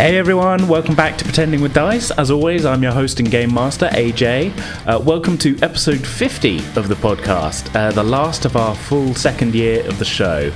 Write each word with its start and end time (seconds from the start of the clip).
Hey 0.00 0.16
everyone, 0.16 0.66
welcome 0.66 0.94
back 0.94 1.18
to 1.18 1.24
Pretending 1.26 1.60
with 1.60 1.74
Dice. 1.74 2.10
As 2.12 2.30
always, 2.30 2.64
I'm 2.64 2.82
your 2.82 2.92
host 2.92 3.20
and 3.20 3.30
game 3.30 3.52
master, 3.52 3.86
AJ. 3.88 4.50
Uh, 4.86 4.98
welcome 4.98 5.36
to 5.36 5.58
episode 5.60 6.00
50 6.00 6.56
of 6.74 6.88
the 6.88 6.94
podcast, 6.94 7.76
uh, 7.76 7.92
the 7.92 8.02
last 8.02 8.46
of 8.46 8.56
our 8.56 8.74
full 8.74 9.14
second 9.14 9.54
year 9.54 9.86
of 9.86 9.98
the 9.98 10.06
show. 10.06 10.50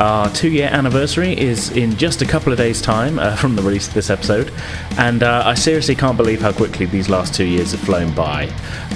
Our 0.00 0.30
two 0.30 0.48
year 0.48 0.70
anniversary 0.72 1.38
is 1.38 1.76
in 1.76 1.94
just 1.98 2.22
a 2.22 2.26
couple 2.26 2.52
of 2.52 2.58
days' 2.58 2.80
time 2.80 3.18
uh, 3.18 3.36
from 3.42 3.54
the 3.54 3.60
release 3.60 3.86
of 3.86 3.92
this 3.92 4.08
episode, 4.08 4.50
and 4.96 5.22
uh, 5.22 5.42
I 5.44 5.52
seriously 5.52 5.94
can't 5.94 6.16
believe 6.16 6.40
how 6.40 6.52
quickly 6.52 6.86
these 6.86 7.10
last 7.10 7.34
two 7.34 7.44
years 7.44 7.72
have 7.72 7.80
flown 7.80 8.14
by. 8.14 8.46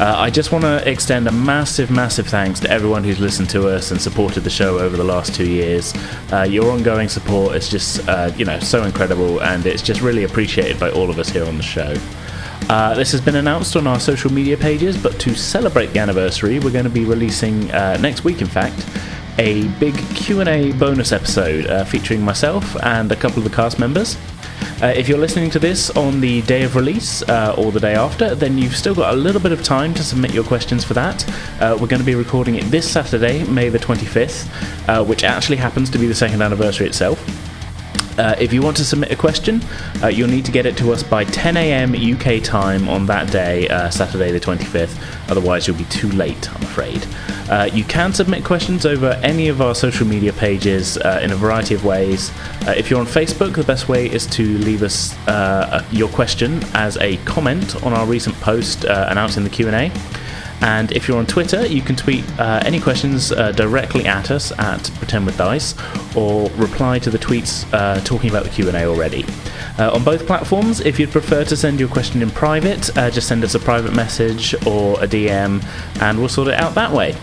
Uh, 0.00 0.14
I 0.16 0.30
just 0.30 0.50
want 0.50 0.64
to 0.64 0.90
extend 0.90 1.28
a 1.28 1.30
massive, 1.30 1.90
massive 1.90 2.26
thanks 2.26 2.58
to 2.60 2.70
everyone 2.70 3.04
who's 3.04 3.20
listened 3.20 3.50
to 3.50 3.68
us 3.68 3.90
and 3.90 4.00
supported 4.00 4.44
the 4.44 4.50
show 4.50 4.78
over 4.78 4.96
the 4.96 5.04
last 5.04 5.34
two 5.34 5.46
years. 5.46 5.92
Uh, 6.32 6.46
your 6.48 6.72
ongoing 6.72 7.10
support 7.10 7.54
is 7.54 7.68
just, 7.68 8.08
uh, 8.08 8.32
you 8.38 8.46
know, 8.46 8.58
so 8.60 8.84
incredible, 8.84 9.42
and 9.42 9.66
it's 9.66 9.82
just 9.82 10.00
really 10.00 10.24
appreciated 10.24 10.80
by 10.80 10.90
all 10.90 11.10
of 11.10 11.18
us 11.18 11.28
here 11.28 11.44
on 11.44 11.58
the 11.58 11.62
show. 11.62 11.94
Uh, 12.70 12.94
this 12.94 13.12
has 13.12 13.20
been 13.20 13.36
announced 13.36 13.76
on 13.76 13.86
our 13.86 14.00
social 14.00 14.32
media 14.32 14.56
pages, 14.56 14.96
but 14.96 15.20
to 15.20 15.34
celebrate 15.34 15.88
the 15.88 15.98
anniversary, 15.98 16.58
we're 16.60 16.70
going 16.70 16.84
to 16.84 16.90
be 16.90 17.04
releasing 17.04 17.70
uh, 17.72 17.98
next 17.98 18.24
week, 18.24 18.40
in 18.40 18.46
fact, 18.46 18.86
a 19.38 19.66
big 19.78 19.96
Q&A 20.14 20.72
bonus 20.72 21.12
episode 21.12 21.66
uh, 21.66 21.84
featuring 21.84 22.22
myself 22.22 22.76
and 22.82 23.10
a 23.10 23.16
couple 23.16 23.38
of 23.38 23.44
the 23.44 23.54
cast 23.54 23.78
members. 23.78 24.16
Uh, 24.82 24.92
if 24.96 25.08
you're 25.08 25.18
listening 25.18 25.50
to 25.50 25.58
this 25.58 25.90
on 25.90 26.20
the 26.20 26.42
day 26.42 26.62
of 26.62 26.76
release 26.76 27.22
uh, 27.22 27.54
or 27.56 27.72
the 27.72 27.80
day 27.80 27.94
after, 27.94 28.34
then 28.34 28.58
you've 28.58 28.76
still 28.76 28.94
got 28.94 29.14
a 29.14 29.16
little 29.16 29.40
bit 29.40 29.52
of 29.52 29.62
time 29.62 29.94
to 29.94 30.02
submit 30.02 30.32
your 30.34 30.44
questions 30.44 30.84
for 30.84 30.94
that. 30.94 31.26
Uh, 31.60 31.76
we're 31.80 31.86
going 31.86 32.00
to 32.00 32.06
be 32.06 32.14
recording 32.14 32.56
it 32.56 32.64
this 32.64 32.90
Saturday, 32.90 33.44
May 33.44 33.68
the 33.68 33.78
25th, 33.78 34.88
uh, 34.88 35.04
which 35.04 35.24
actually 35.24 35.56
happens 35.56 35.90
to 35.90 35.98
be 35.98 36.06
the 36.06 36.14
second 36.14 36.42
anniversary 36.42 36.86
itself. 36.86 37.43
Uh, 38.18 38.36
if 38.38 38.52
you 38.52 38.62
want 38.62 38.76
to 38.76 38.84
submit 38.84 39.10
a 39.10 39.16
question, 39.16 39.60
uh, 40.02 40.08
you'll 40.08 40.28
need 40.28 40.44
to 40.44 40.52
get 40.52 40.66
it 40.66 40.76
to 40.76 40.92
us 40.92 41.02
by 41.02 41.24
10 41.24 41.56
a.m. 41.56 41.94
UK 41.94 42.42
time 42.42 42.88
on 42.88 43.06
that 43.06 43.30
day, 43.30 43.68
uh, 43.68 43.90
Saturday 43.90 44.30
the 44.30 44.40
25th. 44.40 44.96
Otherwise, 45.30 45.66
you'll 45.66 45.76
be 45.76 45.84
too 45.84 46.10
late, 46.12 46.50
I'm 46.54 46.62
afraid. 46.62 47.06
Uh, 47.50 47.68
you 47.72 47.84
can 47.84 48.12
submit 48.12 48.44
questions 48.44 48.86
over 48.86 49.18
any 49.22 49.48
of 49.48 49.60
our 49.60 49.74
social 49.74 50.06
media 50.06 50.32
pages 50.32 50.96
uh, 50.98 51.20
in 51.22 51.32
a 51.32 51.36
variety 51.36 51.74
of 51.74 51.84
ways. 51.84 52.30
Uh, 52.66 52.74
if 52.76 52.90
you're 52.90 53.00
on 53.00 53.06
Facebook, 53.06 53.54
the 53.54 53.64
best 53.64 53.88
way 53.88 54.10
is 54.10 54.26
to 54.26 54.58
leave 54.58 54.82
us 54.82 55.14
your 55.92 56.08
question 56.08 56.62
as 56.74 56.96
a 56.98 57.16
comment 57.18 57.82
on 57.84 57.92
our 57.92 58.06
recent 58.06 58.34
post 58.36 58.84
announcing 58.84 59.44
the 59.44 59.50
Q&A. 59.50 59.90
And 60.64 60.90
if 60.92 61.06
you're 61.06 61.18
on 61.18 61.26
Twitter, 61.26 61.66
you 61.66 61.82
can 61.82 61.94
tweet 61.94 62.24
uh, 62.40 62.62
any 62.64 62.80
questions 62.80 63.32
uh, 63.32 63.52
directly 63.52 64.06
at 64.06 64.30
us 64.30 64.50
at 64.58 64.90
Pretend 64.94 65.26
with 65.26 65.36
Dice, 65.36 65.74
or 66.16 66.48
reply 66.52 66.98
to 67.00 67.10
the 67.10 67.18
tweets 67.18 67.70
uh, 67.74 68.00
talking 68.00 68.30
about 68.30 68.44
the 68.44 68.50
Q 68.50 68.68
and 68.68 68.76
A 68.76 68.84
already. 68.84 69.26
Uh, 69.78 69.92
on 69.92 70.02
both 70.02 70.26
platforms, 70.26 70.80
if 70.80 70.98
you'd 70.98 71.10
prefer 71.10 71.44
to 71.44 71.54
send 71.54 71.78
your 71.78 71.90
question 71.90 72.22
in 72.22 72.30
private, 72.30 72.96
uh, 72.96 73.10
just 73.10 73.28
send 73.28 73.44
us 73.44 73.54
a 73.54 73.60
private 73.60 73.94
message 73.94 74.54
or 74.66 74.94
a 75.04 75.06
DM, 75.06 75.62
and 76.00 76.18
we'll 76.18 76.30
sort 76.30 76.48
it 76.48 76.54
out 76.54 76.74
that 76.74 76.90
way. 76.90 77.14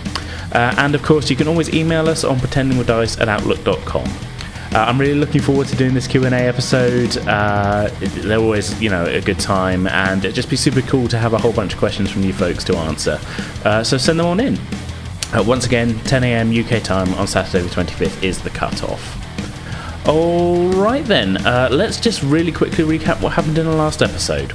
Uh, 0.51 0.75
and 0.77 0.93
of 0.93 1.01
course, 1.01 1.29
you 1.31 1.35
can 1.35 1.47
always 1.47 1.73
email 1.73 2.07
us 2.07 2.23
on 2.23 2.37
pretendingwithdice 2.37 3.19
at 3.19 3.27
outlook.com. 3.27 4.30
Uh, 4.73 4.85
I'm 4.87 4.97
really 4.97 5.15
looking 5.15 5.41
forward 5.41 5.67
to 5.67 5.75
doing 5.75 5.93
this 5.93 6.07
Q 6.07 6.25
and 6.25 6.33
A 6.33 6.39
episode. 6.47 7.17
Uh, 7.27 7.89
they're 7.99 8.39
always, 8.39 8.81
you 8.81 8.89
know, 8.89 9.05
a 9.05 9.19
good 9.19 9.39
time, 9.39 9.85
and 9.87 10.23
it'd 10.23 10.33
just 10.33 10.49
be 10.49 10.55
super 10.55 10.81
cool 10.83 11.09
to 11.09 11.17
have 11.17 11.33
a 11.33 11.37
whole 11.37 11.51
bunch 11.51 11.73
of 11.73 11.79
questions 11.79 12.09
from 12.09 12.23
you 12.23 12.31
folks 12.31 12.63
to 12.65 12.77
answer. 12.77 13.19
Uh, 13.65 13.83
so 13.83 13.97
send 13.97 14.17
them 14.17 14.27
on 14.27 14.39
in. 14.39 14.57
Uh, 15.33 15.43
once 15.45 15.65
again, 15.65 15.99
10 15.99 16.23
a.m. 16.23 16.57
UK 16.57 16.81
time 16.81 17.13
on 17.15 17.27
Saturday 17.27 17.67
the 17.67 17.69
25th 17.69 18.23
is 18.23 18.41
the 18.41 18.49
cut-off. 18.49 19.17
All 20.07 20.69
right 20.69 21.03
then, 21.03 21.45
uh, 21.45 21.67
let's 21.69 21.99
just 21.99 22.23
really 22.23 22.53
quickly 22.53 22.85
recap 22.85 23.21
what 23.21 23.33
happened 23.33 23.57
in 23.57 23.65
the 23.65 23.75
last 23.75 24.01
episode. 24.01 24.53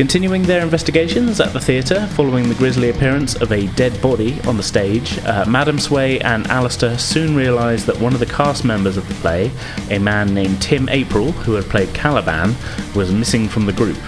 Continuing 0.00 0.44
their 0.44 0.62
investigations 0.62 1.40
at 1.40 1.52
the 1.52 1.60
theatre 1.60 2.06
following 2.14 2.48
the 2.48 2.54
grisly 2.54 2.88
appearance 2.88 3.34
of 3.34 3.52
a 3.52 3.66
dead 3.74 4.00
body 4.00 4.40
on 4.46 4.56
the 4.56 4.62
stage, 4.62 5.18
uh, 5.26 5.44
Madam 5.46 5.78
Sway 5.78 6.18
and 6.20 6.46
Alistair 6.46 6.96
soon 6.96 7.36
realise 7.36 7.84
that 7.84 8.00
one 8.00 8.14
of 8.14 8.18
the 8.18 8.24
cast 8.24 8.64
members 8.64 8.96
of 8.96 9.06
the 9.08 9.14
play, 9.16 9.50
a 9.90 9.98
man 9.98 10.32
named 10.32 10.62
Tim 10.62 10.88
April, 10.88 11.32
who 11.32 11.52
had 11.52 11.66
played 11.66 11.92
Caliban, 11.92 12.54
was 12.94 13.12
missing 13.12 13.46
from 13.46 13.66
the 13.66 13.74
group. 13.74 13.98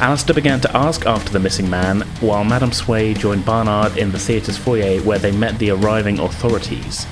Alistair 0.00 0.34
began 0.34 0.60
to 0.60 0.76
ask 0.76 1.06
after 1.06 1.30
the 1.32 1.38
missing 1.38 1.70
man, 1.70 2.00
while 2.18 2.42
Madame 2.42 2.72
Sway 2.72 3.14
joined 3.14 3.44
Barnard 3.44 3.96
in 3.96 4.10
the 4.10 4.18
theatre's 4.18 4.58
foyer 4.58 5.00
where 5.02 5.20
they 5.20 5.30
met 5.30 5.56
the 5.60 5.70
arriving 5.70 6.18
authorities. 6.18 7.06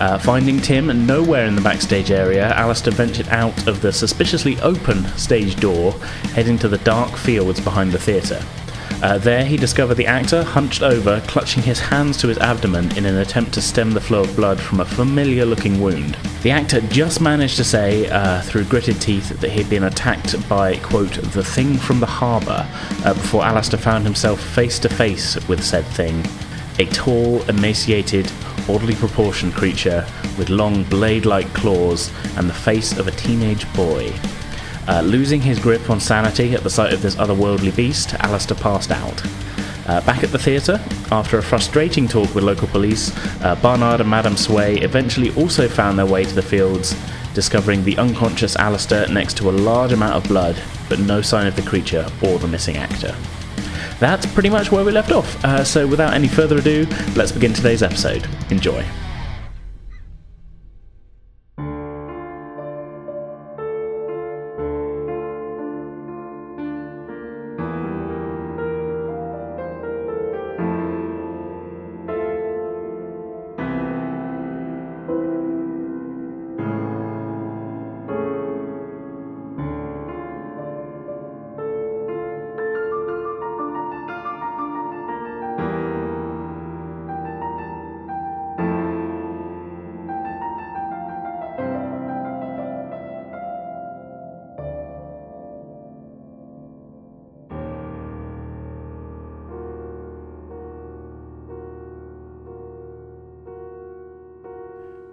Uh, 0.00 0.18
finding 0.18 0.58
Tim 0.58 1.06
nowhere 1.06 1.44
in 1.44 1.54
the 1.54 1.60
backstage 1.60 2.10
area, 2.10 2.48
Alistair 2.54 2.92
ventured 2.92 3.28
out 3.28 3.68
of 3.68 3.82
the 3.82 3.92
suspiciously 3.92 4.58
open 4.60 5.04
stage 5.18 5.56
door, 5.56 5.92
heading 6.34 6.58
to 6.58 6.68
the 6.68 6.78
dark 6.78 7.16
fields 7.16 7.60
behind 7.60 7.92
the 7.92 7.98
theatre. 7.98 8.42
Uh, 9.02 9.16
there, 9.18 9.44
he 9.44 9.56
discovered 9.56 9.94
the 9.94 10.06
actor 10.06 10.42
hunched 10.42 10.82
over, 10.82 11.20
clutching 11.26 11.62
his 11.62 11.80
hands 11.80 12.18
to 12.18 12.28
his 12.28 12.36
abdomen 12.38 12.96
in 12.98 13.06
an 13.06 13.16
attempt 13.16 13.52
to 13.54 13.60
stem 13.60 13.92
the 13.92 14.00
flow 14.00 14.22
of 14.22 14.36
blood 14.36 14.60
from 14.60 14.80
a 14.80 14.84
familiar 14.84 15.44
looking 15.46 15.80
wound. 15.80 16.16
The 16.42 16.50
actor 16.50 16.80
just 16.82 17.20
managed 17.20 17.56
to 17.56 17.64
say, 17.64 18.08
uh, 18.08 18.42
through 18.42 18.64
gritted 18.64 19.00
teeth, 19.00 19.40
that 19.40 19.50
he'd 19.50 19.70
been 19.70 19.84
attacked 19.84 20.48
by, 20.48 20.76
quote, 20.78 21.12
the 21.32 21.44
thing 21.44 21.76
from 21.76 22.00
the 22.00 22.06
harbour, 22.06 22.66
uh, 23.04 23.14
before 23.14 23.44
Alistair 23.44 23.80
found 23.80 24.04
himself 24.04 24.40
face 24.40 24.78
to 24.80 24.88
face 24.88 25.36
with 25.48 25.62
said 25.62 25.84
thing. 25.86 26.22
A 26.80 26.86
tall, 26.86 27.42
emaciated, 27.42 28.32
oddly 28.66 28.94
proportioned 28.94 29.52
creature 29.52 30.06
with 30.38 30.48
long 30.48 30.82
blade 30.84 31.26
like 31.26 31.46
claws 31.52 32.10
and 32.38 32.48
the 32.48 32.54
face 32.54 32.96
of 32.96 33.06
a 33.06 33.10
teenage 33.10 33.70
boy. 33.74 34.10
Uh, 34.88 35.02
losing 35.02 35.42
his 35.42 35.58
grip 35.58 35.90
on 35.90 36.00
sanity 36.00 36.54
at 36.54 36.62
the 36.62 36.70
sight 36.70 36.94
of 36.94 37.02
this 37.02 37.16
otherworldly 37.16 37.76
beast, 37.76 38.14
Alistair 38.20 38.56
passed 38.56 38.90
out. 38.90 39.22
Uh, 39.88 40.00
back 40.06 40.24
at 40.24 40.32
the 40.32 40.38
theatre, 40.38 40.82
after 41.12 41.36
a 41.36 41.42
frustrating 41.42 42.08
talk 42.08 42.34
with 42.34 42.44
local 42.44 42.68
police, 42.68 43.12
uh, 43.44 43.54
Barnard 43.56 44.00
and 44.00 44.08
Madame 44.08 44.38
Sway 44.38 44.78
eventually 44.78 45.34
also 45.34 45.68
found 45.68 45.98
their 45.98 46.06
way 46.06 46.24
to 46.24 46.34
the 46.34 46.40
fields, 46.40 46.96
discovering 47.34 47.84
the 47.84 47.98
unconscious 47.98 48.56
Alistair 48.56 49.06
next 49.08 49.36
to 49.36 49.50
a 49.50 49.52
large 49.52 49.92
amount 49.92 50.14
of 50.14 50.26
blood, 50.28 50.56
but 50.88 50.98
no 50.98 51.20
sign 51.20 51.46
of 51.46 51.56
the 51.56 51.62
creature 51.62 52.10
or 52.22 52.38
the 52.38 52.48
missing 52.48 52.78
actor 52.78 53.14
that's 54.00 54.26
pretty 54.26 54.50
much 54.50 54.72
where 54.72 54.84
we 54.84 54.90
left 54.90 55.12
off. 55.12 55.44
Uh, 55.44 55.62
so, 55.62 55.86
without 55.86 56.14
any 56.14 56.26
further 56.26 56.58
ado, 56.58 56.86
let's 57.14 57.30
begin 57.30 57.52
today's 57.52 57.82
episode. 57.82 58.26
Enjoy. 58.50 58.84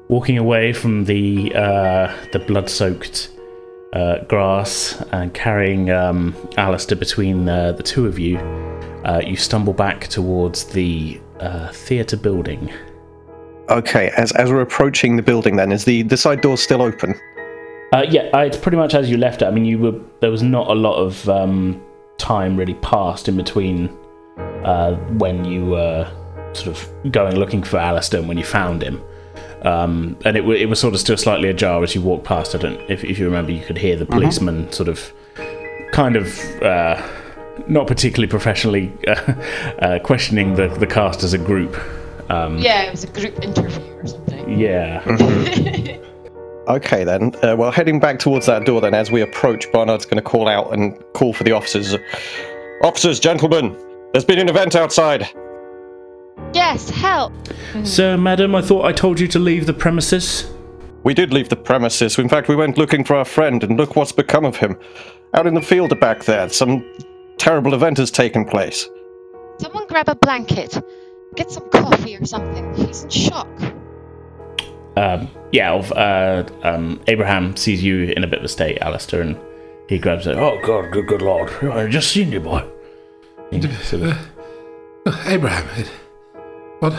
Walking 0.09 0.37
away 0.37 0.73
from 0.73 1.05
the 1.05 1.53
uh, 1.55 2.13
the 2.31 2.39
blood-soaked 2.39 3.29
uh, 3.93 4.19
grass 4.25 5.01
and 5.11 5.33
carrying 5.33 5.89
um, 5.89 6.35
Alistair 6.57 6.97
between 6.97 7.47
uh, 7.47 7.71
the 7.73 7.83
two 7.83 8.05
of 8.05 8.19
you, 8.19 8.37
uh, 9.05 9.21
you 9.25 9.35
stumble 9.35 9.73
back 9.73 10.07
towards 10.07 10.65
the 10.65 11.19
uh, 11.39 11.71
theatre 11.71 12.17
building. 12.17 12.71
Okay, 13.69 14.11
as 14.17 14.31
as 14.33 14.51
we're 14.51 14.61
approaching 14.61 15.15
the 15.15 15.21
building, 15.21 15.55
then 15.55 15.71
is 15.71 15.85
the 15.85 16.03
the 16.03 16.17
side 16.17 16.41
door 16.41 16.57
still 16.57 16.81
open? 16.81 17.15
Uh, 17.93 18.05
yeah, 18.09 18.29
it's 18.41 18.57
pretty 18.57 18.77
much 18.77 18.93
as 18.93 19.09
you 19.09 19.17
left 19.17 19.41
it. 19.41 19.45
I 19.45 19.51
mean, 19.51 19.65
you 19.65 19.79
were 19.79 19.99
there 20.19 20.31
was 20.31 20.43
not 20.43 20.69
a 20.69 20.73
lot 20.73 20.97
of 20.97 21.27
um, 21.29 21.81
time 22.17 22.57
really 22.57 22.75
passed 22.75 23.27
in 23.27 23.37
between 23.37 23.87
when 25.17 25.45
you 25.45 25.65
were 25.65 26.11
sort 26.51 26.67
of 26.67 27.11
going 27.11 27.35
looking 27.35 27.63
for 27.63 27.77
Alistair 27.77 28.19
and 28.19 28.27
when 28.27 28.37
you 28.37 28.43
found 28.43 28.81
him. 28.81 29.01
Um, 29.63 30.17
and 30.23 30.37
it, 30.37 30.41
w- 30.41 30.59
it 30.59 30.67
was 30.67 30.79
sort 30.79 30.93
of 30.93 30.99
still 30.99 31.17
slightly 31.17 31.49
ajar 31.49 31.83
as 31.83 31.95
you 31.95 32.01
walked 32.01 32.25
past. 32.25 32.55
I 32.55 32.59
don't 32.59 32.79
if, 32.89 33.03
if 33.03 33.17
you 33.19 33.25
remember, 33.25 33.51
you 33.51 33.63
could 33.63 33.77
hear 33.77 33.95
the 33.95 34.05
mm-hmm. 34.05 34.13
policeman 34.13 34.63
mm-hmm. 34.63 34.71
sort 34.71 34.89
of, 34.89 35.11
kind 35.91 36.15
of, 36.15 36.39
uh, 36.61 37.05
not 37.67 37.87
particularly 37.87 38.29
professionally 38.29 38.93
uh, 39.07 39.33
uh, 39.79 39.99
questioning 39.99 40.55
the, 40.55 40.67
the 40.67 40.87
cast 40.87 41.23
as 41.23 41.33
a 41.33 41.37
group. 41.37 41.75
Um, 42.29 42.57
yeah, 42.57 42.83
it 42.83 42.91
was 42.91 43.03
a 43.03 43.07
group 43.07 43.41
interview 43.41 43.81
or 43.93 44.07
something. 44.07 44.59
Yeah. 44.59 45.01
Mm-hmm. 45.03 46.03
Okay 46.67 47.05
then. 47.05 47.33
Uh, 47.41 47.55
well, 47.57 47.71
heading 47.71 47.97
back 47.99 48.19
towards 48.19 48.45
that 48.47 48.65
door, 48.65 48.81
then 48.81 48.93
as 48.93 49.09
we 49.09 49.21
approach, 49.21 49.71
Barnard's 49.71 50.05
going 50.05 50.17
to 50.17 50.21
call 50.21 50.49
out 50.49 50.73
and 50.73 51.01
call 51.13 51.31
for 51.31 51.45
the 51.45 51.53
officers. 51.53 51.95
Officers, 52.83 53.21
gentlemen, 53.21 53.75
there's 54.11 54.25
been 54.25 54.39
an 54.39 54.49
event 54.49 54.75
outside. 54.75 55.29
Yes, 56.53 56.89
help! 56.89 57.33
Sir, 57.83 58.17
madam, 58.17 58.55
I 58.55 58.61
thought 58.61 58.85
I 58.85 58.91
told 58.91 59.19
you 59.19 59.27
to 59.29 59.39
leave 59.39 59.65
the 59.65 59.73
premises. 59.73 60.49
We 61.03 61.13
did 61.13 61.31
leave 61.33 61.49
the 61.49 61.55
premises. 61.55 62.17
In 62.17 62.27
fact, 62.29 62.47
we 62.47 62.55
went 62.55 62.77
looking 62.77 63.03
for 63.03 63.15
our 63.15 63.25
friend, 63.25 63.63
and 63.63 63.77
look 63.77 63.95
what's 63.95 64.11
become 64.11 64.45
of 64.45 64.55
him. 64.57 64.77
Out 65.33 65.45
in 65.47 65.53
the 65.53 65.61
field 65.61 65.97
back 65.99 66.23
there, 66.23 66.49
some 66.49 66.83
terrible 67.37 67.73
event 67.73 67.97
has 67.97 68.09
taken 68.11 68.45
place. 68.45 68.89
Someone 69.59 69.87
grab 69.87 70.09
a 70.09 70.15
blanket. 70.15 70.81
Get 71.35 71.51
some 71.51 71.69
coffee 71.69 72.15
or 72.15 72.25
something. 72.25 72.73
He's 72.75 73.03
in 73.03 73.09
shock. 73.09 73.47
Um, 74.95 75.29
yeah, 75.51 75.73
uh, 75.75 76.47
um, 76.63 76.99
Abraham 77.07 77.55
sees 77.55 77.83
you 77.83 78.05
in 78.15 78.23
a 78.23 78.27
bit 78.27 78.39
of 78.39 78.45
a 78.45 78.49
state, 78.49 78.79
Alistair, 78.81 79.21
and 79.21 79.37
he 79.87 79.99
grabs 79.99 80.25
it. 80.25 80.35
Oh, 80.37 80.59
God, 80.65 80.91
good, 80.91 81.07
good 81.07 81.21
Lord. 81.21 81.51
I 81.63 81.87
just 81.87 82.11
seen 82.11 82.31
you, 82.31 82.39
boy. 82.39 82.65
He 83.51 83.61
sort 83.83 84.03
of- 84.03 84.17
Uh, 85.05 85.23
Abraham, 85.27 85.67
it, 85.79 85.89
what? 86.79 86.93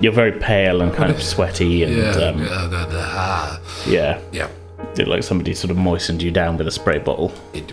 you're 0.00 0.12
very 0.12 0.32
pale 0.32 0.80
and 0.80 0.92
kind 0.94 1.10
of 1.10 1.22
sweaty, 1.22 1.82
and 1.82 1.94
Yeah, 1.96 2.10
um, 2.10 2.40
uh, 2.42 2.66
the- 2.68 2.86
the- 2.86 3.04
ah, 3.04 3.60
yeah, 3.86 4.18
yeah. 4.32 4.48
did 4.94 5.08
like 5.08 5.22
somebody 5.22 5.52
sort 5.54 5.70
of 5.70 5.76
moistened 5.76 6.22
you 6.22 6.30
down 6.30 6.56
with 6.56 6.66
a 6.66 6.70
spray 6.70 6.98
bottle. 6.98 7.32
It, 7.52 7.72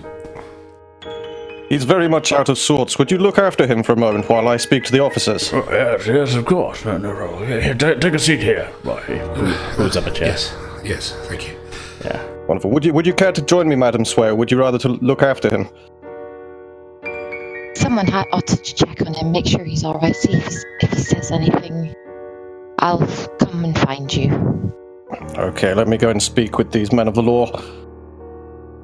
He's 1.69 1.83
very 1.83 2.07
much 2.07 2.31
out 2.31 2.47
of 2.47 2.57
sorts. 2.57 2.97
Would 2.97 3.11
you 3.11 3.17
look 3.17 3.37
after 3.37 3.67
him 3.67 3.83
for 3.83 3.91
a 3.91 3.97
moment 3.97 4.29
while 4.29 4.47
I 4.47 4.55
speak 4.55 4.85
to 4.85 4.91
the 4.93 5.01
officers? 5.01 5.51
Oh, 5.53 5.67
yes, 5.69 6.07
yes, 6.07 6.35
of 6.35 6.45
course. 6.45 6.85
No, 6.85 6.97
no, 6.97 7.11
no. 7.13 7.45
Here, 7.45 7.73
take, 7.73 7.99
take 7.99 8.13
a 8.13 8.19
seat 8.19 8.39
here. 8.39 8.69
Right, 8.85 9.03
he 9.03 9.19
pulls 9.75 9.97
up 9.97 10.07
a 10.07 10.11
chair. 10.11 10.27
yes, 10.29 10.55
yes, 10.85 11.11
thank 11.27 11.45
you. 11.45 11.55
Yeah. 12.05 12.23
Wonderful. 12.47 12.71
Would 12.71 12.85
you 12.85 12.93
would 12.93 13.05
you 13.05 13.13
care 13.13 13.33
to 13.33 13.41
join 13.41 13.67
me, 13.67 13.75
Madam 13.75 14.05
Sway? 14.05 14.29
or 14.29 14.35
Would 14.35 14.49
you 14.49 14.57
rather 14.57 14.77
to 14.79 14.87
look 14.87 15.21
after 15.21 15.49
him? 15.49 15.67
Someone 17.87 18.07
ha- 18.07 18.25
ought 18.33 18.45
to 18.47 18.57
check 18.57 19.01
on 19.07 19.13
him, 19.13 19.31
make 19.31 19.45
sure 19.45 19.63
he's 19.63 19.85
alright. 19.85 20.13
See 20.13 20.33
if, 20.33 20.43
he's, 20.43 20.65
if 20.81 20.91
he 20.91 20.99
says 20.99 21.31
anything. 21.31 21.95
I'll 22.79 22.99
come 23.39 23.63
and 23.63 23.79
find 23.79 24.13
you. 24.13 24.73
Okay, 25.37 25.73
let 25.73 25.87
me 25.87 25.95
go 25.95 26.09
and 26.09 26.21
speak 26.21 26.57
with 26.57 26.73
these 26.73 26.91
men 26.91 27.07
of 27.07 27.15
the 27.15 27.23
law. 27.23 27.49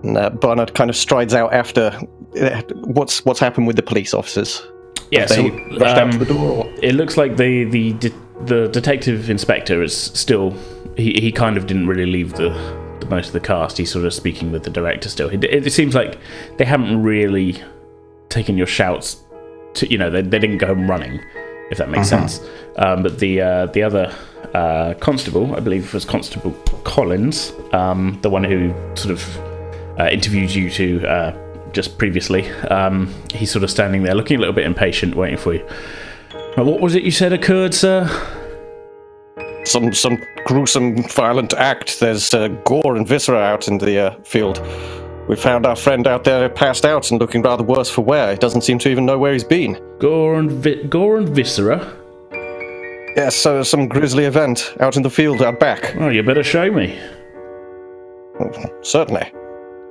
And, 0.04 0.18
uh, 0.18 0.30
Barnard 0.30 0.74
kind 0.74 0.90
of 0.90 0.96
strides 0.96 1.34
out 1.34 1.54
after. 1.54 2.00
Uh, 2.40 2.62
what's 2.86 3.26
what's 3.26 3.42
happened 3.42 3.68
with 3.68 3.76
the 3.76 3.84
police 3.84 4.14
officers? 4.14 4.66
Yeah, 5.12 5.20
Have 5.20 5.32
so 5.32 5.44
they 5.44 5.50
rushed 5.50 5.82
out 5.82 6.04
um, 6.04 6.12
to 6.12 6.18
the 6.20 6.34
door. 6.34 6.64
Or? 6.64 6.74
it 6.82 6.96
looks 6.96 7.18
like 7.18 7.36
the 7.36 7.66
the 7.66 7.92
de- 7.92 8.14
the 8.46 8.70
detective 8.70 9.30
inspector 9.30 9.84
is 9.84 9.94
still. 9.94 10.52
He, 10.96 11.20
he 11.20 11.34
kind 11.34 11.58
of 11.58 11.68
didn't 11.68 11.88
really 11.88 12.06
leave 12.06 12.36
the, 12.36 12.52
the 13.02 13.08
most 13.08 13.28
of 13.28 13.34
the 13.34 13.42
cast. 13.42 13.78
He's 13.78 13.92
sort 13.92 14.06
of 14.06 14.14
speaking 14.14 14.54
with 14.54 14.64
the 14.64 14.70
director 14.70 15.10
still. 15.10 15.28
It, 15.28 15.44
it 15.44 15.74
seems 15.74 15.94
like 15.94 16.18
they 16.56 16.64
haven't 16.64 17.04
really 17.04 17.62
taken 18.34 18.58
your 18.58 18.68
shouts. 18.68 19.18
To 19.76 19.90
you 19.90 19.98
know, 19.98 20.10
they, 20.10 20.22
they 20.22 20.40
didn't 20.40 20.58
go 20.58 20.68
home 20.68 20.90
running, 20.90 21.20
if 21.72 21.78
that 21.78 21.90
makes 21.90 22.10
sense. 22.10 22.42
Um, 22.78 23.04
but 23.04 23.20
the 23.20 23.42
uh, 23.42 23.66
the 23.68 23.84
other 23.84 24.14
uh, 24.54 24.94
constable, 25.00 25.56
I 25.56 25.60
believe, 25.60 25.94
was 25.94 26.06
Constable 26.06 26.52
Collins, 26.84 27.54
um, 27.72 28.20
the 28.22 28.30
one 28.30 28.44
who 28.44 28.74
sort 28.96 29.12
of 29.12 29.38
uh, 30.00 30.10
interviewed 30.12 30.54
you 30.54 30.70
two 30.70 31.06
uh, 31.08 31.32
just 31.72 31.98
previously. 31.98 32.50
Um, 32.70 33.14
he's 33.34 33.52
sort 33.52 33.64
of 33.64 33.72
standing 33.72 34.04
there, 34.04 34.16
looking 34.16 34.38
a 34.38 34.40
little 34.40 34.54
bit 34.54 34.66
impatient, 34.66 35.16
waiting 35.16 35.38
for 35.38 35.54
you. 35.54 35.66
Uh, 36.58 36.64
What 36.64 36.82
was 36.82 36.94
it 36.96 37.04
you 37.04 37.12
said 37.12 37.34
occurred, 37.34 37.74
sir? 37.74 38.08
Some 39.66 39.94
some 39.94 40.18
gruesome, 40.46 41.04
violent 41.04 41.54
act. 41.54 42.00
There's 42.00 42.34
uh, 42.34 42.50
gore 42.66 42.96
and 42.96 43.08
viscera 43.08 43.40
out 43.40 43.68
in 43.68 43.78
the 43.80 43.98
uh, 43.98 44.22
field. 44.24 44.60
We 45.28 45.36
found 45.38 45.66
our 45.66 45.76
friend 45.76 46.06
out 46.06 46.26
there 46.26 46.50
passed 46.50 46.86
out 46.86 47.10
and 47.12 47.20
looking 47.20 47.42
rather 47.42 47.64
worse 47.64 47.90
for 47.90 48.02
wear. 48.02 48.32
He 48.32 48.38
doesn't 48.38 48.62
seem 48.62 48.78
to 48.80 48.90
even 48.90 49.06
know 49.06 49.18
where 49.18 49.34
he's 49.34 49.44
been. 49.44 49.80
Gore 50.00 50.36
and 50.40 50.52
vi- 50.52 50.84
gore 50.84 51.18
and 51.18 51.30
viscera. 51.30 51.98
Yes, 53.16 53.36
so 53.36 53.64
some 53.64 53.88
grisly 53.88 54.26
event 54.26 54.74
out 54.80 54.98
in 54.98 55.04
the 55.04 55.10
field 55.10 55.42
out 55.42 55.60
back. 55.60 55.96
Oh, 55.98 56.10
you 56.10 56.24
better 56.24 56.44
show 56.44 56.72
me. 56.72 57.00
Certainly. 58.82 59.32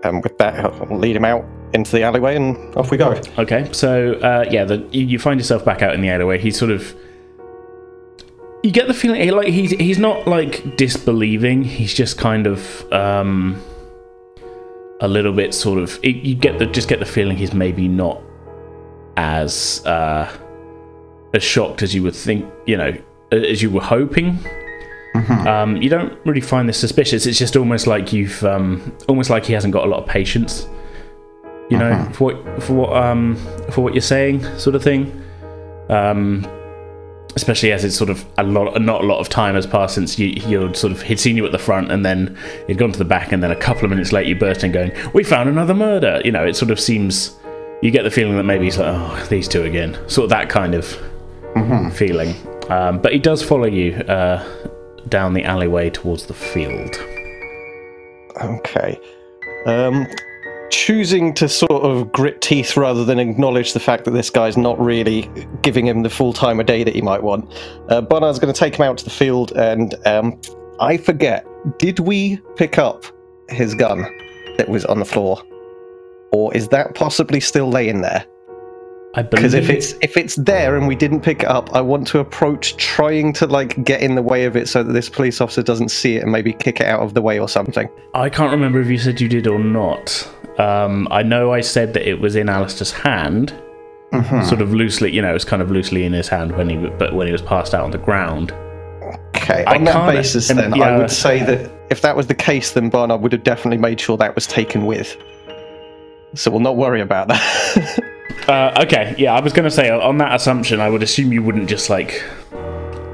And 0.04 0.22
with 0.22 0.36
that, 0.38 0.64
I'll 0.64 0.98
lead 0.98 1.16
him 1.16 1.24
out 1.24 1.44
into 1.72 1.92
the 1.92 2.02
alleyway 2.02 2.36
and 2.36 2.56
off 2.76 2.90
we 2.90 2.96
go. 2.96 3.18
Okay, 3.38 3.68
so 3.72 4.14
uh, 4.14 4.44
yeah, 4.50 4.64
the, 4.64 4.86
you, 4.90 5.04
you 5.06 5.18
find 5.18 5.38
yourself 5.38 5.64
back 5.64 5.80
out 5.80 5.94
in 5.94 6.00
the 6.00 6.10
alleyway. 6.10 6.38
He's 6.38 6.58
sort 6.58 6.70
of. 6.70 6.94
You 8.64 8.70
get 8.70 8.86
the 8.86 8.94
feeling 8.94 9.28
like 9.30 9.48
he's 9.48 9.70
he's 9.70 9.98
not 9.98 10.26
like 10.26 10.76
disbelieving. 10.76 11.62
He's 11.64 11.94
just 11.94 12.18
kind 12.18 12.46
of 12.46 12.92
um, 12.92 13.60
a 15.02 15.08
little 15.08 15.32
bit 15.32 15.52
sort 15.52 15.78
of. 15.78 16.02
You 16.02 16.34
get 16.34 16.58
the 16.58 16.66
just 16.66 16.88
get 16.88 16.98
the 16.98 17.06
feeling 17.06 17.36
he's 17.36 17.52
maybe 17.52 17.88
not 17.88 18.22
as 19.16 19.84
uh, 19.84 20.34
as 21.34 21.42
shocked 21.42 21.82
as 21.82 21.94
you 21.94 22.02
would 22.02 22.16
think. 22.16 22.50
You 22.66 22.76
know, 22.78 22.96
as 23.30 23.60
you 23.60 23.70
were 23.70 23.82
hoping. 23.82 24.38
Um, 25.46 25.76
you 25.76 25.90
don't 25.90 26.18
really 26.24 26.40
find 26.40 26.66
this 26.66 26.78
suspicious. 26.78 27.26
It's 27.26 27.38
just 27.38 27.54
almost 27.54 27.86
like 27.86 28.14
you've 28.14 28.42
um, 28.44 28.96
almost 29.08 29.28
like 29.28 29.44
he 29.44 29.52
hasn't 29.52 29.74
got 29.74 29.84
a 29.84 29.90
lot 29.90 30.02
of 30.02 30.08
patience 30.08 30.66
you 31.72 31.78
know, 31.78 32.06
for 32.12 32.32
what 32.32 32.62
for 32.62 32.74
what 32.74 32.96
um 32.96 33.36
for 33.70 33.80
what 33.80 33.94
you're 33.94 34.02
saying, 34.02 34.44
sort 34.58 34.76
of 34.76 34.82
thing. 34.82 35.22
Um, 35.88 36.46
especially 37.36 37.72
as 37.72 37.84
it's 37.84 37.96
sort 37.96 38.10
of 38.10 38.24
a 38.38 38.42
lot, 38.42 38.80
not 38.80 39.02
a 39.02 39.06
lot 39.06 39.18
of 39.18 39.28
time 39.28 39.54
has 39.54 39.66
passed 39.66 39.94
since 39.94 40.18
you 40.18 40.28
you're 40.28 40.72
sort 40.74 40.92
of 40.92 41.02
he'd 41.02 41.20
seen 41.20 41.36
you 41.36 41.44
at 41.46 41.52
the 41.52 41.58
front 41.58 41.90
and 41.90 42.04
then 42.04 42.36
he'd 42.66 42.78
gone 42.78 42.92
to 42.92 42.98
the 42.98 43.04
back 43.04 43.32
and 43.32 43.42
then 43.42 43.50
a 43.50 43.56
couple 43.56 43.84
of 43.84 43.90
minutes 43.90 44.12
later 44.12 44.28
you 44.28 44.36
burst 44.36 44.64
in 44.64 44.72
going, 44.72 44.92
"We 45.14 45.24
found 45.24 45.48
another 45.48 45.74
murder." 45.74 46.20
You 46.24 46.32
know, 46.32 46.44
it 46.44 46.54
sort 46.54 46.70
of 46.70 46.78
seems 46.78 47.36
you 47.82 47.90
get 47.90 48.02
the 48.02 48.10
feeling 48.10 48.36
that 48.36 48.44
maybe 48.44 48.64
he's 48.64 48.78
like, 48.78 48.88
"Oh, 48.94 49.26
these 49.28 49.48
two 49.48 49.62
again," 49.62 49.94
sort 50.08 50.24
of 50.24 50.30
that 50.30 50.48
kind 50.48 50.74
of 50.74 50.86
feeling. 51.94 52.34
Um, 52.70 53.00
but 53.00 53.12
he 53.12 53.18
does 53.18 53.42
follow 53.42 53.66
you 53.66 53.94
uh, 53.94 54.44
down 55.08 55.34
the 55.34 55.44
alleyway 55.44 55.90
towards 55.90 56.26
the 56.26 56.34
field. 56.34 56.96
Okay. 58.40 58.98
Um, 59.66 60.06
choosing 60.72 61.34
to 61.34 61.48
sort 61.48 61.84
of 61.84 62.10
grit 62.10 62.40
teeth 62.40 62.76
rather 62.76 63.04
than 63.04 63.18
acknowledge 63.18 63.74
the 63.74 63.80
fact 63.80 64.06
that 64.06 64.12
this 64.12 64.30
guy's 64.30 64.56
not 64.56 64.80
really 64.80 65.30
giving 65.60 65.86
him 65.86 66.02
the 66.02 66.10
full 66.10 66.32
time 66.32 66.58
a 66.58 66.64
day 66.64 66.82
that 66.82 66.94
he 66.94 67.02
might 67.02 67.22
want. 67.22 67.46
Uh, 67.90 68.00
Barnard's 68.00 68.38
going 68.38 68.52
to 68.52 68.58
take 68.58 68.76
him 68.76 68.82
out 68.84 68.96
to 68.98 69.04
the 69.04 69.10
field, 69.10 69.52
and 69.52 69.94
um, 70.06 70.40
I 70.80 70.96
forget. 70.96 71.46
Did 71.78 72.00
we 72.00 72.38
pick 72.56 72.78
up 72.78 73.04
his 73.48 73.74
gun 73.74 74.02
that 74.56 74.68
was 74.68 74.84
on 74.86 74.98
the 74.98 75.04
floor, 75.04 75.40
or 76.32 76.52
is 76.56 76.68
that 76.68 76.94
possibly 76.94 77.38
still 77.38 77.68
laying 77.68 78.00
there? 78.00 78.24
I 79.14 79.20
Because 79.20 79.52
if 79.52 79.68
it's 79.68 79.92
if 80.00 80.16
it's 80.16 80.36
there 80.36 80.74
and 80.74 80.88
we 80.88 80.96
didn't 80.96 81.20
pick 81.20 81.42
it 81.42 81.48
up, 81.48 81.74
I 81.74 81.82
want 81.82 82.06
to 82.08 82.18
approach 82.18 82.78
trying 82.78 83.34
to 83.34 83.46
like 83.46 83.84
get 83.84 84.00
in 84.00 84.14
the 84.14 84.22
way 84.22 84.46
of 84.46 84.56
it 84.56 84.68
so 84.68 84.82
that 84.82 84.92
this 84.94 85.10
police 85.10 85.38
officer 85.42 85.62
doesn't 85.62 85.90
see 85.90 86.16
it 86.16 86.22
and 86.22 86.32
maybe 86.32 86.54
kick 86.54 86.80
it 86.80 86.86
out 86.86 87.02
of 87.02 87.12
the 87.12 87.20
way 87.20 87.38
or 87.38 87.48
something. 87.48 87.90
I 88.14 88.30
can't 88.30 88.50
remember 88.50 88.80
if 88.80 88.88
you 88.88 88.96
said 88.96 89.20
you 89.20 89.28
did 89.28 89.46
or 89.46 89.58
not. 89.58 90.26
Um, 90.58 91.08
I 91.10 91.22
know 91.22 91.52
I 91.52 91.60
said 91.62 91.94
that 91.94 92.08
it 92.08 92.20
was 92.20 92.36
in 92.36 92.48
Alistair's 92.48 92.92
hand, 92.92 93.54
sort 94.46 94.60
of 94.60 94.72
loosely. 94.74 95.10
You 95.12 95.22
know, 95.22 95.30
it 95.30 95.34
was 95.34 95.44
kind 95.44 95.62
of 95.62 95.70
loosely 95.70 96.04
in 96.04 96.12
his 96.12 96.28
hand 96.28 96.56
when 96.56 96.68
he, 96.68 96.76
but 96.76 97.14
when 97.14 97.26
he 97.26 97.32
was 97.32 97.42
passed 97.42 97.74
out 97.74 97.84
on 97.84 97.90
the 97.90 97.98
ground. 97.98 98.52
Okay, 99.36 99.64
I 99.64 99.76
on 99.76 99.84
that 99.84 99.92
can't- 99.94 100.16
basis, 100.16 100.50
and- 100.50 100.58
then 100.58 100.80
I 100.80 100.96
would 100.98 101.10
say 101.10 101.42
that 101.44 101.70
if 101.90 102.00
that 102.02 102.16
was 102.16 102.26
the 102.28 102.34
case, 102.34 102.72
then 102.72 102.90
Barnard 102.90 103.20
would 103.22 103.32
have 103.32 103.42
definitely 103.44 103.78
made 103.78 104.00
sure 104.00 104.16
that 104.18 104.34
was 104.34 104.46
taken 104.46 104.86
with. 104.86 105.16
So 106.34 106.50
we'll 106.50 106.60
not 106.60 106.76
worry 106.76 107.00
about 107.00 107.28
that. 107.28 107.98
Uh, 108.48 108.74
okay, 108.82 109.14
yeah, 109.18 109.32
I 109.34 109.40
was 109.40 109.52
going 109.52 109.64
to 109.66 109.70
say 109.70 109.88
on 109.88 110.18
that 110.18 110.34
assumption, 110.34 110.80
I 110.80 110.90
would 110.90 111.02
assume 111.02 111.32
you 111.32 111.44
wouldn't 111.44 111.68
just 111.68 111.88
like. 111.88 112.24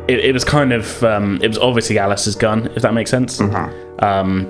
It, 0.09 0.21
it 0.21 0.33
was 0.33 0.42
kind 0.42 0.73
of. 0.73 1.02
Um, 1.04 1.38
it 1.42 1.49
was 1.49 1.59
obviously 1.59 1.99
Alice's 1.99 2.35
gun, 2.35 2.68
if 2.75 2.80
that 2.80 2.95
makes 2.95 3.11
sense. 3.11 3.38
Um, 3.99 4.47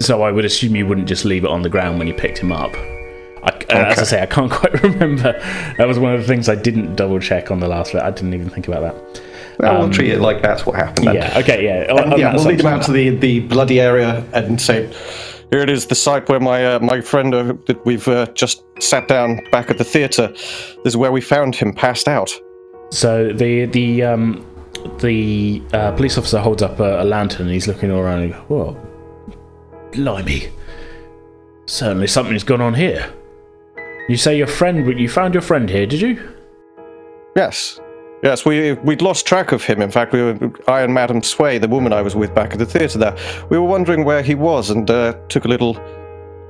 so 0.00 0.22
I 0.22 0.30
would 0.32 0.44
assume 0.44 0.76
you 0.76 0.86
wouldn't 0.86 1.08
just 1.08 1.24
leave 1.24 1.44
it 1.44 1.50
on 1.50 1.62
the 1.62 1.68
ground 1.68 1.98
when 1.98 2.06
you 2.08 2.14
picked 2.14 2.38
him 2.38 2.52
up. 2.52 2.74
I, 3.42 3.50
uh, 3.70 3.84
As 3.92 3.98
I 3.98 4.02
say, 4.04 4.22
I 4.22 4.26
can't 4.26 4.50
quite 4.60 4.82
remember. 4.82 5.32
That 5.78 5.86
was 5.86 5.98
one 5.98 6.14
of 6.14 6.20
the 6.20 6.26
things 6.26 6.48
I 6.48 6.54
didn't 6.54 6.96
double 6.96 7.20
check 7.20 7.50
on 7.50 7.60
the 7.60 7.68
last 7.68 7.92
bit. 7.92 8.02
I 8.02 8.10
didn't 8.10 8.34
even 8.34 8.50
think 8.50 8.68
about 8.68 8.82
that. 8.82 9.22
well, 9.58 9.78
we'll 9.80 9.90
treat 9.90 10.10
it 10.10 10.20
like 10.20 10.42
that's 10.42 10.66
what 10.66 10.76
happened. 10.76 11.06
Then. 11.06 11.08
Um, 11.08 11.14
Yeah. 11.16 11.38
Okay. 11.38 11.64
Yeah. 11.64 12.02
And 12.02 12.18
yeah, 12.18 12.34
we'll 12.34 12.44
lead 12.44 12.60
him 12.60 12.66
out 12.66 12.82
to 12.84 12.92
the, 12.92 13.10
the 13.10 13.40
bloody 13.40 13.80
area 13.80 14.24
and 14.32 14.60
say, 14.60 14.86
"Here 15.50 15.60
it 15.60 15.70
is, 15.70 15.86
the 15.86 15.94
site 15.94 16.28
where 16.28 16.40
my 16.40 16.64
uh, 16.74 16.78
my 16.80 17.00
friend 17.00 17.34
uh, 17.34 17.54
that 17.66 17.84
we've 17.84 18.06
uh, 18.08 18.26
just 18.34 18.64
sat 18.80 19.08
down 19.08 19.40
back 19.50 19.70
at 19.70 19.78
the 19.78 19.84
theatre. 19.84 20.28
This 20.28 20.78
is 20.86 20.96
where 20.96 21.12
we 21.12 21.20
found 21.20 21.54
him, 21.54 21.72
passed 21.72 22.08
out." 22.08 22.30
So 22.90 23.32
the 23.32 23.66
the 23.66 24.02
um, 24.02 24.44
the 25.00 25.62
uh, 25.72 25.92
police 25.92 26.18
officer 26.18 26.38
holds 26.40 26.62
up 26.62 26.80
a, 26.80 27.02
a 27.02 27.04
lantern 27.04 27.42
and 27.46 27.50
he's 27.52 27.66
looking 27.68 27.90
all 27.90 27.98
around 28.00 28.20
and 28.22 28.32
goes, 28.32 28.42
Whoa, 28.48 28.87
blimey. 29.92 30.50
Certainly 31.66 32.06
something's 32.06 32.44
gone 32.44 32.60
on 32.60 32.74
here. 32.74 33.12
You 34.08 34.16
say 34.16 34.36
your 34.36 34.46
friend, 34.46 34.98
you 34.98 35.08
found 35.08 35.34
your 35.34 35.42
friend 35.42 35.68
here, 35.68 35.86
did 35.86 36.00
you? 36.00 36.34
Yes, 37.36 37.78
Yes, 38.22 38.44
we 38.44 38.72
we'd 38.72 39.00
lost 39.00 39.26
track 39.26 39.52
of 39.52 39.62
him. 39.62 39.80
In 39.80 39.90
fact, 39.90 40.12
we 40.12 40.22
were 40.22 40.52
I 40.66 40.82
and 40.82 40.92
Madame 40.92 41.22
Sway, 41.22 41.58
the 41.58 41.68
woman 41.68 41.92
I 41.92 42.02
was 42.02 42.16
with 42.16 42.34
back 42.34 42.52
at 42.52 42.58
the 42.58 42.66
theatre 42.66 42.98
there. 42.98 43.16
We 43.48 43.58
were 43.58 43.66
wondering 43.66 44.04
where 44.04 44.22
he 44.22 44.34
was, 44.34 44.70
and 44.70 44.90
uh, 44.90 45.14
took 45.28 45.44
a 45.44 45.48
little 45.48 45.78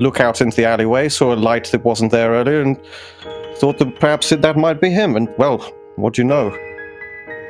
look 0.01 0.21
out 0.21 0.41
into 0.41 0.57
the 0.57 0.65
alleyway, 0.65 1.09
saw 1.09 1.35
a 1.35 1.37
light 1.37 1.67
that 1.73 1.85
wasn't 1.85 2.11
there 2.11 2.31
earlier, 2.31 2.63
and 2.63 2.81
thought 3.57 3.79
that 3.79 4.01
perhaps 4.01 4.31
that 4.31 4.57
might 4.57 4.81
be 4.81 4.89
him. 4.89 5.15
And 5.15 5.29
well, 5.37 5.59
what 5.97 6.15
do 6.15 6.23
you 6.23 6.29
know? 6.29 6.51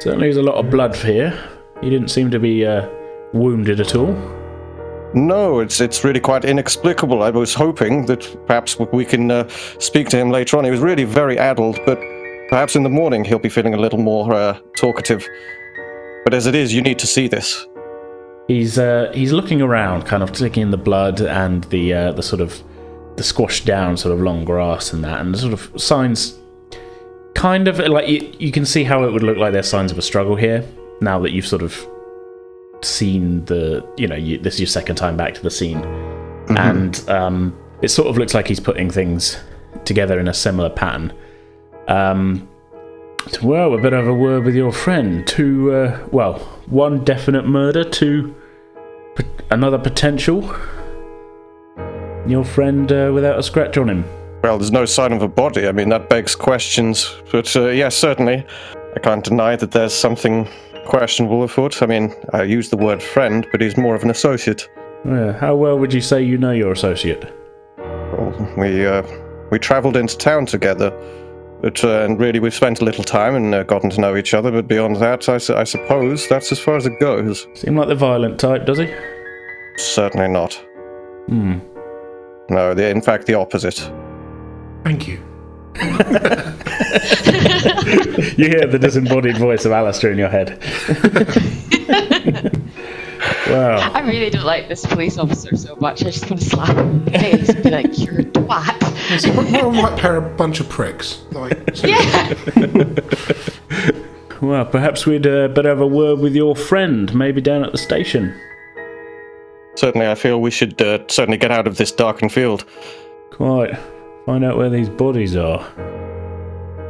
Certainly, 0.01 0.27
there's 0.27 0.37
a 0.37 0.43
lot 0.43 0.57
of 0.57 0.69
blood 0.69 0.97
here. 0.97 1.39
He 1.81 1.89
didn't 1.89 2.09
seem 2.09 2.29
to 2.33 2.41
be 2.41 2.67
uh, 2.67 2.89
wounded 3.33 3.79
at 3.79 3.95
all. 3.95 4.38
No, 5.15 5.61
it's 5.61 5.81
it's 5.81 6.05
really 6.05 6.21
quite 6.21 6.45
inexplicable. 6.45 7.23
I 7.23 7.31
was 7.31 7.55
hoping 7.55 8.07
that 8.07 8.47
perhaps 8.47 8.79
we 8.79 9.05
can 9.05 9.31
uh, 9.31 9.49
speak 9.79 10.09
to 10.11 10.19
him 10.19 10.31
later 10.31 10.59
on. 10.59 10.65
He 10.65 10.71
was 10.71 10.81
really 10.81 11.05
very 11.05 11.39
addled, 11.39 11.81
but 11.87 11.99
perhaps 12.51 12.77
in 12.77 12.83
the 12.83 12.91
morning 12.91 13.25
he'll 13.25 13.39
be 13.39 13.49
feeling 13.49 13.75
a 13.75 13.79
little 13.79 13.99
more 13.99 14.35
uh, 14.35 14.59
talkative. 14.77 15.27
But 16.25 16.35
as 16.35 16.47
it 16.47 16.55
is, 16.55 16.75
you 16.75 16.83
need 16.83 16.99
to 16.99 17.07
see 17.07 17.27
this. 17.27 17.67
He's 18.49 18.79
uh, 18.79 19.11
he's 19.15 19.33
looking 19.33 19.63
around, 19.63 20.05
kind 20.05 20.23
of 20.23 20.33
taking 20.33 20.65
in 20.65 20.71
the 20.71 20.79
blood 20.79 21.23
and 21.23 21.65
the 21.65 21.95
uh, 21.95 22.13
the 22.13 22.23
sort 22.23 22.43
of 22.43 22.63
the 23.17 23.23
squashed 23.25 23.65
down 23.65 23.97
sort 23.97 24.13
of 24.13 24.21
long 24.21 24.45
grass 24.45 24.93
and 24.93 25.03
that, 25.05 25.21
and 25.21 25.35
the 25.35 25.39
sort 25.39 25.55
of 25.55 25.81
signs. 25.81 26.39
Kind 27.35 27.69
of 27.69 27.79
like 27.79 28.09
you, 28.09 28.31
you 28.39 28.53
can 28.53 28.67
see 28.67 28.85
how 28.85 29.05
it 29.05 29.13
would 29.13 29.23
look 29.23 29.39
like 29.39 29.53
there's 29.53 29.69
signs 29.69 29.93
of 29.93 29.97
a 29.97 30.03
struggle 30.03 30.35
here 30.35 30.67
now 31.01 31.19
that 31.21 31.31
you've 31.31 31.47
sort 31.47 31.63
of 31.63 31.87
seen 32.83 33.45
the 33.47 33.87
you 33.97 34.07
know 34.07 34.17
you, 34.17 34.39
this 34.39 34.55
is 34.55 34.61
your 34.61 34.67
second 34.67 34.97
time 34.97 35.17
back 35.17 35.35
to 35.35 35.43
the 35.43 35.51
scene. 35.51 35.79
And 36.57 37.09
um, 37.11 37.59
it 37.83 37.89
sort 37.89 38.09
of 38.09 38.17
looks 38.17 38.33
like 38.33 38.49
he's 38.49 38.61
putting 38.61 38.91
things 38.91 39.37
together 39.85 40.19
in 40.19 40.29
a 40.29 40.35
similar 40.35 40.71
pattern. 40.71 41.13
Um, 41.89 42.49
well 43.43 43.71
we 43.71 43.81
better 43.83 43.97
have 43.97 44.07
a 44.07 44.15
word 44.15 44.45
with 44.45 44.55
your 44.55 44.73
friend 44.73 45.27
two 45.27 45.73
uh, 45.73 46.09
well 46.13 46.39
one 46.67 47.05
definite 47.05 47.47
murder 47.47 47.85
two 47.85 48.35
p- 49.17 49.25
another 49.51 49.79
potential. 49.79 50.43
Your 52.27 52.45
friend 52.45 52.91
uh, 52.93 53.11
without 53.15 53.39
a 53.39 53.43
scratch 53.43 53.77
on 53.79 53.89
him. 53.89 54.05
Well, 54.43 54.59
there's 54.59 54.71
no 54.71 54.85
sign 54.85 55.13
of 55.13 55.23
a 55.23 55.29
body. 55.29 55.67
I 55.67 55.73
mean, 55.73 55.89
that 55.89 56.09
begs 56.09 56.37
questions. 56.37 57.13
But 57.33 57.55
uh, 57.57 57.69
yes, 57.69 57.97
certainly, 57.97 58.47
I 58.95 59.01
can't 59.01 59.25
deny 59.25 59.57
that 59.57 59.73
there's 59.73 59.95
something 59.95 60.47
questionable 60.89 61.43
afoot. 61.45 61.83
I 61.83 61.87
mean, 61.87 62.13
I 62.33 62.43
use 62.43 62.71
the 62.71 62.77
word 62.77 63.03
friend, 63.03 63.47
but 63.53 63.61
he's 63.61 63.77
more 63.77 63.95
of 63.95 64.03
an 64.03 64.11
associate. 64.11 64.69
Yeah, 65.07 65.33
how 65.33 65.55
well 65.55 65.79
would 65.79 65.93
you 65.95 66.01
say 66.01 66.23
you 66.23 66.37
know 66.39 66.51
your 66.51 66.73
associate 66.73 67.25
Well, 67.79 68.55
we 68.59 68.85
uh, 68.85 69.03
we 69.51 69.59
travelled 69.59 69.97
into 69.97 70.17
town 70.19 70.47
together, 70.47 70.91
but 71.63 71.85
uh, 71.85 72.01
and 72.05 72.19
really 72.19 72.41
we've 72.41 72.55
spent 72.55 72.81
a 72.81 72.85
little 72.85 73.05
time 73.05 73.35
and 73.37 73.55
uh, 73.55 73.63
gotten 73.63 73.91
to 73.91 74.01
know 74.01 74.17
each 74.17 74.35
other. 74.35 74.51
But 74.51 74.67
beyond 74.67 74.97
that, 74.97 75.29
I, 75.29 75.39
su- 75.39 75.55
I 75.55 75.65
suppose 75.65 76.27
that's 76.29 76.51
as 76.51 76.59
far 76.59 76.77
as 76.77 76.87
it 76.87 76.99
goes. 77.01 77.47
seem 77.55 77.77
like 77.77 77.89
the 77.89 77.95
violent 77.95 78.41
type 78.41 78.67
does 78.67 78.79
he 78.79 78.93
Certainly 79.77 80.29
not. 80.29 80.55
hmm 81.29 81.59
No, 82.51 82.75
the, 82.75 82.89
in 82.89 83.01
fact, 83.03 83.27
the 83.27 83.35
opposite. 83.35 83.79
Thank 84.85 85.07
you. 85.07 85.23
You 88.39 88.49
hear 88.49 88.67
the 88.67 88.79
disembodied 88.81 89.39
voice 89.39 89.65
of 89.65 89.73
Alistair 89.73 90.13
in 90.13 90.19
your 90.19 90.29
head. 90.29 90.63
wow. 93.49 93.91
I 93.93 94.01
really 94.07 94.31
don't 94.31 94.45
like 94.45 94.69
this 94.69 94.87
police 94.87 95.19
officer 95.19 95.57
so 95.57 95.77
much. 95.77 96.03
I 96.03 96.11
just 96.11 96.31
want 96.31 96.41
to 96.43 96.49
slap 96.49 96.77
him 96.77 96.89
in 96.89 97.05
the 97.05 97.19
face 97.19 97.49
and 97.49 97.63
be 97.63 97.71
like, 97.71 97.99
"You're 97.99 98.21
a 98.21 98.25
twat." 98.25 99.11
Is 99.13 99.25
it 99.25 99.35
more 99.35 99.67
of 99.67 99.75
like 99.75 99.99
pair 99.99 100.17
of 100.17 100.37
bunch 100.37 100.61
of 100.61 100.69
pricks? 100.69 101.23
Like, 101.33 101.59
Yeah. 101.83 102.35
Well, 104.41 104.65
perhaps 104.65 105.05
we'd 105.05 105.27
uh, 105.27 105.49
better 105.49 105.69
have 105.69 105.81
a 105.81 105.87
word 105.87 106.21
with 106.21 106.33
your 106.33 106.55
friend, 106.55 107.13
maybe 107.13 107.41
down 107.41 107.65
at 107.65 107.73
the 107.73 107.79
station. 107.79 108.33
Certainly, 109.75 110.07
I 110.07 110.15
feel 110.15 110.41
we 110.41 110.53
should 110.53 110.81
uh, 110.81 111.01
certainly 111.09 111.39
get 111.39 111.51
out 111.51 111.67
of 111.67 111.77
this 111.77 111.91
darkened 111.91 112.33
field. 112.33 112.65
Quite. 113.33 113.77
Find 114.29 114.45
out 114.45 114.59
where 114.59 114.69
these 114.69 114.91
bodies 114.91 115.37
are. 115.37 115.61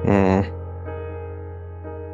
Mm. 0.05 0.45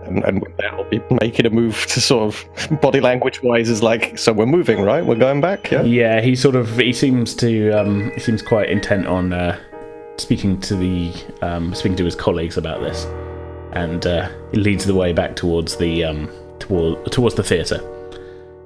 And, 0.06 0.22
and 0.22 0.42
with 0.42 0.54
that, 0.58 0.74
I'll 0.74 0.84
be 0.90 1.00
making 1.22 1.46
a 1.46 1.50
move 1.50 1.86
to 1.86 2.00
sort 2.02 2.24
of 2.34 2.80
body 2.82 3.00
language 3.00 3.42
wise 3.42 3.70
is 3.70 3.82
like, 3.82 4.18
so 4.18 4.34
we're 4.34 4.44
moving, 4.44 4.82
right? 4.82 5.02
We're 5.02 5.14
going 5.14 5.40
back, 5.40 5.70
yeah? 5.70 5.80
Yeah, 5.80 6.20
he 6.20 6.36
sort 6.36 6.56
of 6.56 6.76
he 6.76 6.92
seems 6.92 7.34
to 7.36 7.70
um, 7.70 8.10
he 8.10 8.20
seems 8.20 8.42
quite 8.42 8.68
intent 8.68 9.06
on 9.06 9.32
uh, 9.32 9.58
speaking 10.18 10.60
to 10.60 10.76
the 10.76 11.14
um, 11.40 11.74
speaking 11.74 11.96
to 11.96 12.04
his 12.04 12.14
colleagues 12.14 12.58
about 12.58 12.82
this, 12.82 13.06
and 13.72 14.06
uh, 14.06 14.28
he 14.50 14.58
leads 14.58 14.84
the 14.84 14.94
way 14.94 15.14
back 15.14 15.36
towards 15.36 15.76
the 15.76 16.04
um, 16.04 16.28
toward, 16.58 17.10
towards 17.10 17.34
the 17.34 17.42
theatre. 17.42 17.80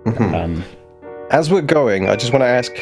Um, 0.06 0.64
As 1.30 1.52
we're 1.52 1.60
going, 1.60 2.08
I 2.08 2.16
just 2.16 2.32
want 2.32 2.42
to 2.42 2.46
ask 2.46 2.72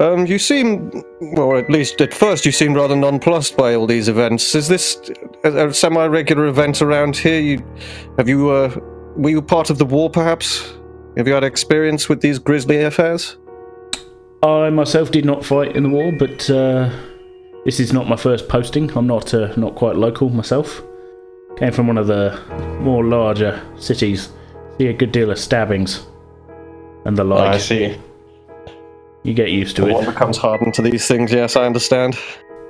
um, 0.00 0.26
you 0.26 0.38
seem, 0.38 0.90
well, 1.20 1.56
at 1.56 1.70
least 1.70 2.00
at 2.00 2.12
first, 2.12 2.44
you 2.44 2.52
seemed 2.52 2.76
rather 2.76 2.96
nonplussed 2.96 3.56
by 3.56 3.74
all 3.74 3.86
these 3.86 4.08
events. 4.08 4.54
Is 4.54 4.68
this 4.68 5.10
a, 5.44 5.68
a 5.68 5.74
semi 5.74 6.06
regular 6.06 6.46
event 6.46 6.82
around 6.82 7.16
here? 7.16 7.40
You, 7.40 7.64
have 8.18 8.28
you, 8.28 8.50
uh, 8.50 8.74
were 9.16 9.30
you 9.30 9.42
part 9.42 9.70
of 9.70 9.78
the 9.78 9.84
war 9.84 10.10
perhaps? 10.10 10.74
Have 11.16 11.28
you 11.28 11.34
had 11.34 11.44
experience 11.44 12.08
with 12.08 12.20
these 12.20 12.38
grisly 12.38 12.82
affairs? 12.82 13.36
I 14.42 14.68
myself 14.70 15.10
did 15.10 15.24
not 15.24 15.44
fight 15.44 15.76
in 15.76 15.84
the 15.84 15.88
war, 15.88 16.12
but 16.18 16.50
uh, 16.50 16.90
this 17.64 17.80
is 17.80 17.92
not 17.92 18.08
my 18.08 18.16
first 18.16 18.48
posting. 18.48 18.90
I'm 18.96 19.06
not 19.06 19.32
uh, 19.32 19.54
not 19.56 19.74
quite 19.74 19.96
local 19.96 20.28
myself. 20.28 20.82
Came 21.56 21.72
from 21.72 21.86
one 21.86 21.98
of 21.98 22.08
the 22.08 22.38
more 22.80 23.04
larger 23.04 23.62
cities. 23.78 24.30
See 24.76 24.88
a 24.88 24.92
good 24.92 25.12
deal 25.12 25.30
of 25.30 25.38
stabbings 25.38 26.04
and 27.04 27.16
the 27.16 27.24
like. 27.24 27.54
I 27.54 27.58
see. 27.58 27.96
You 29.24 29.32
get 29.32 29.50
used 29.50 29.76
to 29.76 29.88
it. 29.88 29.92
One 29.92 30.04
it. 30.04 30.08
becomes 30.08 30.36
hardened 30.36 30.74
to 30.74 30.82
these 30.82 31.08
things, 31.08 31.32
yes, 31.32 31.56
I 31.56 31.64
understand. 31.64 32.16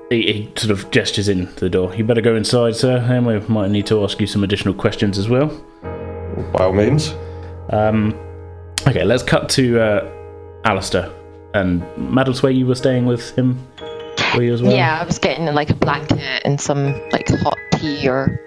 He, 0.09 0.23
he 0.33 0.53
sort 0.57 0.71
of 0.71 0.89
gestures 0.93 1.29
in 1.29 1.53
the 1.57 1.69
door. 1.69 1.93
You 1.95 2.05
better 2.05 2.21
go 2.21 2.37
inside, 2.37 2.77
sir, 2.77 2.99
and 2.99 3.27
we 3.27 3.41
might 3.41 3.71
need 3.71 3.87
to 3.87 4.05
ask 4.05 4.21
you 4.21 4.29
some 4.29 4.45
additional 4.45 4.73
questions 4.73 5.19
as 5.19 5.29
well. 5.29 5.49
By 6.53 6.65
all 6.65 6.73
means. 6.73 7.13
Um, 7.71 8.15
okay, 8.87 9.05
let's 9.05 9.25
cut 9.25 9.49
to 9.51 9.81
uh, 9.81 10.13
Alistair 10.65 11.11
and 11.55 11.85
Madam 11.97 12.35
Sway. 12.35 12.53
You 12.53 12.67
were 12.67 12.77
staying 12.77 13.07
with 13.07 13.37
him, 13.37 13.59
were 14.37 14.43
you 14.45 14.55
as 14.55 14.63
well? 14.63 14.73
Yeah, 14.73 15.01
I 15.01 15.05
was 15.05 15.19
getting 15.19 15.47
like 15.47 15.71
a 15.71 15.75
blanket 15.75 16.43
and 16.45 16.61
some 16.61 16.93
like 17.11 17.29
hot 17.29 17.59
tea 17.73 18.09
or 18.09 18.41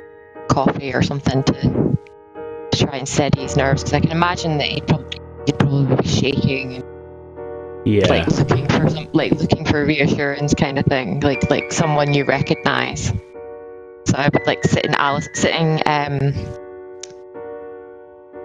coffee 0.49 0.93
or 0.93 1.01
something 1.01 1.43
to, 1.43 1.53
to 2.71 2.85
try 2.85 2.95
and 2.97 3.07
steady 3.07 3.41
his 3.41 3.57
nerves 3.57 3.83
because 3.83 3.93
I 3.93 3.99
can 3.99 4.11
imagine 4.11 4.59
that 4.59 4.67
he'd 4.67 4.87
probably, 4.87 5.19
he'd 5.45 5.59
probably 5.59 5.95
be 5.97 6.07
shaking 6.07 6.75
and 6.75 6.87
Yeah. 7.88 8.08
like 8.08 8.27
looking 8.27 8.67
for 8.67 8.89
some 8.89 9.08
like 9.13 9.32
looking 9.32 9.63
for 9.65 9.86
reassurance 9.86 10.53
kind 10.53 10.77
of 10.77 10.86
thing, 10.86 11.22
like 11.22 11.50
like 11.50 11.72
someone 11.72 12.13
you 12.13 12.25
recognise. 12.25 13.13
So 14.06 14.15
I 14.15 14.29
would 14.32 14.46
like 14.46 14.63
sit 14.63 14.86
in 14.86 14.94
Alice 14.96 15.29
sitting 15.34 15.82
um 15.86 16.34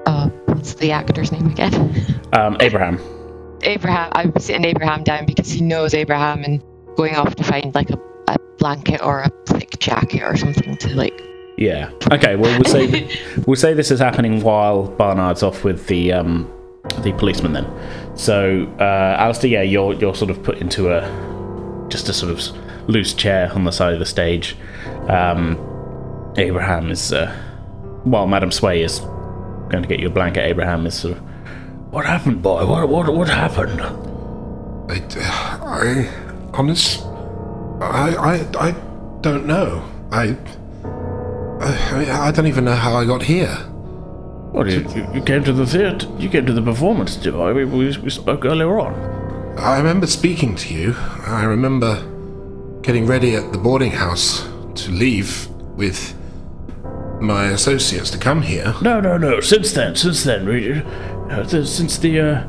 uh 0.07 0.29
what's 0.47 0.75
the 0.75 0.93
actor's 0.93 1.33
name 1.33 1.49
again? 1.49 2.21
Um, 2.33 2.57
Abraham. 2.61 2.99
Abraham 3.63 4.11
I 4.13 4.25
would 4.27 4.35
be 4.35 4.41
sitting 4.41 4.65
Abraham 4.65 5.03
down 5.03 5.27
because 5.27 5.51
he 5.51 5.61
knows 5.61 5.93
Abraham 5.95 6.45
and 6.45 6.63
going 6.97 7.17
off 7.17 7.35
to 7.37 7.45
find 7.45 7.75
like 7.75 7.91
a, 7.91 7.99
a 8.29 8.37
blanket 8.59 9.03
or 9.03 9.23
a 9.23 9.31
thick 9.47 9.79
jacket 9.81 10.23
or 10.23 10.37
something 10.37 10.77
to 10.77 10.95
like 10.95 11.21
Yeah. 11.57 11.91
Okay. 12.13 12.37
Well, 12.37 12.53
we'll 12.61 12.71
say 12.71 13.11
we'll 13.47 13.57
say 13.57 13.75
this 13.75 13.91
is 13.91 13.99
happening 13.99 14.43
while 14.43 14.85
Barnard's 14.85 15.43
off 15.43 15.65
with 15.65 15.87
the 15.89 16.13
um, 16.13 16.51
the 17.03 17.13
policeman. 17.13 17.53
Then, 17.53 17.67
so 18.14 18.73
uh, 18.78 19.16
Alistair, 19.19 19.50
yeah, 19.50 19.62
you're 19.62 19.95
you're 19.95 20.14
sort 20.14 20.31
of 20.31 20.42
put 20.42 20.59
into 20.59 20.90
a 20.90 21.87
just 21.88 22.09
a 22.09 22.12
sort 22.12 22.33
of 22.33 22.88
loose 22.88 23.14
chair 23.14 23.50
on 23.54 23.64
the 23.64 23.73
side 23.73 23.92
of 23.92 23.99
the 23.99 24.07
stage. 24.07 24.57
Um, 25.09 25.59
Abraham 26.37 26.90
is 26.90 27.12
uh, 27.12 27.31
while 28.04 28.26
Madam 28.26 28.50
Sway 28.50 28.83
is 28.83 29.00
going 29.71 29.83
to 29.83 29.88
get 29.88 30.00
you 30.00 30.09
a 30.09 30.11
blanket. 30.11 30.45
Abraham 30.45 30.87
is 30.87 30.95
sort 30.95 31.16
of, 31.16 31.23
what 31.92 32.07
happened, 32.07 32.42
boy? 32.42 32.66
What 32.66 32.88
what 32.88 33.12
what 33.14 33.28
happened? 33.28 33.81
I, 33.81 35.00
I 35.62 36.11
honest, 36.52 37.02
I, 37.81 38.14
I, 38.19 38.69
I 38.69 38.75
don't 39.21 39.47
know. 39.47 39.83
I, 40.11 40.37
I, 41.61 42.28
I 42.28 42.31
don't 42.33 42.47
even 42.47 42.64
know 42.64 42.75
how 42.75 42.95
I 42.97 43.04
got 43.04 43.23
here. 43.23 43.57
What 44.53 44.67
you, 44.69 44.87
you- 45.15 45.23
came 45.23 45.43
to 45.45 45.53
the 45.53 45.67
theatre? 45.67 46.07
You 46.19 46.29
came 46.29 46.45
to 46.47 46.53
the 46.53 46.63
performance, 46.63 47.17
did 47.17 47.35
I? 47.35 47.53
We, 47.53 47.65
we, 47.65 47.97
we 47.99 48.11
spoke 48.11 48.45
earlier 48.45 48.79
on. 48.79 48.95
I 49.59 49.79
remember 49.79 50.07
speaking 50.07 50.55
to 50.57 50.75
you. 50.75 50.95
I 51.27 51.45
remember 51.45 51.97
getting 52.83 53.07
ready 53.07 53.35
at 53.35 53.53
the 53.53 53.59
boarding 53.59 53.93
house 53.93 54.43
to 54.75 54.91
leave 54.91 55.49
with 55.77 56.15
my 57.21 57.47
associates 57.47 58.11
to 58.11 58.19
come 58.19 58.43
here. 58.43 58.75
No, 58.83 59.01
no, 59.01 59.17
no. 59.17 59.41
Since 59.41 59.73
then, 59.73 59.95
since 59.97 60.25
then, 60.25 60.47
we, 60.47 60.73
uh, 61.31 61.45
since 61.47 61.99
the 61.99 62.21
uh, 62.21 62.47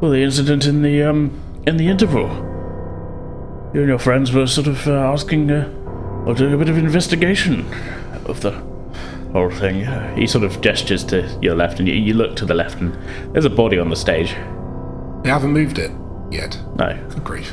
well, 0.00 0.10
the 0.10 0.22
incident 0.22 0.64
in 0.66 0.82
the 0.82 1.02
um 1.02 1.30
in 1.66 1.76
the 1.76 1.88
interval, 1.88 2.26
you 3.74 3.80
and 3.80 3.88
your 3.88 3.98
friends 3.98 4.32
were 4.32 4.46
sort 4.46 4.66
of 4.66 4.86
uh, 4.88 4.92
asking, 4.92 5.50
uh, 5.50 5.68
or 6.26 6.34
doing 6.34 6.54
a 6.54 6.56
bit 6.56 6.68
of 6.68 6.78
investigation 6.78 7.66
of 8.26 8.40
the 8.40 8.52
old 9.34 9.52
thing. 9.54 9.84
He 10.16 10.26
sort 10.26 10.44
of 10.44 10.60
gestures 10.60 11.04
to 11.04 11.26
your 11.42 11.54
left, 11.54 11.78
and 11.78 11.88
you, 11.88 11.94
you 11.94 12.14
look 12.14 12.36
to 12.36 12.44
the 12.46 12.54
left, 12.54 12.80
and 12.80 12.94
there's 13.34 13.44
a 13.44 13.50
body 13.50 13.78
on 13.78 13.90
the 13.90 13.96
stage. 13.96 14.30
They 15.22 15.30
haven't 15.30 15.52
moved 15.52 15.78
it 15.78 15.90
yet. 16.30 16.58
No. 16.76 16.96
Good 17.10 17.24
grief. 17.24 17.52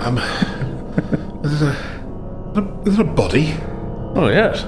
Um, 0.00 0.18
is 1.44 1.62
it 1.62 1.68
a, 1.68 2.82
is 2.86 2.98
it 2.98 3.00
a 3.00 3.04
body? 3.04 3.54
Oh 4.16 4.28
yes. 4.28 4.62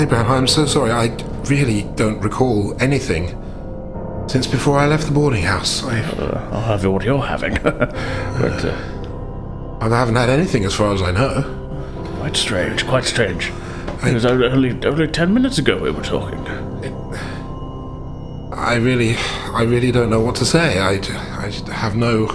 Abraham, 0.00 0.30
I'm 0.30 0.46
so 0.46 0.66
sorry. 0.66 0.90
I 0.92 1.06
really 1.48 1.82
don't 1.96 2.20
recall 2.20 2.74
anything 2.80 3.38
since 4.28 4.46
before 4.46 4.78
I 4.78 4.86
left 4.86 5.06
the 5.06 5.12
boarding 5.12 5.42
house. 5.42 5.82
I, 5.82 6.00
Uh, 6.00 6.48
I'll 6.52 6.60
have 6.60 6.84
what 6.86 7.02
you're 7.04 7.20
having. 7.22 7.54
but 7.62 8.64
uh, 8.64 9.78
I 9.80 9.88
haven't 9.88 10.14
had 10.16 10.30
anything 10.30 10.64
as 10.64 10.74
far 10.74 10.94
as 10.94 11.02
I 11.02 11.10
know. 11.10 11.61
Quite 12.32 12.40
strange. 12.40 12.86
Quite 12.86 13.04
strange. 13.04 13.52
It 14.04 14.14
was 14.14 14.24
only 14.24 14.70
only 14.86 15.06
ten 15.08 15.34
minutes 15.34 15.58
ago 15.58 15.76
we 15.76 15.90
were 15.90 16.02
talking. 16.02 16.38
I 18.52 18.76
really, 18.76 19.16
I 19.52 19.64
really 19.64 19.92
don't 19.92 20.08
know 20.08 20.20
what 20.20 20.36
to 20.36 20.44
say. 20.44 20.78
I, 20.78 20.92
I 21.44 21.50
have 21.72 21.94
no. 21.94 22.26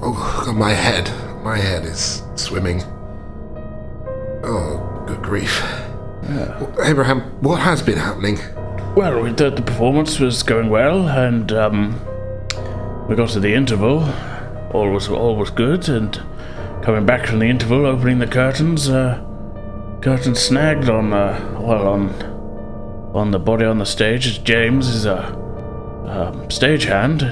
Oh, 0.00 0.52
my 0.56 0.72
head, 0.72 1.10
my 1.42 1.56
head 1.56 1.84
is 1.84 2.22
swimming. 2.36 2.82
Oh, 4.44 5.04
good 5.06 5.22
grief. 5.22 5.62
Abraham, 6.82 7.20
what 7.40 7.60
has 7.60 7.82
been 7.82 7.98
happening? 7.98 8.38
Well, 8.94 9.22
we 9.22 9.32
thought 9.32 9.56
the 9.56 9.62
performance 9.62 10.20
was 10.20 10.42
going 10.42 10.70
well, 10.70 11.08
and 11.08 11.50
um, 11.52 12.00
we 13.08 13.16
got 13.16 13.30
to 13.30 13.40
the 13.40 13.54
interval. 13.54 14.04
All 14.72 14.90
was 14.90 15.08
all 15.08 15.36
was 15.36 15.50
good, 15.50 15.88
and 15.88 16.20
coming 16.84 17.06
back 17.06 17.26
from 17.26 17.38
the 17.38 17.46
interval, 17.46 17.86
opening 17.86 18.18
the 18.18 18.26
curtains, 18.26 18.90
uh, 18.90 19.18
curtains 20.02 20.38
snagged 20.38 20.90
on 20.90 21.14
uh, 21.14 21.58
well 21.58 21.88
on 21.88 22.10
on 23.14 23.30
the 23.30 23.38
body 23.38 23.64
on 23.64 23.78
the 23.78 23.86
stage. 23.86 24.44
James 24.44 24.88
is 24.88 25.06
a 25.06 25.28
um, 26.06 26.46
stagehand. 26.48 27.22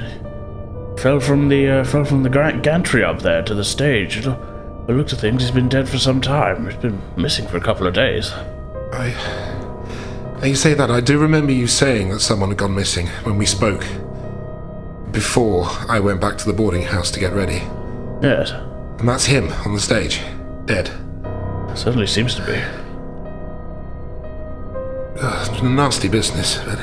Fell 0.98 1.20
from 1.20 1.48
the 1.48 1.68
uh, 1.68 1.84
fell 1.84 2.04
from 2.04 2.22
the 2.22 2.30
gantry 2.30 3.04
up 3.04 3.20
there 3.20 3.42
to 3.42 3.54
the 3.54 3.64
stage. 3.64 4.24
By 4.24 4.86
the 4.86 4.94
looks 4.94 5.12
of 5.12 5.20
things, 5.20 5.42
he's 5.42 5.50
been 5.50 5.68
dead 5.68 5.88
for 5.88 5.98
some 5.98 6.20
time. 6.20 6.64
He's 6.66 6.80
been 6.80 7.00
missing 7.16 7.46
for 7.46 7.58
a 7.58 7.60
couple 7.60 7.86
of 7.86 7.94
days. 7.94 8.32
I. 8.92 9.14
Now 10.40 10.48
you 10.48 10.56
say 10.56 10.74
that, 10.74 10.90
I 10.90 11.00
do 11.00 11.18
remember 11.18 11.52
you 11.52 11.68
saying 11.68 12.08
that 12.08 12.18
someone 12.18 12.48
had 12.48 12.58
gone 12.58 12.74
missing 12.74 13.06
when 13.22 13.38
we 13.38 13.46
spoke. 13.46 13.86
Before 15.12 15.66
I 15.88 16.00
went 16.00 16.20
back 16.20 16.36
to 16.38 16.46
the 16.46 16.52
boarding 16.52 16.82
house 16.82 17.12
to 17.12 17.20
get 17.20 17.32
ready. 17.32 17.62
Yes, 18.22 18.50
And 19.02 19.08
that's 19.08 19.24
him 19.24 19.50
on 19.66 19.74
the 19.74 19.80
stage, 19.80 20.20
dead. 20.64 20.86
certainly 21.74 22.06
seems 22.06 22.36
to 22.36 22.46
be. 22.46 22.54
Ugh, 25.20 25.48
it's 25.50 25.60
a 25.60 25.64
nasty 25.64 26.06
business, 26.06 26.62
but 26.64 26.78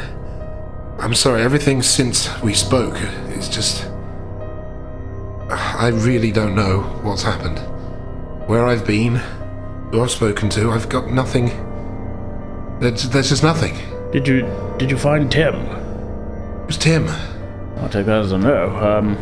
I'm 1.01 1.13
sorry, 1.13 1.41
everything 1.41 1.81
since 1.81 2.27
we 2.41 2.53
spoke 2.53 2.97
is 3.29 3.47
just. 3.47 3.85
I 5.49 5.91
really 5.93 6.33
don't 6.33 6.55
know 6.55 6.81
what's 7.03 7.23
happened. 7.23 7.59
Where 8.49 8.65
I've 8.65 8.85
been, 8.85 9.15
who 9.91 10.01
I've 10.01 10.11
spoken 10.11 10.49
to, 10.49 10.71
I've 10.71 10.89
got 10.89 11.09
nothing. 11.09 11.45
There's, 12.82 13.08
there's 13.08 13.29
just 13.29 13.43
nothing. 13.43 13.77
Did 14.12 14.27
you 14.27 14.41
did 14.77 14.91
you 14.91 14.97
find 14.97 15.32
Tim? 15.32 15.55
It 15.55 16.67
was 16.67 16.77
Tim. 16.77 17.08
I'll 17.77 17.88
take 17.88 18.08
that 18.08 18.23
as 18.23 18.34
a 18.34 18.38
no. 18.38 18.75
Um, 18.75 19.17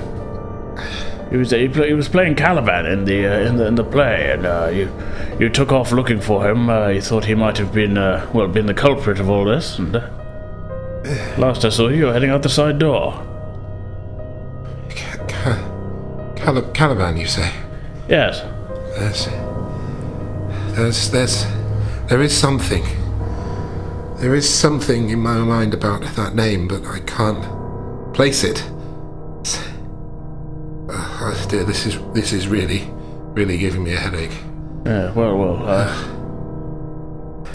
he 1.30 1.38
was 1.38 1.52
he, 1.52 1.68
play, 1.68 1.88
he 1.90 1.94
was 1.94 2.08
playing 2.08 2.36
Caliban 2.36 2.86
in 2.86 3.06
the 3.06 3.26
uh, 3.28 3.40
in 3.48 3.58
the 3.58 3.66
in 3.68 3.76
the 3.76 3.84
play, 3.84 4.32
and 4.32 4.46
uh, 4.46 4.70
you 4.72 4.92
you 5.40 5.50
took 5.50 5.72
off 5.72 5.92
looking 5.92 6.22
for 6.22 6.50
him. 6.50 6.70
Uh, 6.70 6.88
you 6.88 7.02
thought 7.02 7.26
he 7.26 7.36
might 7.36 7.58
have 7.58 7.74
been 7.74 7.98
uh, 7.98 8.30
well 8.34 8.48
been 8.48 8.66
the 8.66 8.74
culprit 8.74 9.20
of 9.20 9.30
all 9.30 9.46
this. 9.46 9.78
And 9.78 9.96
uh, 9.96 10.10
last 11.38 11.66
I 11.66 11.70
saw 11.70 11.88
you, 11.90 11.98
you 11.98 12.06
were 12.06 12.14
heading 12.14 12.30
out 12.30 12.44
the 12.44 12.50
side 12.50 12.80
door. 12.80 13.12
Ca- 14.90 15.26
Ca- 15.28 16.34
Cali- 16.36 16.72
Caliban, 16.74 17.18
you 17.18 17.28
say? 17.28 17.52
Yes. 18.10 18.42
There's. 18.98 19.28
There's. 20.76 21.12
There's. 21.12 21.46
There 22.10 22.22
is 22.22 22.36
something. 22.36 22.84
There 24.18 24.34
is 24.34 24.50
something 24.52 25.10
in 25.10 25.20
my 25.20 25.38
mind 25.38 25.74
about 25.74 26.02
that 26.16 26.34
name, 26.34 26.68
but 26.68 26.86
I 26.86 27.00
can't 27.02 27.44
place 28.14 28.44
it. 28.44 28.64
It's- 31.48 31.54
Uh, 31.54 31.58
dear, 31.58 31.64
this 31.66 31.86
is 31.86 32.00
this 32.14 32.34
is 32.34 32.48
really, 32.48 32.90
really 33.34 33.58
giving 33.58 33.84
me 33.84 33.94
a 33.94 33.98
headache. 33.98 34.38
Yeah. 34.86 35.12
Well, 35.14 35.38
well. 35.38 35.68
Uh, 35.68 35.88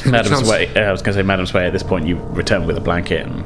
Madam 0.06 0.32
chance- 0.32 0.46
Sway. 0.48 0.68
Uh, 0.74 0.80
I 0.80 0.90
was 0.92 1.02
going 1.02 1.14
to 1.14 1.20
say, 1.20 1.26
Madam 1.26 1.46
Sway. 1.46 1.66
At 1.66 1.72
this 1.72 1.82
point, 1.82 2.06
you 2.06 2.16
return 2.32 2.66
with 2.66 2.76
a 2.76 2.80
blanket. 2.80 3.26
And, 3.26 3.44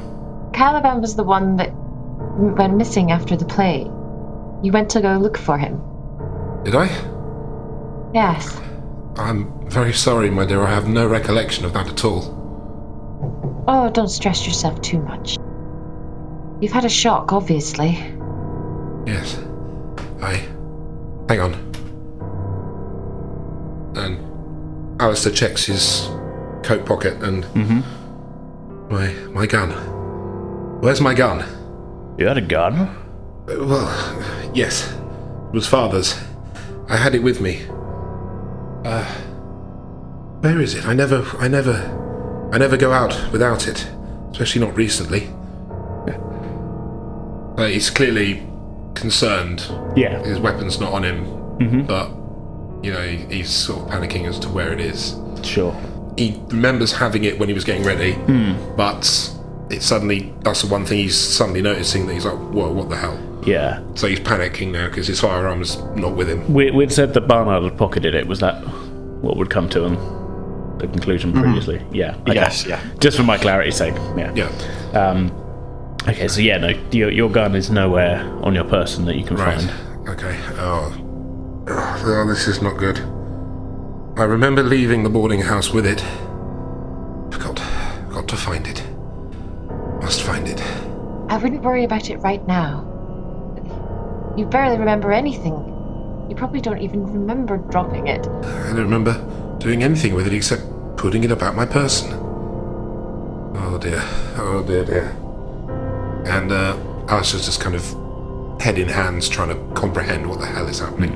Caliban 0.53 1.01
was 1.01 1.15
the 1.15 1.23
one 1.23 1.57
that 1.57 1.71
went 1.75 2.75
missing 2.77 3.11
after 3.11 3.35
the 3.35 3.45
play. 3.45 3.81
You 4.63 4.71
went 4.71 4.89
to 4.91 5.01
go 5.01 5.17
look 5.17 5.37
for 5.37 5.57
him. 5.57 5.79
Did 6.63 6.75
I? 6.75 6.87
Yes. 8.13 8.59
I'm 9.17 9.51
very 9.69 9.93
sorry, 9.93 10.29
my 10.31 10.45
dear. 10.45 10.63
I 10.63 10.69
have 10.73 10.87
no 10.87 11.05
recollection 11.07 11.65
of 11.65 11.73
that 11.73 11.87
at 11.89 12.03
all. 12.05 13.63
Oh, 13.67 13.89
don't 13.91 14.09
stress 14.09 14.47
yourself 14.47 14.81
too 14.81 14.99
much. 14.99 15.37
You've 16.59 16.71
had 16.71 16.85
a 16.85 16.89
shock, 16.89 17.33
obviously. 17.33 17.99
Yes. 19.05 19.37
I. 20.21 20.33
Hang 21.29 21.39
on. 21.41 21.53
And 23.95 25.01
Alistair 25.01 25.31
checks 25.33 25.65
his 25.65 26.07
coat 26.63 26.85
pocket 26.85 27.21
and 27.23 27.45
my 28.89 29.07
my 29.31 29.45
gun. 29.45 29.71
Where's 30.81 31.01
my 31.01 31.13
gun? 31.13 31.43
you 32.17 32.27
had 32.27 32.37
a 32.37 32.41
gun. 32.41 32.73
Uh, 32.75 32.95
Well, 33.65 34.51
yes, 34.53 34.91
it 34.91 35.53
was 35.53 35.67
father's. 35.67 36.15
I 36.89 36.97
had 36.97 37.13
it 37.15 37.21
with 37.23 37.39
me. 37.41 37.65
Uh, 38.85 39.03
where 40.41 40.59
is 40.61 40.73
it? 40.75 40.85
I 40.87 40.93
never, 40.93 41.23
I 41.39 41.47
never, 41.47 41.75
I 42.53 42.57
never 42.57 42.77
go 42.77 42.91
out 42.93 43.31
without 43.31 43.67
it, 43.67 43.87
especially 44.31 44.61
not 44.61 44.75
recently. 44.77 45.29
Uh, 47.57 47.65
he's 47.67 47.89
clearly 47.89 48.43
concerned 48.97 49.65
Yeah. 49.95 50.23
his 50.23 50.39
weapon's 50.39 50.79
not 50.79 50.93
on 50.93 51.03
him, 51.03 51.25
mm-hmm. 51.59 51.81
but 51.83 52.09
you 52.85 52.93
know 52.93 53.01
he, 53.01 53.17
he's 53.37 53.49
sort 53.49 53.81
of 53.81 53.89
panicking 53.89 54.27
as 54.27 54.39
to 54.39 54.49
where 54.49 54.73
it 54.73 54.79
is. 54.79 55.15
Sure. 55.43 55.75
He 56.17 56.41
remembers 56.47 56.91
having 56.91 57.23
it 57.23 57.39
when 57.39 57.47
he 57.47 57.53
was 57.53 57.63
getting 57.63 57.83
ready, 57.83 58.13
hmm. 58.13 58.55
but 58.75 59.05
it 59.69 59.81
suddenly 59.81 60.33
that's 60.41 60.61
the 60.63 60.67
one 60.67 60.85
thing 60.85 60.97
he's 60.97 61.17
suddenly 61.17 61.61
noticing 61.61 62.07
that 62.07 62.13
he's 62.13 62.25
like, 62.25 62.37
"Whoa, 62.37 62.71
what 62.71 62.89
the 62.89 62.97
hell?" 62.97 63.19
Yeah. 63.45 63.81
So 63.95 64.07
he's 64.07 64.19
panicking 64.19 64.71
now 64.71 64.87
because 64.89 65.07
his 65.07 65.21
firearm's 65.21 65.77
not 65.95 66.15
with 66.15 66.29
him. 66.29 66.53
We, 66.53 66.71
we'd 66.71 66.91
said 66.91 67.13
that 67.13 67.21
Barnard 67.21 67.63
had 67.63 67.77
pocketed 67.77 68.13
it. 68.13 68.27
Was 68.27 68.39
that 68.39 68.55
what 69.21 69.37
would 69.37 69.49
come 69.49 69.69
to 69.69 69.83
him? 69.83 69.95
The 70.79 70.87
conclusion 70.87 71.31
mm-hmm. 71.31 71.41
previously? 71.41 71.81
Yeah. 71.91 72.15
okay. 72.21 72.35
Yes, 72.35 72.65
yeah. 72.65 72.81
Just 72.99 73.17
for 73.17 73.23
my 73.23 73.37
clarity's 73.37 73.77
sake. 73.77 73.95
Yeah. 74.15 74.33
Yeah, 74.35 74.49
Um, 74.93 75.31
okay, 76.09 76.27
so 76.27 76.39
yeah, 76.41 76.57
no, 76.57 76.69
your, 76.91 77.11
your 77.11 77.29
gun 77.29 77.55
is 77.55 77.69
nowhere 77.69 78.21
on 78.43 78.53
your 78.53 78.63
person 78.63 79.05
that 79.05 79.15
you 79.15 79.23
can 79.23 79.37
right. 79.37 79.61
find. 79.61 80.09
Okay. 80.09 80.39
Oh. 80.53 80.93
oh, 81.67 82.25
this 82.27 82.47
is 82.47 82.61
not 82.61 82.77
good. 82.77 82.99
I 84.17 84.23
remember 84.23 84.63
leaving 84.63 85.03
the 85.03 85.09
boarding 85.09 85.41
house 85.41 85.71
with 85.71 85.85
it. 85.85 86.03
I've 86.03 87.39
got, 87.39 87.55
got 88.09 88.27
to 88.29 88.35
find 88.35 88.65
it. 88.65 88.83
Must 90.01 90.23
find 90.23 90.47
it. 90.47 90.61
I 91.29 91.37
wouldn't 91.37 91.61
worry 91.61 91.83
about 91.83 92.09
it 92.09 92.17
right 92.17 92.45
now. 92.47 92.85
You 94.37 94.45
barely 94.45 94.77
remember 94.77 95.11
anything. 95.11 95.53
You 96.29 96.35
probably 96.35 96.61
don't 96.61 96.81
even 96.81 97.05
remember 97.05 97.57
dropping 97.57 98.07
it. 98.07 98.25
I 98.27 98.67
don't 98.67 98.77
remember 98.77 99.13
doing 99.59 99.83
anything 99.83 100.13
with 100.13 100.27
it 100.27 100.33
except 100.33 100.63
putting 100.95 101.23
it 101.23 101.31
about 101.31 101.55
my 101.55 101.65
person. 101.65 102.13
Oh 103.55 103.77
dear. 103.81 104.01
Oh 104.37 104.63
dear, 104.65 104.85
dear. 104.85 105.26
And 106.27 106.51
uh, 106.51 106.77
Alistair's 107.07 107.45
just 107.45 107.61
kind 107.61 107.75
of 107.75 108.61
head 108.61 108.77
in 108.77 108.89
hands 108.89 109.29
trying 109.29 109.49
to 109.49 109.73
comprehend 109.79 110.27
what 110.29 110.39
the 110.39 110.45
hell 110.45 110.67
is 110.67 110.79
happening. 110.79 111.13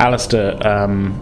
Alistair, 0.00 0.64
um, 0.66 1.12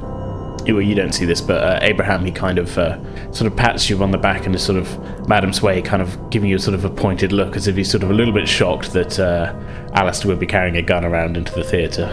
you, 0.66 0.74
well, 0.74 0.82
you 0.82 0.94
don't 0.94 1.12
see 1.12 1.24
this, 1.24 1.40
but 1.40 1.62
uh, 1.62 1.78
Abraham, 1.82 2.24
he 2.24 2.32
kind 2.32 2.58
of 2.58 2.76
uh, 2.78 2.98
sort 3.32 3.50
of 3.50 3.56
pats 3.56 3.88
you 3.90 4.02
on 4.02 4.10
the 4.10 4.18
back 4.18 4.46
and 4.46 4.54
is 4.54 4.62
sort 4.62 4.78
of 4.78 5.28
Madam 5.28 5.52
Sway 5.52 5.80
kind 5.82 6.02
of 6.02 6.30
giving 6.30 6.48
you 6.50 6.58
sort 6.58 6.74
of 6.74 6.84
a 6.84 6.90
pointed 6.90 7.32
look 7.32 7.56
as 7.56 7.66
if 7.66 7.76
he's 7.76 7.90
sort 7.90 8.02
of 8.02 8.10
a 8.10 8.14
little 8.14 8.32
bit 8.34 8.48
shocked 8.48 8.92
that 8.92 9.18
uh, 9.18 9.54
Alistair 9.94 10.28
would 10.28 10.38
be 10.40 10.46
carrying 10.46 10.76
a 10.76 10.82
gun 10.82 11.04
around 11.04 11.36
into 11.36 11.52
the 11.54 11.64
theatre. 11.64 12.06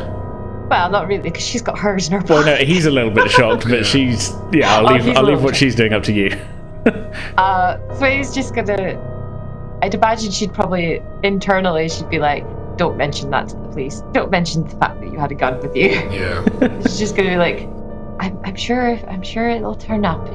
Well, 0.69 0.89
not 0.89 1.07
really, 1.07 1.21
because 1.23 1.43
she's 1.47 1.61
got 1.61 1.77
hers 1.79 2.07
in 2.07 2.13
her 2.13 2.19
Well, 2.27 2.43
pocket. 2.43 2.59
no, 2.59 2.65
he's 2.65 2.85
a 2.85 2.91
little 2.91 3.11
bit 3.11 3.31
shocked, 3.31 3.65
but 3.69 3.85
she's 3.85 4.33
yeah. 4.51 4.75
I'll 4.75 4.87
Oh, 4.87 4.93
leave. 4.93 5.05
he's 5.05 5.15
a 5.15 5.17
I'll 5.19 5.23
leave 5.25 5.41
what 5.41 5.51
bit- 5.51 5.55
she's 5.57 5.75
doing 5.75 5.93
up 5.93 6.03
to 6.03 6.13
you. 6.13 6.37
Uh, 7.37 7.77
Sway's 7.97 8.33
just 8.33 8.55
gonna. 8.55 8.97
I'd 9.81 9.93
imagine 9.93 10.31
she'd 10.31 10.53
probably 10.53 11.01
internally 11.23 11.89
she'd 11.89 12.09
be 12.09 12.19
like, 12.19 12.45
"Don't 12.77 12.97
mention 12.97 13.29
that 13.31 13.49
to 13.49 13.55
the 13.55 13.67
police. 13.69 14.01
Don't 14.11 14.31
mention 14.31 14.63
the 14.63 14.75
fact 14.77 14.99
that 15.01 15.11
you 15.11 15.19
had 15.19 15.31
a 15.31 15.35
gun 15.35 15.59
with 15.59 15.75
you." 15.75 15.89
Yeah. 15.89 16.43
She's 16.81 16.99
just 16.99 17.15
gonna 17.15 17.29
be 17.29 17.37
like, 17.37 17.61
"I 18.19 18.27
I'm, 18.27 18.39
I'm 18.43 18.55
sure. 18.55 18.99
I'm 19.07 19.21
sure 19.21 19.49
it'll 19.49 19.75
turn 19.75 20.05
up. 20.05 20.27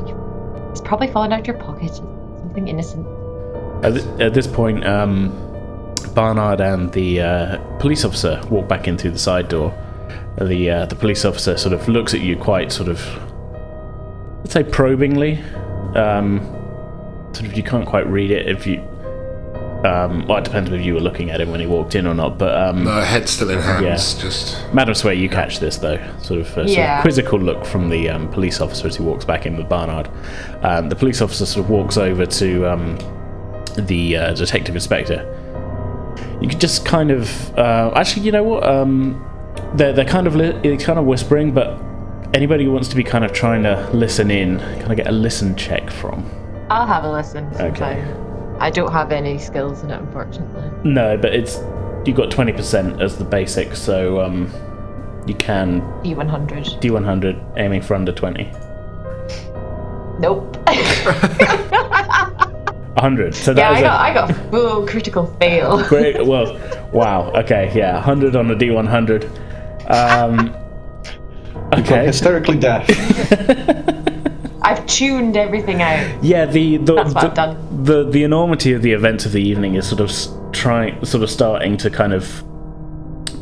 It's 0.71 0.81
probably 0.81 1.09
fallen 1.09 1.33
out 1.33 1.47
your 1.47 1.57
pocket. 1.57 1.95
Something 1.95 2.69
innocent. 2.69 3.07
At, 3.85 3.95
th- 3.95 4.21
at 4.21 4.33
this 4.35 4.47
point, 4.47 4.87
um, 4.87 5.31
Barnard 6.15 6.61
and 6.61 6.93
the 6.93 7.21
uh, 7.21 7.59
police 7.79 8.05
officer 8.05 8.41
walk 8.49 8.69
back 8.69 8.87
in 8.87 8.97
through 8.97 9.11
the 9.11 9.19
side 9.19 9.49
door. 9.49 9.75
The 10.41 10.71
uh, 10.71 10.87
the 10.87 10.95
police 10.95 11.25
officer 11.25 11.59
sort 11.59 11.75
of 11.75 11.89
looks 11.89 12.15
at 12.15 12.21
you 12.21 12.37
quite 12.37 12.73
sort 12.73 12.89
of, 12.89 13.01
let's 14.39 14.53
say, 14.53 14.63
probingly. 14.65 15.41
Um, 15.95 16.41
sort 17.35 17.47
of, 17.47 17.55
you 17.55 17.63
can't 17.63 17.87
quite 17.87 18.07
read 18.07 18.31
it 18.31 18.49
if 18.49 18.67
you. 18.67 18.83
Um, 19.85 20.27
well, 20.29 20.39
it 20.39 20.45
depends 20.45 20.71
if 20.71 20.81
you 20.81 20.95
were 20.95 21.01
looking 21.01 21.31
at 21.31 21.41
him 21.41 21.51
when 21.51 21.59
he 21.61 21.67
walked 21.67 21.95
in 21.97 22.07
or 22.07 22.15
not. 22.15 22.39
But 22.39 22.57
um, 22.57 22.85
No, 22.85 23.01
head 23.01 23.29
still 23.29 23.51
in 23.51 23.59
hands. 23.59 24.15
Yeah. 24.17 24.21
Just 24.23 24.73
Madam 24.73 24.95
Sway, 24.95 25.15
you 25.17 25.29
catch 25.29 25.59
this 25.59 25.77
though, 25.79 25.99
sort 26.23 26.41
of 26.41 26.47
a 26.57 26.69
sort 26.69 26.79
of 26.99 27.03
quizzical 27.03 27.39
look 27.41 27.65
from 27.67 27.89
the 27.89 28.09
um, 28.09 28.29
police 28.31 28.61
officer 28.61 28.87
as 28.87 28.97
he 28.97 29.03
walks 29.03 29.25
back 29.25 29.45
in 29.45 29.57
with 29.57 29.69
Barnard. 29.69 30.09
Um, 30.63 30.89
the 30.89 30.95
police 30.97 31.21
officer 31.21 31.47
sort 31.47 31.65
of 31.65 31.71
walks 31.71 31.97
over 31.97 32.25
to 32.27 32.67
um, 32.71 32.97
the 33.77 34.17
uh, 34.17 34.35
detective 34.35 34.75
inspector. 34.77 35.29
You 36.41 36.49
could 36.49 36.61
just 36.61 36.85
kind 36.85 37.11
of, 37.11 37.57
uh, 37.59 37.93
actually, 37.97 38.23
you 38.27 38.33
know 38.33 38.43
what? 38.45 38.65
Um, 38.65 39.25
they're 39.75 39.93
they're 39.93 40.05
kind 40.05 40.27
of 40.27 40.35
li- 40.37 40.59
they're 40.63 40.77
kind 40.77 40.99
of 40.99 41.05
whispering, 41.07 41.53
but 41.53 41.81
anybody 42.35 42.65
who 42.65 42.73
wants 42.73 42.89
to 42.89 42.97
be 42.97 43.05
kind 43.05 43.25
of 43.25 43.33
trying 43.33 43.63
to 43.65 43.89
listen 43.93 44.31
in, 44.31 44.59
kind 44.59 44.91
of 44.91 44.97
get 44.97 45.07
a 45.09 45.13
listen 45.13 45.57
check 45.57 45.91
from. 45.91 46.29
I'll 46.71 46.87
have 46.87 47.05
a 47.05 47.11
listen. 47.13 47.47
Okay. 47.61 48.03
Sometime. 48.63 48.67
I 48.67 48.71
don't 48.71 48.93
have 48.93 49.13
any 49.13 49.39
skills 49.39 49.83
in 49.83 49.91
it, 49.91 50.01
unfortunately. 50.01 50.71
No, 50.85 51.17
but 51.17 51.35
it's 51.35 51.59
you 52.07 52.15
got 52.15 52.31
twenty 52.31 52.53
percent 52.53 53.03
as 53.03 53.19
the 53.19 53.25
basic, 53.25 53.75
so 53.75 54.21
um, 54.21 54.53
you 55.27 55.35
can 55.35 55.81
D100. 56.03 56.81
D 56.81 56.91
one 56.91 57.05
hundred 57.05 57.41
aiming 57.57 57.83
for 57.83 57.95
under 57.95 58.13
twenty. 58.13 58.51
Nope. 60.21 60.57
100. 63.03 63.35
So 63.35 63.55
that 63.55 63.81
yeah, 63.81 63.99
I 63.99 64.13
got 64.15 64.29
I 64.29 64.33
got 64.33 64.51
full 64.51 64.87
critical 64.87 65.27
fail. 65.41 65.83
great. 65.89 66.25
Well, 66.25 66.57
wow. 66.93 67.33
Okay, 67.33 67.73
yeah, 67.75 67.95
100 67.95 68.37
on 68.37 68.47
the 68.47 68.55
D100. 68.55 69.25
Um, 69.91 70.55
okay. 71.73 72.07
Hysterically 72.07 72.59
deaf. 72.59 72.87
I've 74.83 74.89
tuned 74.89 75.37
everything 75.37 75.81
out. 75.81 76.25
Yeah, 76.25 76.47
the 76.47 76.79
the 76.79 77.05
the, 77.05 77.57
the 77.83 78.11
the 78.11 78.25
enormity 78.25 78.73
of 78.73 78.83
the 78.83 78.93
events 78.93 79.25
of 79.27 79.33
the 79.33 79.41
evening 79.41 79.77
is 79.77 79.89
sort 79.89 80.01
of 80.01 80.53
trying, 80.53 81.05
sort 81.05 81.23
of 81.23 81.31
starting 81.31 81.77
to 81.79 81.91
kind 81.91 82.13
of 82.13 82.43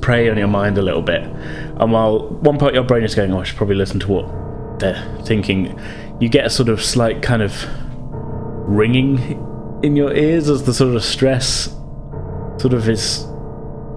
prey 0.03 0.29
on 0.29 0.37
your 0.37 0.49
mind 0.49 0.77
a 0.77 0.83
little 0.83 1.03
bit. 1.03 1.23
And 1.23 1.93
while 1.93 2.29
one 2.29 2.59
part 2.59 2.71
of 2.71 2.75
your 2.75 2.85
brain 2.85 3.05
is 3.05 3.15
going, 3.15 3.33
"Oh, 3.33 3.41
I 3.41 3.45
should 3.45 3.57
probably 3.57 3.77
listen 3.77 4.01
to 4.01 4.09
what 4.09 4.81
they're 4.81 5.03
thinking," 5.25 5.79
you 6.21 6.29
get 6.29 6.45
a 6.45 6.51
sort 6.51 6.69
of 6.69 6.83
slight 6.83 7.23
kind 7.23 7.43
of 7.43 7.67
ringing 8.69 9.19
in 9.83 9.97
your 9.97 10.13
ears 10.15 10.51
as 10.51 10.65
the 10.65 10.75
sort 10.75 10.95
of 10.95 11.03
stress 11.03 11.75
sort 12.59 12.75
of 12.75 12.87
is 12.87 13.27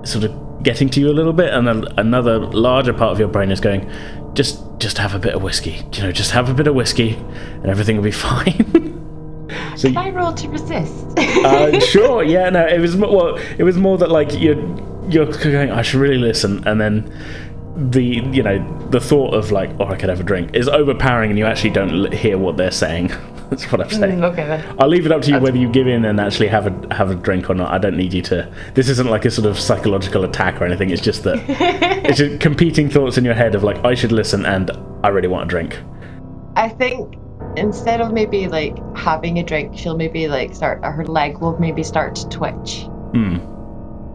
sort 0.04 0.24
of 0.24 0.64
getting 0.64 0.88
to 0.90 1.02
you 1.02 1.10
a 1.10 1.12
little 1.12 1.34
bit, 1.34 1.54
and 1.54 1.68
then 1.68 1.86
another 1.98 2.40
larger 2.40 2.94
part 2.94 3.12
of 3.12 3.20
your 3.20 3.28
brain 3.28 3.52
is 3.52 3.60
going, 3.60 3.90
"Just, 4.34 4.62
just 4.80 4.98
have 4.98 5.14
a 5.16 5.20
bit 5.20 5.34
of 5.34 5.42
whiskey. 5.42 5.82
You 5.94 6.04
know, 6.04 6.12
just 6.12 6.32
have 6.32 6.50
a 6.50 6.54
bit 6.54 6.68
of 6.68 6.76
whiskey, 6.76 7.16
and 7.16 7.68
everything 7.68 7.96
will 7.98 8.04
be 8.04 8.12
fine." 8.30 8.92
so, 9.76 9.88
Can 9.90 9.98
I 9.98 10.10
roll 10.10 10.34
to 10.34 10.48
resist? 10.50 11.18
uh, 11.18 11.80
sure, 11.92 12.24
yeah, 12.24 12.50
no, 12.50 12.66
it 12.66 12.80
was 12.80 12.96
well, 12.96 13.36
it 13.58 13.64
was 13.64 13.78
more 13.78 13.98
that 13.98 14.10
like 14.10 14.34
you're 14.34 14.58
you're 15.10 15.26
going, 15.26 15.72
I 15.72 15.82
should 15.82 16.00
really 16.00 16.18
listen, 16.18 16.66
and 16.68 16.80
then 16.80 17.14
the 17.76 18.04
you 18.04 18.44
know 18.44 18.88
the 18.90 19.00
thought 19.00 19.34
of 19.34 19.52
like, 19.52 19.70
oh, 19.80 19.86
I 19.88 19.96
could 19.96 20.10
have 20.10 20.20
a 20.20 20.24
drink 20.24 20.56
is 20.56 20.68
overpowering, 20.70 21.30
and 21.30 21.40
you 21.40 21.46
actually 21.46 21.72
don't 21.72 22.14
hear 22.14 22.38
what 22.38 22.58
they're 22.58 22.72
saying. 22.72 23.12
That's 23.54 23.72
what 23.72 23.82
I'm 23.82 23.90
saying. 23.90 24.20
Mm, 24.20 24.32
okay 24.32 24.48
then. 24.48 24.76
I'll 24.80 24.88
leave 24.88 25.06
it 25.06 25.12
up 25.12 25.22
to 25.24 25.32
you 25.32 25.40
whether 25.40 25.58
you 25.58 25.70
give 25.70 25.88
in 25.88 26.06
and 26.06 26.20
actually 26.20 26.48
have 26.48 26.66
a 26.68 26.94
have 26.96 27.12
a 27.12 27.16
drink 27.16 27.50
or 27.50 27.54
not. 27.54 27.72
I 27.72 27.78
don't 27.78 27.96
need 27.96 28.12
you 28.14 28.22
to. 28.24 28.52
This 28.74 28.90
isn't 28.90 29.10
like 29.10 29.26
a 29.26 29.32
sort 29.32 29.46
of 29.46 29.60
psychological 29.60 30.24
attack 30.24 30.60
or 30.60 30.66
anything. 30.66 30.90
It's 30.90 31.02
just 31.02 31.24
that 31.24 31.38
it's 32.06 32.18
just 32.18 32.40
competing 32.42 32.90
thoughts 32.90 33.18
in 33.18 33.24
your 33.26 33.36
head 33.36 33.54
of 33.54 33.64
like 33.64 33.78
I 33.86 33.94
should 33.94 34.12
listen 34.12 34.46
and 34.46 34.72
I 35.04 35.10
really 35.10 35.28
want 35.28 35.46
a 35.46 35.48
drink. 35.48 35.80
I 36.56 36.70
think 36.70 37.16
instead 37.56 38.02
of 38.02 38.12
maybe 38.12 38.48
like 38.48 38.76
having 38.98 39.38
a 39.38 39.44
drink, 39.44 39.78
she'll 39.78 39.98
maybe 39.98 40.28
like 40.28 40.56
start 40.56 40.84
her 40.84 41.06
leg 41.06 41.38
will 41.38 41.60
maybe 41.60 41.84
start 41.84 42.16
to 42.16 42.30
twitch, 42.30 42.86
Hmm. 43.14 43.38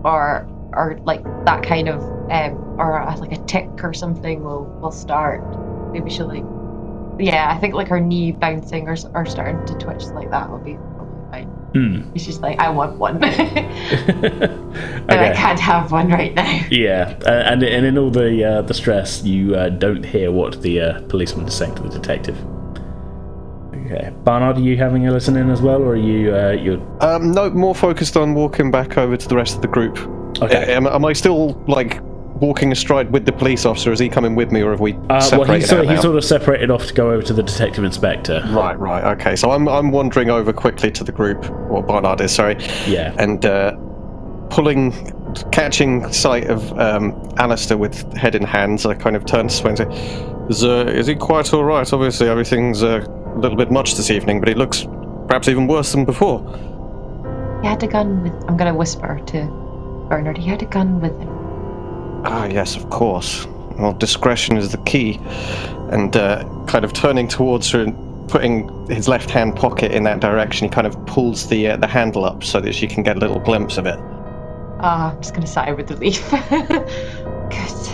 or 0.04 0.48
or 0.72 0.98
like 1.04 1.22
that 1.44 1.62
kind 1.62 1.88
of 1.88 2.02
um 2.30 2.76
or 2.78 3.00
uh, 3.00 3.16
like 3.18 3.32
a 3.32 3.42
tick 3.44 3.68
or 3.84 3.92
something 3.94 4.42
will 4.42 4.64
will 4.80 4.90
start. 4.92 5.42
Maybe 5.92 6.10
she'll 6.10 6.26
like 6.28 6.44
yeah, 7.18 7.52
I 7.54 7.58
think 7.58 7.74
like 7.74 7.88
her 7.88 8.00
knee 8.00 8.32
bouncing 8.32 8.88
or 8.88 8.96
or 9.14 9.26
starting 9.26 9.64
to 9.66 9.74
twitch 9.84 10.04
like 10.06 10.30
that 10.30 10.50
will 10.50 10.58
be 10.58 10.74
probably 10.74 11.30
fine. 11.30 11.46
Hmm. 11.74 12.12
She's 12.14 12.26
just 12.26 12.40
like 12.40 12.58
I 12.58 12.70
want 12.70 12.98
one, 12.98 13.18
but 13.20 13.34
I 13.34 15.32
can't 15.34 15.60
have 15.60 15.92
one 15.92 16.08
right 16.10 16.34
now. 16.34 16.66
Yeah, 16.70 17.18
uh, 17.26 17.30
and 17.46 17.62
and 17.62 17.86
in 17.86 17.98
all 17.98 18.10
the 18.10 18.44
uh, 18.44 18.62
the 18.62 18.74
stress, 18.74 19.22
you 19.24 19.54
uh, 19.54 19.68
don't 19.68 20.04
hear 20.04 20.30
what 20.32 20.62
the 20.62 20.80
uh, 20.80 21.00
policeman 21.08 21.46
is 21.46 21.54
saying 21.54 21.74
to 21.76 21.82
the 21.82 21.90
detective. 21.90 22.38
Okay, 23.74 24.12
Barnard, 24.24 24.58
are 24.58 24.60
you 24.60 24.76
having 24.76 25.06
a 25.06 25.12
listen 25.12 25.36
in 25.36 25.50
as 25.50 25.62
well, 25.62 25.82
or 25.82 25.92
are 25.92 25.96
you 25.96 26.34
uh, 26.34 26.50
you're 26.50 26.80
Um, 27.02 27.32
no, 27.32 27.50
more 27.50 27.74
focused 27.74 28.16
on 28.16 28.34
walking 28.34 28.70
back 28.70 28.98
over 28.98 29.16
to 29.16 29.28
the 29.28 29.36
rest 29.36 29.56
of 29.56 29.62
the 29.62 29.68
group. 29.68 29.98
Okay. 30.42 30.74
Am, 30.74 30.86
am 30.86 31.04
I 31.04 31.12
still 31.14 31.60
like 31.66 32.00
walking 32.40 32.72
astride 32.72 33.10
with 33.12 33.24
the 33.26 33.32
police 33.32 33.64
officer? 33.66 33.92
Is 33.92 33.98
he 33.98 34.08
coming 34.08 34.34
with 34.34 34.50
me, 34.52 34.62
or 34.62 34.70
have 34.70 34.80
we 34.80 34.94
Uh, 35.10 35.20
separated 35.20 35.48
well, 35.48 35.58
he's 35.58 35.68
sort, 35.68 35.78
out 35.80 35.84
of, 35.86 35.90
he's 35.90 36.00
sort 36.02 36.16
of 36.16 36.24
separated 36.24 36.70
off 36.70 36.86
to 36.86 36.94
go 36.94 37.10
over 37.10 37.22
to 37.22 37.32
the 37.32 37.42
detective 37.42 37.84
inspector. 37.84 38.42
Right, 38.50 38.78
right, 38.78 39.04
okay. 39.18 39.36
So 39.36 39.50
I'm 39.50 39.68
I'm 39.68 39.90
wandering 39.90 40.30
over 40.30 40.52
quickly 40.52 40.90
to 40.92 41.04
the 41.04 41.12
group, 41.12 41.48
or 41.70 41.82
Barnard 41.82 42.20
is, 42.20 42.32
sorry, 42.32 42.56
Yeah. 42.86 43.14
and 43.18 43.44
uh, 43.44 43.72
pulling, 44.50 44.92
catching 45.52 46.10
sight 46.12 46.48
of 46.48 46.72
um, 46.78 47.12
Alistair 47.36 47.76
with 47.76 48.10
head 48.16 48.34
in 48.34 48.42
hands. 48.44 48.86
I 48.86 48.94
kind 48.94 49.16
of 49.16 49.24
turn 49.26 49.48
to 49.48 49.54
Swain 49.54 49.76
and 49.78 49.94
say, 49.94 50.46
"Is 50.48 50.64
uh, 50.64 50.86
is 50.94 51.06
he 51.06 51.14
quite 51.14 51.52
all 51.52 51.64
right? 51.64 51.90
Obviously, 51.92 52.28
everything's 52.28 52.82
uh, 52.82 53.04
a 53.34 53.38
little 53.38 53.56
bit 53.58 53.70
much 53.70 53.94
this 53.96 54.10
evening, 54.10 54.40
but 54.40 54.48
he 54.48 54.54
looks 54.54 54.86
perhaps 55.26 55.48
even 55.48 55.66
worse 55.66 55.92
than 55.92 56.04
before." 56.04 56.40
He 57.62 57.66
had 57.66 57.82
a 57.82 57.88
gun 57.88 58.22
with. 58.22 58.32
I'm 58.48 58.56
gonna 58.56 58.74
whisper 58.74 59.20
to 59.26 59.44
Barnard. 60.08 60.38
He 60.38 60.48
had 60.48 60.62
a 60.62 60.66
gun 60.66 61.00
with 61.00 61.18
him. 61.18 61.28
Ah, 62.24 62.46
yes, 62.46 62.76
of 62.76 62.90
course. 62.90 63.46
Well, 63.78 63.92
discretion 63.92 64.56
is 64.56 64.72
the 64.72 64.78
key. 64.78 65.20
And 65.90 66.16
uh, 66.16 66.44
kind 66.66 66.84
of 66.84 66.92
turning 66.92 67.28
towards 67.28 67.70
her 67.70 67.82
and 67.82 68.28
putting 68.28 68.86
his 68.88 69.08
left 69.08 69.30
hand 69.30 69.56
pocket 69.56 69.92
in 69.92 70.04
that 70.04 70.20
direction, 70.20 70.68
he 70.68 70.70
kind 70.70 70.86
of 70.86 71.06
pulls 71.06 71.48
the 71.48 71.68
uh, 71.68 71.76
the 71.76 71.86
handle 71.86 72.24
up 72.24 72.44
so 72.44 72.60
that 72.60 72.74
she 72.74 72.86
can 72.86 73.02
get 73.02 73.16
a 73.16 73.20
little 73.20 73.38
glimpse 73.38 73.78
of 73.78 73.86
it. 73.86 73.98
Ah, 74.80 75.12
I'm 75.12 75.22
just 75.22 75.34
gonna 75.34 75.46
sigh 75.46 75.72
with 75.72 75.90
relief. 75.90 76.28
Good. 76.30 77.88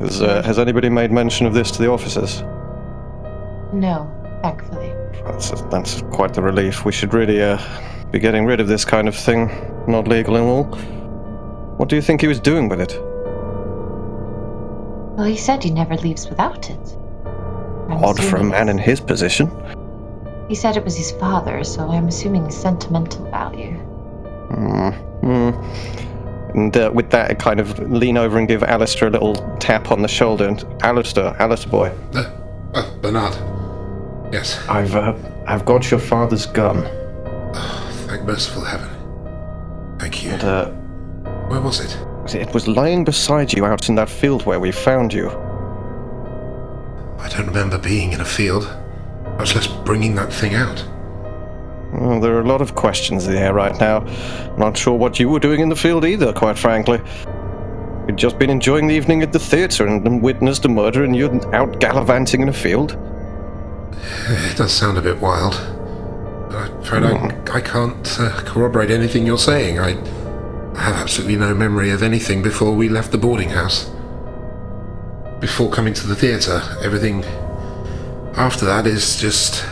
Has, 0.00 0.22
uh, 0.22 0.42
has 0.44 0.58
anybody 0.58 0.88
made 0.88 1.10
mention 1.10 1.46
of 1.46 1.54
this 1.54 1.70
to 1.72 1.82
the 1.82 1.90
officers? 1.90 2.42
No, 3.72 4.08
thankfully. 4.42 4.92
That's 5.24 5.50
that's 5.62 6.02
quite 6.12 6.34
the 6.34 6.42
relief. 6.42 6.84
We 6.84 6.92
should 6.92 7.14
really 7.14 7.42
uh, 7.42 7.58
be 8.10 8.18
getting 8.18 8.44
rid 8.46 8.60
of 8.60 8.68
this 8.68 8.84
kind 8.84 9.08
of 9.08 9.16
thing. 9.16 9.50
Not 9.88 10.06
legal 10.06 10.36
and 10.36 10.44
all. 10.44 10.97
What 11.78 11.88
do 11.88 11.96
you 11.96 12.02
think 12.02 12.20
he 12.20 12.26
was 12.26 12.40
doing 12.40 12.68
with 12.68 12.80
it? 12.80 12.98
Well, 15.16 15.26
he 15.26 15.36
said 15.36 15.62
he 15.62 15.70
never 15.70 15.96
leaves 15.96 16.28
without 16.28 16.70
it. 16.70 16.96
I'm 17.88 18.04
Odd 18.04 18.22
for 18.22 18.36
a 18.36 18.44
man 18.44 18.68
in 18.68 18.78
his 18.78 19.00
position. 19.00 19.50
He 20.48 20.54
said 20.54 20.76
it 20.76 20.84
was 20.84 20.96
his 20.96 21.12
father, 21.12 21.62
so 21.64 21.88
I'm 21.88 22.08
assuming 22.08 22.50
sentimental 22.50 23.24
value. 23.30 23.74
Hmm. 24.48 24.90
hmm. 24.90 26.58
And 26.58 26.76
uh, 26.76 26.90
with 26.92 27.10
that, 27.10 27.30
I 27.30 27.34
kind 27.34 27.60
of 27.60 27.78
lean 27.78 28.16
over 28.16 28.38
and 28.38 28.48
give 28.48 28.62
Alistair 28.62 29.08
a 29.08 29.10
little 29.10 29.34
tap 29.58 29.90
on 29.92 30.02
the 30.02 30.08
shoulder. 30.08 30.48
And 30.48 30.64
Alistair, 30.82 31.36
Alistair 31.40 31.70
boy, 31.70 31.92
Uh, 32.14 32.30
uh, 32.74 32.90
Barnard. 32.98 33.34
Yes. 34.32 34.58
I've 34.68 34.94
uh, 34.96 35.14
I've 35.46 35.64
got 35.64 35.90
your 35.90 36.00
father's 36.00 36.46
gun. 36.46 36.82
Thank 38.06 38.24
merciful 38.24 38.64
heaven. 38.64 38.88
Thank 39.98 40.24
you. 40.24 40.30
And, 40.32 40.44
uh, 40.44 40.72
Where 41.48 41.60
was 41.60 41.80
it? 41.80 41.96
it 42.34 42.52
was 42.52 42.68
lying 42.68 43.04
beside 43.04 43.52
you 43.52 43.64
out 43.64 43.88
in 43.88 43.94
that 43.94 44.10
field 44.10 44.44
where 44.44 44.60
we 44.60 44.70
found 44.70 45.12
you. 45.12 45.30
I 47.18 47.28
don't 47.30 47.46
remember 47.46 47.78
being 47.78 48.12
in 48.12 48.20
a 48.20 48.24
field, 48.24 48.64
much 49.38 49.54
less 49.54 49.66
bringing 49.66 50.14
that 50.16 50.32
thing 50.32 50.54
out. 50.54 50.84
Well, 51.92 52.20
there 52.20 52.34
are 52.34 52.40
a 52.40 52.46
lot 52.46 52.60
of 52.60 52.74
questions 52.74 53.26
in 53.26 53.32
the 53.32 53.40
air 53.40 53.54
right 53.54 53.78
now. 53.80 54.00
Not 54.58 54.76
sure 54.76 54.96
what 54.96 55.18
you 55.18 55.28
were 55.28 55.40
doing 55.40 55.60
in 55.60 55.68
the 55.68 55.76
field 55.76 56.04
either, 56.04 56.32
quite 56.32 56.58
frankly. 56.58 57.00
You'd 58.06 58.18
just 58.18 58.38
been 58.38 58.50
enjoying 58.50 58.86
the 58.86 58.94
evening 58.94 59.22
at 59.22 59.32
the 59.32 59.38
theatre 59.38 59.86
and, 59.86 60.22
witnessed 60.22 60.64
a 60.64 60.68
murder, 60.68 61.04
and 61.04 61.16
you're 61.16 61.54
out 61.54 61.80
gallivanting 61.80 62.42
in 62.42 62.48
a 62.48 62.52
field. 62.52 62.96
It 64.28 64.56
does 64.56 64.72
sound 64.72 64.98
a 64.98 65.02
bit 65.02 65.18
wild. 65.18 65.54
I'm 66.54 66.78
afraid 66.78 67.04
I, 67.04 67.56
I 67.56 67.60
can't 67.60 68.20
uh, 68.20 68.42
corroborate 68.44 68.90
anything 68.90 69.26
you're 69.26 69.38
saying. 69.38 69.78
I 69.78 69.94
have 70.78 70.96
absolutely 70.96 71.36
no 71.36 71.54
memory 71.54 71.90
of 71.90 72.02
anything 72.02 72.42
before 72.42 72.72
we 72.72 72.88
left 72.88 73.12
the 73.12 73.18
boarding 73.18 73.50
house. 73.50 73.90
before 75.40 75.70
coming 75.70 75.94
to 75.94 76.06
the 76.06 76.16
theatre. 76.16 76.60
Everything 76.82 77.24
after 78.36 78.64
that 78.66 78.86
is 78.86 79.20
just. 79.20 79.64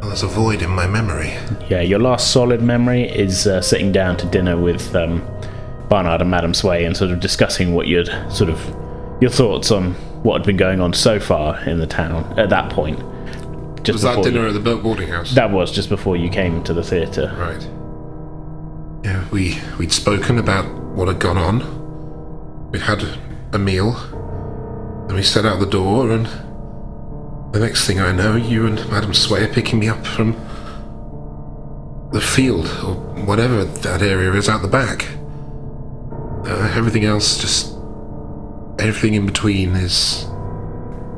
Well, 0.00 0.08
there's 0.08 0.22
a 0.22 0.26
void 0.28 0.62
in 0.62 0.70
my 0.70 0.86
memory. 0.86 1.34
Yeah, 1.68 1.80
your 1.80 1.98
last 1.98 2.30
solid 2.32 2.62
memory 2.62 3.02
is 3.04 3.46
uh, 3.46 3.60
sitting 3.62 3.92
down 3.92 4.16
to 4.18 4.26
dinner 4.26 4.56
with 4.58 4.94
um, 4.94 5.20
Barnard 5.88 6.20
and 6.22 6.30
Madame 6.30 6.54
Sway 6.54 6.84
and 6.84 6.96
sort 6.96 7.10
of 7.10 7.20
discussing 7.20 7.74
what 7.74 7.86
you'd 7.86 8.08
sort 8.30 8.50
of 8.50 8.58
your 9.20 9.30
thoughts 9.30 9.70
on 9.70 9.92
what 10.22 10.38
had 10.38 10.46
been 10.46 10.56
going 10.56 10.80
on 10.80 10.92
so 10.92 11.20
far 11.20 11.58
in 11.68 11.78
the 11.78 11.86
town 11.86 12.38
at 12.38 12.48
that 12.50 12.70
point. 12.70 12.98
Just 13.84 13.92
Was 13.94 14.02
that 14.02 14.22
dinner 14.22 14.48
you- 14.48 14.56
at 14.56 14.62
the 14.64 14.76
boarding 14.76 15.08
house? 15.08 15.34
that 15.34 15.50
was 15.50 15.70
just 15.70 15.88
before 15.90 16.16
you 16.16 16.30
came 16.30 16.62
to 16.64 16.72
the 16.72 16.82
theatre. 16.82 17.34
Right. 17.38 17.68
Yeah, 19.04 19.28
we 19.30 19.58
we'd 19.78 19.92
spoken 19.92 20.38
about 20.38 20.64
what 20.96 21.08
had 21.08 21.18
gone 21.18 21.36
on. 21.36 22.70
We'd 22.70 22.80
had 22.80 23.04
a 23.52 23.58
meal. 23.58 23.92
Then 25.06 25.16
we 25.16 25.22
set 25.22 25.44
out 25.44 25.60
the 25.60 25.66
door, 25.66 26.10
and 26.10 26.24
the 27.52 27.60
next 27.60 27.86
thing 27.86 28.00
I 28.00 28.12
know, 28.12 28.34
you 28.34 28.66
and 28.66 28.76
Madame 28.90 29.12
Sway 29.12 29.44
are 29.44 29.52
picking 29.52 29.78
me 29.78 29.88
up 29.88 30.06
from 30.06 30.32
the 32.12 32.20
field 32.20 32.66
or 32.82 32.94
whatever 33.26 33.64
that 33.64 34.00
area 34.00 34.32
is 34.32 34.48
out 34.48 34.62
the 34.62 34.68
back. 34.68 35.06
Uh, 36.48 36.72
everything 36.74 37.04
else, 37.04 37.36
just 37.38 37.76
everything 38.78 39.12
in 39.12 39.26
between, 39.26 39.74
is 39.74 40.24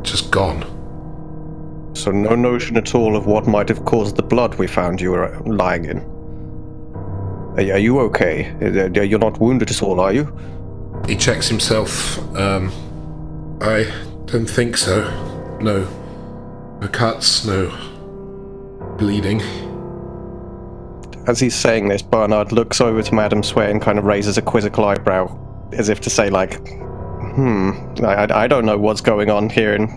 just 0.03 0.33
gone. 0.33 0.65
So 1.95 2.11
no 2.11 2.35
notion 2.35 2.77
at 2.77 2.97
all 2.97 3.17
of 3.17 3.27
what 3.27 3.47
might 3.47 3.69
have 3.69 3.85
caused 3.85 4.17
the 4.17 4.25
blood 4.25 4.57
we 4.57 4.67
found 4.67 5.01
you 5.01 5.13
were 5.13 5.39
lying 5.47 5.85
in. 5.85 6.16
Are, 7.57 7.73
are 7.73 7.79
you 7.79 8.01
okay? 8.01 8.55
You're 9.05 9.19
not 9.19 9.41
wounded 9.41 9.71
at 9.71 9.83
all, 9.83 10.01
are 10.01 10.13
you? 10.13 10.25
He 11.07 11.17
checks 11.17 11.49
himself. 11.49 12.19
Um, 12.37 12.71
I 13.61 13.85
don't 14.27 14.49
think 14.49 14.77
so. 14.77 15.03
No. 15.61 15.87
No 16.81 16.89
cuts, 16.89 17.45
no 17.47 17.71
bleeding. 18.99 19.41
As 21.27 21.41
he's 21.41 21.55
saying 21.55 21.89
this, 21.89 22.03
Barnard 22.03 22.53
looks 22.53 22.81
over 22.81 23.03
to 23.03 23.15
Madame 23.15 23.43
Sway 23.43 23.71
and 23.71 23.81
kind 23.83 23.99
of 23.99 24.05
raises 24.05 24.39
a 24.39 24.43
quizzical 24.43 24.85
eyebrow, 24.85 25.37
as 25.73 25.89
if 25.89 26.01
to 26.03 26.11
say, 26.11 26.31
like, 26.31 26.55
"Hmm, 26.69 27.71
I, 28.05 28.15
I, 28.27 28.45
I 28.45 28.47
don't 28.47 28.65
know 28.65 28.79
what's 28.79 29.01
going 29.01 29.29
on 29.31 29.49
here." 29.51 29.75
And 29.75 29.89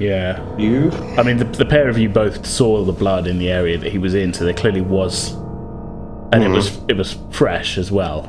Yeah. 0.00 0.40
you? 0.56 0.90
I 1.16 1.22
mean, 1.22 1.36
the, 1.36 1.44
the 1.44 1.66
pair 1.66 1.88
of 1.88 1.98
you 1.98 2.08
both 2.08 2.44
saw 2.46 2.82
the 2.84 2.92
blood 2.92 3.26
in 3.26 3.38
the 3.38 3.50
area 3.50 3.78
that 3.78 3.92
he 3.92 3.98
was 3.98 4.14
in, 4.14 4.32
so 4.34 4.44
there 4.44 4.54
clearly 4.54 4.80
was, 4.80 5.34
and 6.32 6.42
it 6.42 6.46
mm-hmm. 6.46 6.54
was 6.54 6.80
it 6.88 6.96
was 6.96 7.18
fresh 7.30 7.78
as 7.78 7.92
well. 7.92 8.22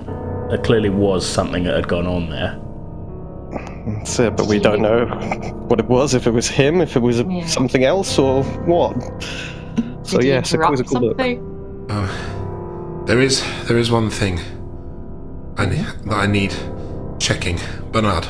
There 0.49 0.57
clearly 0.57 0.89
was 0.89 1.25
something 1.25 1.63
that 1.63 1.75
had 1.75 1.87
gone 1.87 2.05
on 2.05 2.29
there. 2.29 2.59
That's 3.97 4.19
it, 4.19 4.35
but 4.35 4.47
we 4.47 4.59
don't 4.59 4.81
know 4.81 5.05
what 5.67 5.79
it 5.79 5.87
was. 5.87 6.13
If 6.13 6.27
it 6.27 6.31
was 6.31 6.47
him, 6.47 6.81
if 6.81 6.95
it 6.95 6.99
was 6.99 7.21
Yeah. 7.21 7.45
something 7.45 7.83
else, 7.83 8.19
or 8.19 8.43
what. 8.65 8.95
So 10.03 10.17
Did 10.17 10.25
you 10.25 10.33
yes, 10.33 10.51
a 10.51 10.55
interrupt 10.55 10.69
quizzical 10.69 11.01
look. 11.01 11.17
something? 11.17 11.87
Uh, 11.89 13.05
there 13.05 13.21
is 13.21 13.43
there 13.67 13.77
is 13.77 13.89
one 13.89 14.09
thing 14.09 14.39
I 15.57 15.65
ne- 15.65 15.85
that 16.05 16.13
I 16.13 16.27
need 16.27 16.53
checking. 17.19 17.57
Barnard, 17.91 18.27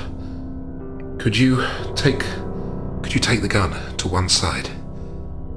could 1.19 1.35
you 1.35 1.63
take 1.95 2.23
could 3.01 3.13
you 3.13 3.19
take 3.19 3.41
the 3.41 3.47
gun 3.47 3.75
to 3.97 4.07
one 4.07 4.29
side 4.29 4.69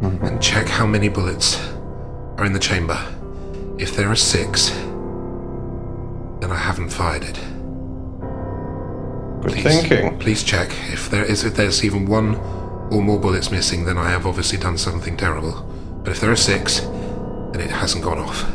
mm-hmm. 0.01 0.25
and 0.25 0.43
check 0.43 0.69
how 0.69 0.87
many 0.87 1.09
bullets 1.09 1.61
are 2.39 2.47
in 2.47 2.53
the 2.53 2.59
chamber? 2.59 2.99
If 3.79 3.95
there 3.95 4.11
are 4.11 4.17
six, 4.17 4.71
then 6.41 6.51
I 6.51 6.57
haven't 6.57 6.89
fired 6.89 7.25
it. 7.25 7.35
Good 9.43 9.53
Please, 9.53 9.65
thinking. 9.65 10.19
Please 10.19 10.43
check 10.43 10.71
if 10.93 11.11
there 11.11 11.25
is 11.25 11.45
if 11.45 11.55
there's 11.57 11.85
even 11.85 12.07
one 12.07 12.37
or 12.91 13.03
more 13.03 13.21
bullets 13.21 13.51
missing, 13.51 13.85
then 13.85 13.99
I 13.99 14.11
have 14.11 14.27
obviously 14.27 14.59
done 14.59 14.79
something 14.79 15.17
terrible. 15.17 15.63
But 16.03 16.13
if 16.13 16.21
there 16.21 16.31
are 16.31 16.37
six, 16.37 16.81
then 16.81 17.61
it 17.61 17.71
hasn't 17.71 18.03
gone 18.03 18.19
off. 18.19 18.49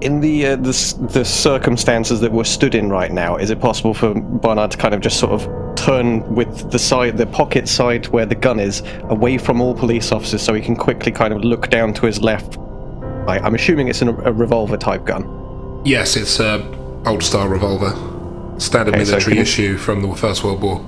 In 0.00 0.20
the, 0.20 0.46
uh, 0.46 0.56
the 0.56 1.08
the 1.12 1.24
circumstances 1.24 2.20
that 2.20 2.32
we're 2.32 2.44
stood 2.44 2.74
in 2.74 2.88
right 2.88 3.12
now, 3.12 3.36
is 3.36 3.50
it 3.50 3.60
possible 3.60 3.94
for 3.94 4.14
Barnard 4.14 4.72
to 4.72 4.76
kind 4.76 4.94
of 4.94 5.00
just 5.00 5.18
sort 5.20 5.32
of 5.32 5.76
turn 5.76 6.34
with 6.34 6.70
the 6.72 6.78
side, 6.78 7.16
the 7.16 7.26
pocket 7.26 7.68
side 7.68 8.06
where 8.08 8.26
the 8.26 8.34
gun 8.34 8.58
is, 8.58 8.82
away 9.04 9.38
from 9.38 9.60
all 9.60 9.74
police 9.74 10.10
officers, 10.12 10.42
so 10.42 10.52
he 10.52 10.60
can 10.60 10.76
quickly 10.76 11.12
kind 11.12 11.32
of 11.32 11.44
look 11.44 11.70
down 11.70 11.94
to 11.94 12.06
his 12.06 12.20
left? 12.20 12.58
I, 13.28 13.38
I'm 13.40 13.54
assuming 13.54 13.88
it's 13.88 14.00
an, 14.02 14.08
a 14.08 14.32
revolver 14.32 14.76
type 14.78 15.04
gun. 15.04 15.82
Yes, 15.84 16.16
it's 16.16 16.40
a 16.40 16.64
old 17.06 17.22
style 17.22 17.46
revolver, 17.48 17.90
standard 18.58 18.94
Okay, 18.94 19.04
military 19.04 19.34
can- 19.36 19.42
issue 19.42 19.76
from 19.76 20.02
the 20.02 20.14
First 20.16 20.42
World 20.42 20.62
War. 20.62 20.78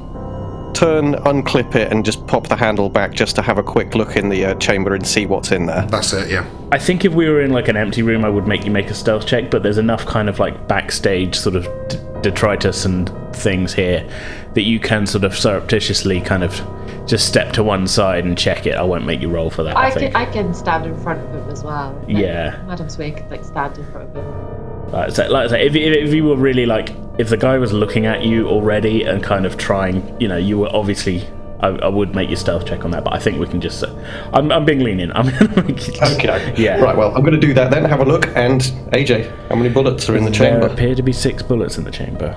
Turn, 0.73 1.15
unclip 1.15 1.75
it, 1.75 1.93
and 1.93 2.05
just 2.05 2.27
pop 2.27 2.47
the 2.49 2.57
handle 2.57 2.89
back 2.89 3.13
just 3.13 3.37
to 3.37 3.43
have 3.43 3.59
a 3.59 3.63
quick 3.63 3.95
look 3.95 4.17
in 4.17 4.29
the 4.31 4.47
uh, 4.47 4.55
chamber 4.55 4.95
and 4.95 5.07
see 5.07 5.27
what's 5.27 5.51
in 5.51 5.67
there. 5.67 5.85
That's 5.87 6.13
it. 6.13 6.31
Yeah. 6.31 6.49
I 6.73 6.79
think 6.79 7.05
if 7.05 7.13
we 7.13 7.29
were 7.29 7.43
in 7.43 7.51
like 7.53 7.69
an 7.69 7.77
empty 7.77 8.03
room, 8.03 8.25
I 8.25 8.29
would 8.31 8.47
make 8.47 8.65
you 8.65 8.71
make 8.71 8.89
a 8.89 8.95
stealth 8.95 9.27
check, 9.27 9.51
but 9.51 9.63
there's 9.63 9.79
enough 9.79 10.07
kind 10.07 10.29
of 10.29 10.39
like 10.39 10.69
backstage 10.69 11.35
sort 11.35 11.57
of 11.57 11.65
d- 11.89 11.99
detritus 12.23 12.85
and 12.85 13.11
things 13.35 13.75
here 13.75 14.09
that 14.55 14.63
you 14.63 14.79
can 14.81 15.07
sort 15.07 15.25
of 15.25 15.37
surreptitiously 15.37 16.21
kind 16.21 16.45
of 16.45 16.61
just 17.07 17.27
step 17.27 17.53
to 17.55 17.63
one 17.63 17.87
side 17.87 18.25
and 18.25 18.37
check 18.39 18.67
it. 18.67 18.75
I 18.77 18.83
won't 18.83 19.05
make 19.07 19.21
you 19.21 19.29
roll 19.29 19.51
for 19.51 19.63
that. 19.65 19.77
I, 19.77 19.87
I 19.87 19.91
think. 19.91 20.13
can 20.13 20.23
I 20.23 20.31
can 20.31 20.55
stand 20.55 20.87
in 20.87 20.97
front 21.01 21.21
of 21.21 21.31
him 21.35 21.49
as 21.51 21.65
well. 21.65 21.93
Like, 22.07 22.19
Yeah. 22.19 22.63
Madam 22.67 22.89
Sway 22.89 23.11
could 23.13 23.31
like 23.31 23.45
stand 23.45 23.77
in 23.79 23.91
front 23.91 24.11
of 24.11 24.17
him. 24.17 24.93
Like 24.93 25.09
I 25.09 25.13
say, 25.13 25.29
like 25.29 25.47
I 25.47 25.49
say 25.51 25.67
if, 25.67 25.75
if, 25.75 26.09
if 26.09 26.15
you 26.15 26.25
were 26.25 26.37
really 26.37 26.67
like, 26.67 26.91
if 27.19 27.29
the 27.29 27.37
guy 27.37 27.59
was 27.59 27.73
looking 27.73 28.07
at 28.07 28.25
you 28.25 28.49
already 28.49 29.05
and 29.05 29.23
kind 29.23 29.45
of 29.47 29.57
trying, 29.57 30.21
you 30.21 30.29
know, 30.29 30.37
you 30.37 30.59
were 30.59 30.69
obviously. 30.75 31.27
I, 31.63 31.69
I 31.69 31.89
would 31.89 32.15
make 32.15 32.31
your 32.31 32.39
stealth 32.39 32.65
check 32.65 32.87
on 32.87 32.91
that, 32.93 33.05
but 33.05 33.13
I 33.13 33.19
think 33.19 33.39
we 33.39 33.47
can 33.47 33.61
just. 33.61 33.85
Uh, 33.85 33.95
I'm, 34.33 34.51
I'm 34.51 34.65
being 34.65 34.79
lenient. 34.79 35.13
I'm 35.15 35.27
gonna 35.29 35.63
make 35.63 35.89
it- 35.89 36.03
Okay. 36.15 36.55
Yeah. 36.57 36.79
Right. 36.81 36.97
Well, 36.97 37.15
I'm 37.15 37.21
going 37.21 37.39
to 37.39 37.47
do 37.47 37.53
that 37.53 37.71
then. 37.71 37.85
Have 37.85 38.01
a 38.01 38.05
look. 38.07 38.29
And 38.29 38.63
AJ, 38.95 39.31
how 39.51 39.57
many 39.57 39.69
bullets 39.69 40.09
are 40.09 40.17
in 40.17 40.25
the 40.25 40.31
There 40.31 40.53
chamber? 40.53 40.69
appear 40.69 40.95
to 40.95 41.03
be 41.03 41.13
six 41.13 41.43
bullets 41.43 41.77
in 41.77 41.85
the 41.85 41.91
chamber. 41.91 42.35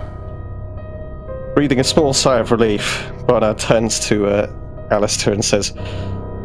Breathing 1.56 1.80
a 1.80 1.86
small 1.86 2.12
sigh 2.14 2.40
of 2.40 2.52
relief, 2.52 3.13
Barnard 3.28 3.60
turns 3.60 4.00
to 4.08 4.28
uh, 4.28 4.54
Alistair 4.92 5.34
and 5.34 5.44
says, 5.44 5.74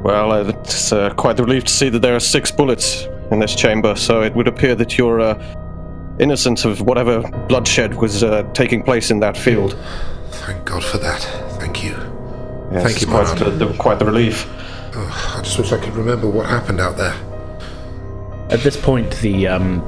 Well, 0.04 0.32
uh, 0.32 0.48
it's 0.48 0.92
uh, 0.92 1.10
quite 1.14 1.36
the 1.36 1.44
relief 1.44 1.64
to 1.64 1.72
see 1.72 1.88
that 1.88 2.00
there 2.00 2.14
are 2.14 2.20
six 2.20 2.50
bullets 2.50 3.04
in 3.30 3.40
this 3.40 3.54
chamber, 3.54 3.94
so 3.96 4.22
it 4.22 4.34
would 4.34 4.48
appear 4.48 4.74
that 4.74 4.96
you're 4.96 5.20
uh, 5.20 5.56
innocent 6.18 6.64
of 6.64 6.80
whatever 6.80 7.22
bloodshed 7.48 7.94
was 7.94 8.22
uh, 8.22 8.42
taking 8.54 8.82
place 8.82 9.10
in 9.10 9.20
that 9.20 9.36
field. 9.36 9.76
Thank 10.30 10.64
God 10.64 10.84
for 10.84 10.98
that. 10.98 11.20
Thank 11.58 11.82
you. 11.82 11.90
Yes, 12.72 12.82
Thank 12.84 13.00
you, 13.00 13.06
quite 13.06 13.26
the, 13.38 13.44
Barnard. 13.44 13.58
the, 13.58 13.72
quite 13.78 13.98
the 13.98 14.04
relief. 14.04 14.46
Oh, 14.94 15.34
I 15.36 15.42
just 15.42 15.58
wish 15.58 15.72
I 15.72 15.78
could 15.78 15.94
remember 15.94 16.28
what 16.28 16.46
happened 16.46 16.80
out 16.80 16.96
there. 16.96 17.14
At 18.50 18.60
this 18.60 18.76
point, 18.76 19.14
the 19.16 19.46
um, 19.46 19.80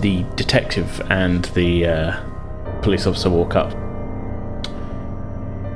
the 0.00 0.24
detective 0.36 1.00
and 1.10 1.46
the 1.46 1.86
uh, 1.86 2.80
police 2.82 3.06
officer 3.06 3.30
walk 3.30 3.56
up. 3.56 3.72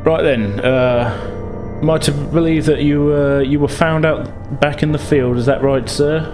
Right 0.05 0.23
then, 0.23 0.61
uh, 0.61 1.79
am 1.81 1.89
I 1.89 1.97
to 1.99 2.13
believe 2.13 2.67
that 2.67 2.83
you 2.83 3.15
uh, 3.15 3.39
you 3.39 3.59
were 3.59 3.69
found 3.69 4.05
out 4.05 4.61
back 4.61 4.83
in 4.83 4.93
the 4.93 4.99
field? 4.99 5.39
Is 5.39 5.47
that 5.47 5.63
right, 5.63 5.89
sir? 5.89 6.31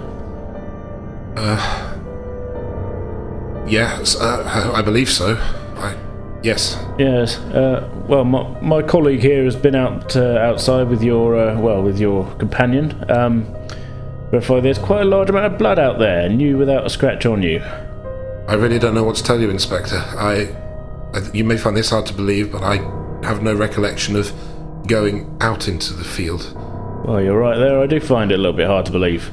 Yes, 3.70 4.16
uh, 4.16 4.72
I 4.74 4.83
believe 4.83 5.09
so. 5.09 5.37
I, 5.76 5.96
yes. 6.42 6.85
Yes. 6.98 7.38
Uh, 7.38 7.88
well, 8.09 8.24
my, 8.24 8.61
my 8.61 8.83
colleague 8.83 9.20
here 9.20 9.44
has 9.44 9.54
been 9.54 9.76
out 9.76 10.16
uh, 10.16 10.38
outside 10.38 10.88
with 10.88 11.04
your 11.04 11.37
uh, 11.37 11.61
well 11.61 11.80
with 11.80 12.00
your 12.00 12.28
companion. 12.35 13.04
Um, 13.09 13.46
there's 14.33 14.78
quite 14.78 15.02
a 15.02 15.04
large 15.04 15.30
amount 15.30 15.52
of 15.52 15.59
blood 15.59 15.78
out 15.78 16.00
there, 16.00 16.26
and 16.26 16.42
you 16.42 16.59
without 16.59 16.85
a 16.85 16.90
scratch 16.90 17.24
on 17.24 17.44
you. 17.44 17.61
I 18.48 18.54
really 18.54 18.80
don't 18.80 18.94
know 18.94 19.04
what 19.04 19.14
to 19.16 19.22
tell 19.22 19.38
you, 19.38 19.48
Inspector. 19.48 19.96
I, 19.96 20.56
I, 21.14 21.20
you 21.33 21.44
may 21.44 21.56
find 21.56 21.76
this 21.76 21.90
hard 21.90 22.06
to 22.06 22.14
believe, 22.14 22.50
but 22.50 22.64
I 22.64 22.78
have 23.22 23.42
no 23.42 23.54
recollection 23.54 24.16
of 24.16 24.33
going 24.87 25.37
out 25.40 25.68
into 25.68 25.92
the 25.94 26.04
field. 26.04 26.54
Well, 27.04 27.20
you're 27.22 27.38
right 27.38 27.59
there. 27.59 27.80
I 27.80 27.87
do 27.87 28.00
find 28.00 28.30
it 28.30 28.35
a 28.35 28.38
little 28.38 28.56
bit 28.56 28.66
hard 28.66 28.87
to 28.87 28.92
believe. 28.92 29.30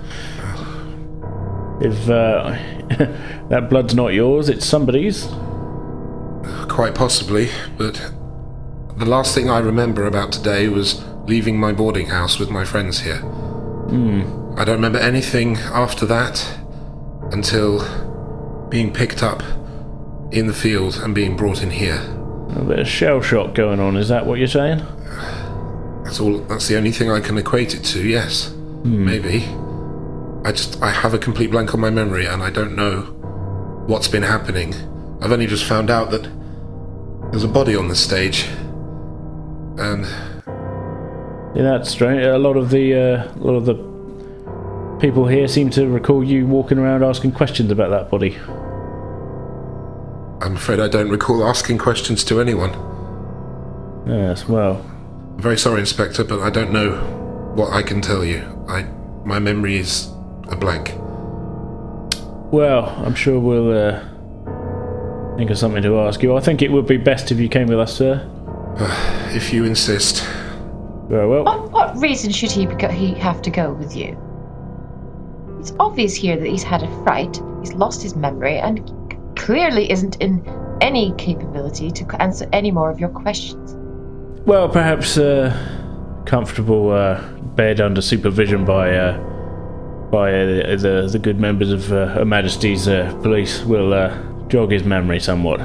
If 1.81 2.09
uh, 2.09 2.57
that 3.49 3.67
blood's 3.69 3.93
not 3.93 4.13
yours, 4.13 4.49
it's 4.49 4.65
somebody's. 4.65 5.27
Quite 6.69 6.95
possibly, 6.95 7.49
but 7.77 8.11
the 8.97 9.05
last 9.05 9.35
thing 9.35 9.49
I 9.49 9.59
remember 9.59 10.05
about 10.05 10.31
today 10.31 10.69
was 10.69 11.03
leaving 11.25 11.59
my 11.59 11.71
boarding 11.71 12.07
house 12.07 12.39
with 12.39 12.49
my 12.49 12.65
friends 12.65 13.01
here. 13.01 13.21
I 14.57 14.65
don't 14.65 14.75
remember 14.75 14.97
anything 14.97 15.57
after 15.57 16.05
that 16.07 16.57
until 17.31 17.79
being 18.69 18.91
picked 18.91 19.21
up 19.21 19.43
in 20.31 20.47
the 20.47 20.53
field 20.53 20.95
and 20.97 21.13
being 21.13 21.37
brought 21.37 21.61
in 21.61 21.69
here. 21.69 22.16
A 22.57 22.63
bit 22.63 22.79
of 22.79 22.87
shell 22.87 23.21
shock 23.21 23.53
going 23.53 23.79
on. 23.79 23.95
Is 23.97 24.09
that 24.09 24.25
what 24.25 24.39
you're 24.39 24.47
saying? 24.47 24.79
That's 26.03 26.19
all. 26.19 26.39
That's 26.39 26.67
the 26.67 26.75
only 26.75 26.91
thing 26.91 27.11
I 27.11 27.19
can 27.19 27.37
equate 27.37 27.75
it 27.75 27.83
to. 27.85 28.01
Yes, 28.01 28.51
maybe. 28.83 29.43
I 30.43 30.51
just 30.51 30.81
I 30.81 30.89
have 30.89 31.13
a 31.13 31.19
complete 31.19 31.51
blank 31.51 31.75
on 31.75 31.79
my 31.79 31.91
memory, 31.91 32.25
and 32.25 32.41
I 32.41 32.49
don't 32.49 32.75
know 32.75 33.01
what's 33.85 34.07
been 34.07 34.23
happening. 34.23 34.73
I've 35.21 35.31
only 35.31 35.45
just 35.45 35.65
found 35.65 35.91
out 35.91 36.09
that 36.11 36.23
there's 37.31 37.43
a 37.43 37.47
body 37.47 37.75
on 37.75 37.89
the 37.89 37.95
stage, 37.95 38.47
And 39.77 40.05
Yeah, 41.55 41.63
that's 41.63 41.91
strange. 41.91 42.25
A 42.25 42.39
lot 42.39 42.57
of 42.57 42.71
the 42.71 42.95
uh, 42.95 43.33
a 43.35 43.43
lot 43.43 43.53
of 43.53 43.65
the 43.65 43.75
people 44.99 45.27
here 45.27 45.47
seem 45.47 45.69
to 45.71 45.87
recall 45.87 46.23
you 46.23 46.47
walking 46.47 46.79
around 46.79 47.03
asking 47.03 47.33
questions 47.33 47.71
about 47.71 47.91
that 47.91 48.09
body. 48.09 48.35
I'm 50.41 50.55
afraid 50.55 50.79
I 50.79 50.87
don't 50.87 51.09
recall 51.09 51.43
asking 51.47 51.77
questions 51.79 52.23
to 52.25 52.39
anyone. 52.39 52.71
Yes, 54.07 54.47
well, 54.47 54.85
I'm 55.35 55.41
very 55.41 55.57
sorry, 55.57 55.79
Inspector, 55.81 56.23
but 56.25 56.39
I 56.39 56.49
don't 56.49 56.71
know 56.71 56.95
what 57.55 57.73
I 57.73 57.81
can 57.81 58.01
tell 58.01 58.23
you. 58.23 58.41
I 58.69 58.83
my 59.25 59.39
memory 59.39 59.77
is 59.77 60.09
a 60.49 60.55
blank. 60.55 60.93
well, 62.51 62.85
I'm 63.05 63.13
sure 63.15 63.39
we'll 63.39 63.71
uh, 63.77 63.99
think 65.37 65.49
of 65.49 65.57
something 65.57 65.83
to 65.83 65.99
ask 65.99 66.23
you. 66.23 66.35
I 66.37 66.39
think 66.39 66.61
it 66.61 66.71
would 66.71 66.87
be 66.87 66.97
best 66.97 67.31
if 67.31 67.39
you 67.39 67.49
came 67.49 67.67
with 67.67 67.79
us, 67.79 67.95
sir. 67.95 68.23
If 69.35 69.51
you 69.51 69.65
insist. 69.65 70.23
Very 71.09 71.27
well. 71.27 71.43
What, 71.43 71.71
what 71.71 71.97
reason 71.97 72.31
should 72.31 72.49
he, 72.51 72.65
beco- 72.65 72.91
he 72.91 73.13
have 73.15 73.41
to 73.41 73.49
go 73.49 73.73
with 73.73 73.95
you? 73.95 74.17
It's 75.59 75.73
obvious 75.79 76.15
here 76.15 76.37
that 76.37 76.47
he's 76.47 76.63
had 76.63 76.81
a 76.83 77.03
fright, 77.03 77.41
he's 77.59 77.73
lost 77.73 78.01
his 78.01 78.15
memory, 78.15 78.57
and 78.57 78.79
clearly 79.47 79.89
isn't 79.89 80.17
in 80.17 80.45
any 80.81 81.13
capability 81.13 81.89
to 81.89 82.21
answer 82.21 82.45
any 82.51 82.69
more 82.69 82.89
of 82.91 82.99
your 82.99 83.07
questions. 83.07 83.77
Well, 84.45 84.67
perhaps 84.67 85.15
a 85.15 85.53
comfortable 86.25 86.91
uh, 86.91 87.25
bed 87.55 87.79
under 87.79 88.01
supervision 88.01 88.65
by 88.65 88.93
uh, 88.93 89.17
by 90.11 90.33
uh, 90.33 90.75
the 90.75 91.09
the 91.09 91.17
good 91.17 91.39
members 91.39 91.71
of 91.71 91.93
uh, 91.93 92.07
Her 92.07 92.25
Majesty's 92.25 92.89
uh, 92.89 93.17
police 93.23 93.63
will 93.63 93.93
uh, 93.93 94.13
jog 94.49 94.73
his 94.73 94.83
memory 94.83 95.21
somewhat. 95.21 95.61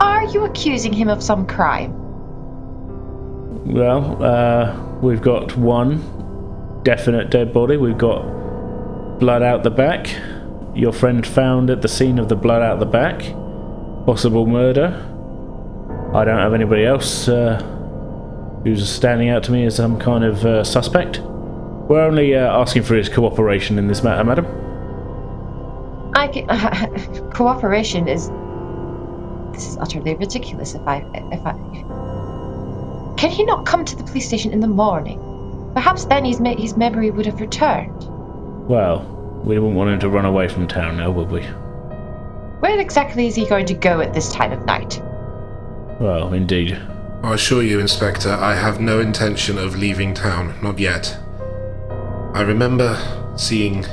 Are 0.00 0.24
you 0.24 0.44
accusing 0.44 0.92
him 0.92 1.08
of 1.08 1.22
some 1.22 1.46
crime? 1.46 1.92
Well, 3.72 4.20
uh, 4.20 4.98
we've 5.00 5.22
got 5.22 5.56
one 5.56 6.02
definite 6.82 7.30
dead 7.30 7.52
body. 7.52 7.76
We've 7.76 7.96
got 7.96 8.22
blood 9.20 9.44
out 9.44 9.62
the 9.62 9.70
back. 9.70 10.08
Your 10.74 10.92
friend 10.92 11.26
found 11.26 11.70
at 11.70 11.82
the 11.82 11.88
scene 11.88 12.18
of 12.18 12.28
the 12.28 12.36
blood 12.36 12.62
out 12.62 12.78
the 12.78 12.86
back. 12.86 13.20
Possible 14.06 14.46
murder. 14.46 15.06
I 16.14 16.24
don't 16.24 16.38
have 16.38 16.54
anybody 16.54 16.84
else 16.84 17.28
uh, 17.28 17.60
who's 18.64 18.88
standing 18.88 19.28
out 19.28 19.42
to 19.44 19.52
me 19.52 19.64
as 19.66 19.76
some 19.76 19.98
kind 19.98 20.24
of 20.24 20.44
uh, 20.44 20.64
suspect. 20.64 21.20
We're 21.20 22.04
only 22.04 22.34
uh, 22.36 22.60
asking 22.60 22.84
for 22.84 22.94
his 22.94 23.08
cooperation 23.08 23.78
in 23.78 23.88
this 23.88 24.02
matter, 24.02 24.22
madam. 24.22 24.46
I 26.14 26.28
can, 26.28 27.30
cooperation 27.32 28.08
is 28.08 28.28
this 29.52 29.68
is 29.68 29.78
utterly 29.78 30.14
ridiculous. 30.14 30.74
If 30.74 30.86
I 30.86 31.04
if 31.32 31.44
I 31.44 31.52
can 33.16 33.30
he 33.30 33.44
not 33.44 33.66
come 33.66 33.84
to 33.84 33.96
the 33.96 34.04
police 34.04 34.26
station 34.26 34.52
in 34.52 34.60
the 34.60 34.68
morning? 34.68 35.20
Perhaps 35.74 36.06
then 36.06 36.24
his 36.24 36.40
me- 36.40 36.60
his 36.60 36.76
memory 36.76 37.10
would 37.10 37.26
have 37.26 37.40
returned. 37.40 38.06
Well, 38.68 39.19
we 39.44 39.58
wouldn't 39.58 39.76
want 39.76 39.90
him 39.90 40.00
to 40.00 40.08
run 40.08 40.24
away 40.24 40.48
from 40.48 40.66
town 40.68 40.96
now, 40.98 41.10
would 41.10 41.30
we? 41.30 41.42
Where 42.60 42.78
exactly 42.78 43.26
is 43.26 43.34
he 43.34 43.46
going 43.46 43.66
to 43.66 43.74
go 43.74 44.00
at 44.00 44.12
this 44.12 44.32
time 44.32 44.52
of 44.52 44.64
night? 44.66 45.00
Well, 46.00 46.32
indeed. 46.32 46.78
I 47.22 47.34
assure 47.34 47.62
you, 47.62 47.80
Inspector, 47.80 48.28
I 48.30 48.54
have 48.54 48.80
no 48.80 49.00
intention 49.00 49.58
of 49.58 49.76
leaving 49.76 50.14
town, 50.14 50.54
not 50.62 50.78
yet. 50.78 51.18
I 52.34 52.42
remember 52.42 52.96
seeing 53.36 53.84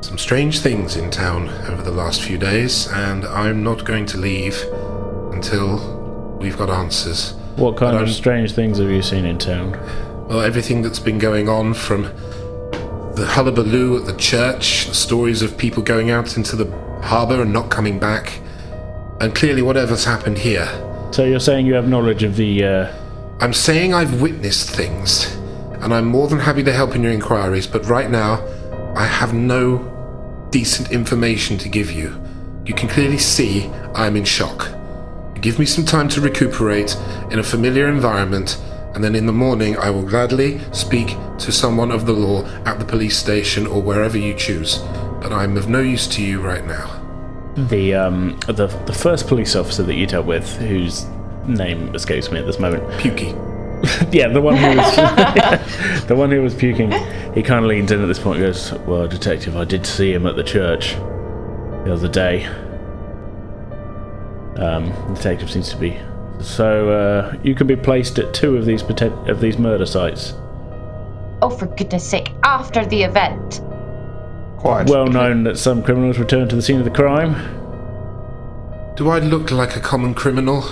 some 0.00 0.18
strange 0.18 0.60
things 0.60 0.96
in 0.96 1.10
town 1.10 1.48
over 1.68 1.82
the 1.82 1.92
last 1.92 2.22
few 2.22 2.38
days, 2.38 2.88
and 2.92 3.24
I'm 3.24 3.62
not 3.62 3.84
going 3.84 4.06
to 4.06 4.18
leave 4.18 4.56
until 5.32 6.36
we've 6.40 6.56
got 6.58 6.70
answers. 6.70 7.34
What 7.56 7.76
kind 7.76 7.92
But 7.92 8.02
of 8.02 8.08
I'm- 8.08 8.14
strange 8.14 8.52
things 8.52 8.78
have 8.78 8.90
you 8.90 9.02
seen 9.02 9.24
in 9.24 9.38
town? 9.38 9.78
Well, 10.28 10.40
everything 10.40 10.82
that's 10.82 10.98
been 10.98 11.18
going 11.18 11.48
on 11.48 11.74
from 11.74 12.06
the 13.14 13.26
hullabaloo 13.26 13.98
at 13.98 14.06
the 14.06 14.16
church, 14.16 14.86
the 14.86 14.94
stories 14.94 15.42
of 15.42 15.56
people 15.58 15.82
going 15.82 16.10
out 16.10 16.36
into 16.36 16.56
the 16.56 16.70
harbour 17.02 17.42
and 17.42 17.52
not 17.52 17.70
coming 17.70 17.98
back, 17.98 18.40
and 19.20 19.34
clearly 19.34 19.62
whatever's 19.62 20.04
happened 20.04 20.38
here. 20.38 20.66
So 21.12 21.24
you're 21.24 21.40
saying 21.40 21.66
you 21.66 21.74
have 21.74 21.88
knowledge 21.88 22.22
of 22.22 22.36
the 22.36 22.64
uh, 22.64 22.94
I'm 23.40 23.52
saying 23.52 23.92
I've 23.92 24.22
witnessed 24.22 24.70
things, 24.70 25.34
and 25.80 25.92
I'm 25.92 26.06
more 26.06 26.28
than 26.28 26.38
happy 26.38 26.62
to 26.62 26.72
help 26.72 26.94
in 26.94 27.02
your 27.02 27.12
inquiries, 27.12 27.66
but 27.66 27.84
right 27.86 28.10
now, 28.10 28.40
I 28.94 29.04
have 29.04 29.34
no 29.34 30.48
decent 30.50 30.92
information 30.92 31.58
to 31.58 31.68
give 31.68 31.90
you. 31.90 32.22
You 32.64 32.74
can 32.74 32.88
clearly 32.88 33.18
see 33.18 33.66
I'm 33.94 34.16
in 34.16 34.24
shock. 34.24 34.68
Give 35.40 35.58
me 35.58 35.66
some 35.66 35.84
time 35.84 36.08
to 36.10 36.20
recuperate 36.20 36.96
in 37.30 37.40
a 37.40 37.42
familiar 37.42 37.88
environment, 37.88 38.62
and 38.94 39.02
then 39.02 39.14
in 39.14 39.26
the 39.26 39.32
morning 39.32 39.76
I 39.78 39.90
will 39.90 40.02
gladly 40.04 40.60
speak 40.72 41.16
to 41.38 41.52
someone 41.52 41.90
of 41.90 42.06
the 42.06 42.12
law 42.12 42.44
at 42.64 42.78
the 42.78 42.84
police 42.84 43.16
station 43.16 43.66
or 43.66 43.80
wherever 43.82 44.18
you 44.18 44.34
choose. 44.34 44.78
But 45.20 45.32
I'm 45.32 45.56
of 45.56 45.68
no 45.68 45.80
use 45.80 46.06
to 46.08 46.22
you 46.22 46.40
right 46.40 46.64
now. 46.66 46.98
the 47.56 47.94
um 47.94 48.38
the 48.46 48.66
the 48.86 48.92
first 48.92 49.28
police 49.28 49.54
officer 49.56 49.82
that 49.84 49.94
you 49.94 50.06
dealt 50.06 50.26
with, 50.26 50.56
whose 50.56 51.06
name 51.46 51.94
escapes 51.94 52.30
me 52.30 52.38
at 52.38 52.46
this 52.46 52.58
moment. 52.58 52.82
Pukey. 53.00 53.32
yeah, 54.12 54.28
the 54.28 54.40
one 54.40 54.56
who 54.56 54.68
was 54.76 54.96
the 56.06 56.14
one 56.16 56.30
who 56.30 56.40
was 56.42 56.54
puking. 56.54 56.92
He 57.34 57.42
kind 57.42 57.64
of 57.64 57.68
leans 57.68 57.90
in 57.90 58.00
at 58.00 58.06
this 58.06 58.18
point 58.18 58.38
and 58.38 58.46
goes, 58.46 58.72
"Well, 58.86 59.06
detective, 59.08 59.56
I 59.56 59.64
did 59.64 59.86
see 59.86 60.12
him 60.12 60.26
at 60.26 60.36
the 60.36 60.44
church 60.44 60.94
the 61.84 61.92
other 61.92 62.08
day." 62.08 62.46
Um, 64.56 64.86
the 65.08 65.14
detective 65.14 65.50
seems 65.50 65.70
to 65.70 65.76
be. 65.76 65.98
So 66.40 66.90
uh, 66.90 67.36
you 67.42 67.54
can 67.54 67.66
be 67.66 67.76
placed 67.76 68.18
at 68.18 68.34
two 68.34 68.56
of 68.56 68.66
these 68.66 68.82
poten- 68.82 69.28
of 69.28 69.40
these 69.40 69.58
murder 69.58 69.86
sites. 69.86 70.34
Oh, 71.40 71.50
for 71.50 71.66
goodness 71.66 72.08
sake! 72.08 72.30
After 72.42 72.84
the 72.86 73.02
event. 73.02 73.60
Quite. 74.58 74.88
Well 74.88 75.06
known 75.06 75.44
that 75.44 75.58
some 75.58 75.82
criminals 75.82 76.18
return 76.18 76.48
to 76.48 76.56
the 76.56 76.62
scene 76.62 76.78
of 76.78 76.84
the 76.84 76.90
crime. 76.90 77.34
Do 78.96 79.08
I 79.08 79.18
look 79.18 79.50
like 79.50 79.74
a 79.76 79.80
common 79.80 80.14
criminal? 80.14 80.62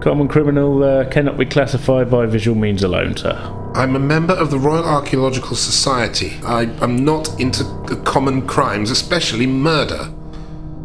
Common 0.00 0.28
criminal 0.28 0.82
uh, 0.84 1.08
cannot 1.08 1.38
be 1.38 1.46
classified 1.46 2.10
by 2.10 2.26
visual 2.26 2.56
means 2.56 2.82
alone, 2.82 3.16
sir. 3.16 3.34
I'm 3.74 3.96
a 3.96 3.98
member 3.98 4.34
of 4.34 4.50
the 4.50 4.58
Royal 4.58 4.84
Archaeological 4.84 5.56
Society. 5.56 6.38
I 6.44 6.62
am 6.82 7.04
not 7.04 7.38
into 7.40 7.64
common 8.04 8.46
crimes, 8.46 8.90
especially 8.90 9.46
murder. 9.46 10.12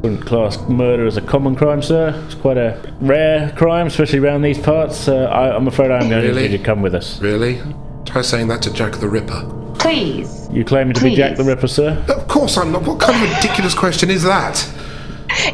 Wouldn't 0.02 0.26
class 0.26 0.58
murder 0.68 1.06
as 1.06 1.18
a 1.18 1.22
common 1.22 1.56
crime, 1.56 1.82
sir. 1.84 2.20
It's 2.26 2.34
quite 2.36 2.58
a 2.58 2.82
rare 3.02 3.52
crime, 3.56 3.86
especially 3.88 4.18
around 4.20 4.42
these 4.42 4.58
parts. 4.58 5.08
Uh, 5.08 5.26
I, 5.26 5.56
I'm 5.56 5.68
afraid 5.68 5.92
I'm 5.92 6.10
going 6.10 6.22
to 6.24 6.28
Really? 6.30 6.44
need 6.44 6.52
you 6.54 6.58
to 6.58 6.64
come 6.64 6.82
with 6.82 6.96
us. 6.96 7.22
Really? 7.22 7.62
Try 8.06 8.22
saying 8.24 8.48
that 8.48 8.64
to 8.64 8.74
Jack 8.74 8.94
the 8.94 9.08
Ripper. 9.08 9.76
Please. 9.78 10.50
You 10.52 10.66
claiming 10.66 10.94
to 10.96 11.04
be 11.04 11.16
Jack 11.16 11.38
the 11.38 11.44
Ripper, 11.44 11.68
sir? 11.68 12.04
Of 12.10 12.28
course 12.28 12.58
I'm 12.58 12.72
not. 12.72 12.82
What 12.84 13.00
kind 13.00 13.24
of 13.24 13.36
ridiculous 13.36 13.76
question 13.76 14.10
is 14.10 14.24
that? 14.24 14.68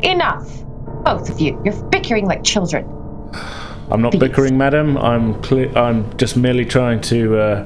Enough! 0.03 0.49
Both 1.03 1.29
of 1.29 1.39
you. 1.41 1.62
You're 1.65 1.81
bickering 1.89 2.25
like 2.25 2.43
children. 2.43 2.86
I'm 3.91 4.01
not 4.01 4.13
Please. 4.13 4.19
bickering, 4.19 4.57
madam. 4.57 4.97
I'm 4.97 5.41
cle 5.41 5.77
I'm 5.77 6.17
just 6.17 6.36
merely 6.38 6.65
trying 6.65 6.99
to 7.01 7.38
uh, 7.39 7.63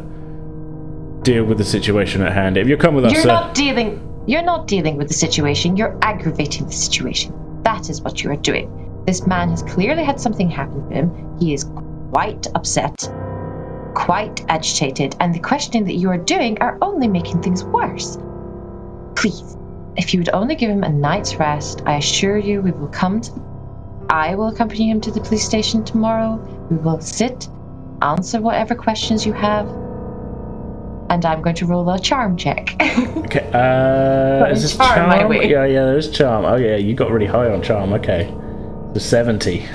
deal 1.22 1.44
with 1.46 1.58
the 1.60 1.64
situation 1.64 2.22
at 2.22 2.34
hand. 2.34 2.58
If 2.58 2.68
you 2.68 2.76
come 2.78 2.96
with 2.96 3.06
us, 3.06 3.14
You're 3.14 3.22
sir. 3.22 3.28
not 3.30 3.54
dealing. 3.56 4.08
You're 4.28 4.44
not 4.44 4.68
dealing 4.68 4.98
with 4.98 5.08
the 5.08 5.16
situation. 5.16 5.78
You're 5.78 5.98
aggravating 6.02 6.68
the 6.68 6.74
situation. 6.74 7.34
That 7.64 7.90
is 7.90 8.02
what 8.02 8.24
you 8.24 8.30
are 8.32 8.36
doing. 8.36 9.04
This 9.06 9.26
man 9.26 9.50
has 9.50 9.64
clearly 9.64 10.04
had 10.04 10.20
something 10.20 10.50
happen 10.50 10.88
to 10.90 10.96
him. 10.96 11.38
He 11.40 11.54
is 11.54 11.64
quite 12.12 12.46
upset, 12.54 12.96
quite 13.96 14.46
agitated, 14.48 15.16
and 15.20 15.34
the 15.34 15.40
questioning 15.40 15.86
that 15.86 15.96
you 15.96 16.10
are 16.10 16.18
doing 16.18 16.60
are 16.62 16.78
only 16.84 17.08
making 17.08 17.42
things 17.42 17.64
worse. 17.64 18.20
Please, 19.16 19.58
if 19.98 20.14
you 20.14 20.20
would 20.20 20.30
only 20.30 20.56
give 20.56 20.70
him 20.70 20.84
a 20.84 20.90
night's 20.90 21.36
rest, 21.38 21.82
I 21.88 21.96
assure 21.96 22.38
you 22.38 22.62
we 22.62 22.72
will 22.72 22.90
come 22.90 23.22
to. 23.22 23.32
I 24.08 24.36
will 24.36 24.50
accompany 24.50 24.90
him 24.90 25.02
to 25.02 25.12
the 25.12 25.22
police 25.22 25.46
station 25.46 25.84
tomorrow. 25.84 26.36
We 26.70 26.78
will 26.78 27.02
sit, 27.02 27.48
answer 28.02 28.40
whatever 28.40 28.76
questions 28.76 29.26
you 29.26 29.34
have, 29.34 29.68
and 31.12 31.26
I'm 31.26 31.42
going 31.42 31.56
to 31.58 31.66
roll 31.66 31.90
a 31.90 32.00
charm 32.00 32.38
check. 32.38 32.76
Okay. 33.32 33.50
Uh, 33.54 34.46
is 34.52 34.62
this 34.64 34.76
charm 34.76 34.96
charm? 34.96 35.10
my 35.10 35.26
way. 35.26 35.50
Yeah, 35.50 35.66
yeah. 35.66 35.86
There's 35.86 36.10
charm. 36.12 36.44
Oh, 36.44 36.56
yeah. 36.58 36.76
You 36.76 36.94
got 36.94 37.10
really 37.12 37.26
high 37.26 37.50
on 37.50 37.62
charm. 37.62 37.94
Okay. 37.94 38.34
The 38.94 39.00
seventy. 39.00 39.66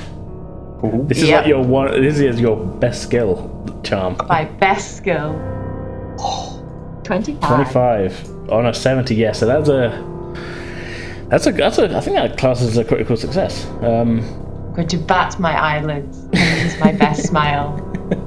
This 1.09 1.22
is 1.22 1.28
Yep. 1.28 1.41
like 1.41 1.49
your 1.49 1.62
one. 1.64 1.91
This 2.03 2.18
is 2.18 2.39
your 2.39 2.57
best 2.57 3.03
skill, 3.03 3.80
charm. 3.82 4.16
My 4.28 4.45
best 4.45 4.97
skill. 4.99 5.32
25. 7.05 7.41
25 7.41 8.30
Oh 8.49 8.61
no, 8.62 8.72
70 8.72 9.14
yes 9.14 9.39
so 9.39 9.47
that's 9.47 9.68
a 9.68 9.91
that's 11.28 11.47
a 11.47 11.53
that's 11.53 11.78
a 11.78 11.97
i 11.97 12.01
think 12.01 12.16
that 12.16 12.37
classes 12.37 12.70
as 12.70 12.78
a 12.78 12.84
critical 12.84 13.16
success 13.16 13.64
um 13.82 14.18
I'm 14.20 14.74
going 14.74 14.89
to 14.89 14.99
bat 14.99 15.39
my 15.39 15.53
eyelids 15.57 16.18
and 16.32 16.62
use 16.62 16.78
my 16.80 16.93
best 16.93 17.26
smile. 17.26 17.80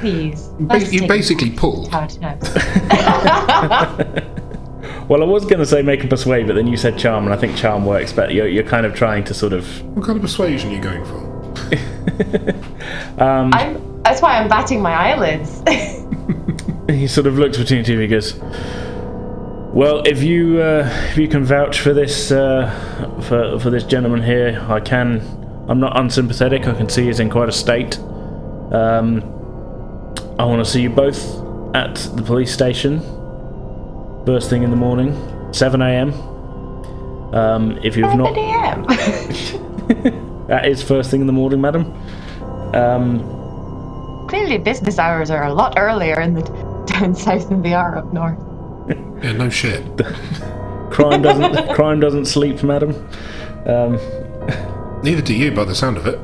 Please. 0.00 0.48
Ba- 0.60 0.78
you 0.80 1.00
take 1.00 1.08
basically 1.08 1.50
pull. 1.50 1.88
it 1.92 1.92
well 5.08 5.22
i 5.22 5.26
was 5.26 5.44
going 5.44 5.58
to 5.58 5.66
say 5.66 5.82
make 5.82 6.02
a 6.04 6.08
persuade 6.08 6.46
but 6.46 6.54
then 6.54 6.66
you 6.66 6.76
said 6.76 6.98
charm 6.98 7.24
and 7.24 7.34
i 7.34 7.36
think 7.36 7.56
charm 7.56 7.84
works 7.84 8.12
better 8.12 8.32
you're, 8.32 8.48
you're 8.48 8.64
kind 8.64 8.86
of 8.86 8.94
trying 8.94 9.24
to 9.24 9.34
sort 9.34 9.52
of 9.52 9.66
What 9.94 10.04
kind 10.06 10.16
of 10.16 10.22
persuasion 10.22 10.70
are 10.70 10.74
you 10.74 10.80
going 10.80 11.04
for? 11.04 11.30
I'm 13.22 14.02
That's 14.02 14.22
why 14.22 14.38
I'm 14.38 14.48
batting 14.48 14.80
my 14.80 14.92
eyelids. 14.92 15.62
he 16.88 17.06
sort 17.06 17.26
of 17.26 17.38
looks 17.38 17.58
between 17.58 17.84
you. 17.84 17.98
He 17.98 18.06
goes, 18.06 18.34
"Well, 19.72 20.02
if 20.06 20.22
you 20.22 20.60
uh, 20.60 20.88
if 21.10 21.18
you 21.18 21.28
can 21.28 21.44
vouch 21.44 21.80
for 21.80 21.92
this 21.92 22.30
uh, 22.32 22.70
for 23.28 23.58
for 23.58 23.70
this 23.70 23.84
gentleman 23.84 24.22
here, 24.22 24.64
I 24.68 24.80
can. 24.80 25.20
I'm 25.68 25.80
not 25.80 25.98
unsympathetic. 25.98 26.66
I 26.66 26.74
can 26.74 26.88
see 26.88 27.06
he's 27.06 27.20
in 27.20 27.30
quite 27.30 27.48
a 27.48 27.52
state. 27.52 27.98
Um, 28.72 29.22
I 30.40 30.44
want 30.44 30.64
to 30.64 30.70
see 30.70 30.80
you 30.80 30.88
both 30.88 31.18
at 31.76 31.96
the 32.16 32.22
police 32.22 32.50
station 32.50 33.00
first 34.24 34.48
thing 34.48 34.62
in 34.62 34.70
the 34.70 34.76
morning, 34.76 35.14
7 35.52 35.82
a.m. 35.82 36.14
Um, 37.34 37.78
if 37.82 37.94
you've 37.94 38.14
not, 38.16 38.34
a.m. 38.38 38.84
that 40.48 40.66
is 40.66 40.82
first 40.82 41.10
thing 41.10 41.20
in 41.20 41.26
the 41.26 41.32
morning, 41.34 41.60
madam. 41.60 41.92
Um, 42.74 44.26
Clearly, 44.28 44.56
business 44.56 44.98
hours 44.98 45.30
are 45.30 45.44
a 45.44 45.52
lot 45.52 45.74
earlier 45.76 46.18
in 46.20 46.32
the 46.34 46.42
down 46.86 47.14
south 47.26 47.50
than 47.50 47.60
they 47.60 47.74
are 47.74 47.98
up 47.98 48.10
north. 48.12 48.38
Yeah, 49.22 49.32
no 49.32 49.50
shit. 49.50 49.84
crime 50.90 51.20
doesn't 51.20 51.74
crime 51.74 52.00
doesn't 52.00 52.24
sleep, 52.24 52.62
madam. 52.62 52.92
Um, 53.66 53.98
Neither 55.02 55.20
do 55.20 55.34
you, 55.34 55.52
by 55.52 55.64
the 55.64 55.74
sound 55.74 55.98
of 55.98 56.06
it. 56.06 56.18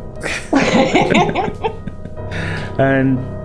and 2.78 3.18
i- 3.18 3.35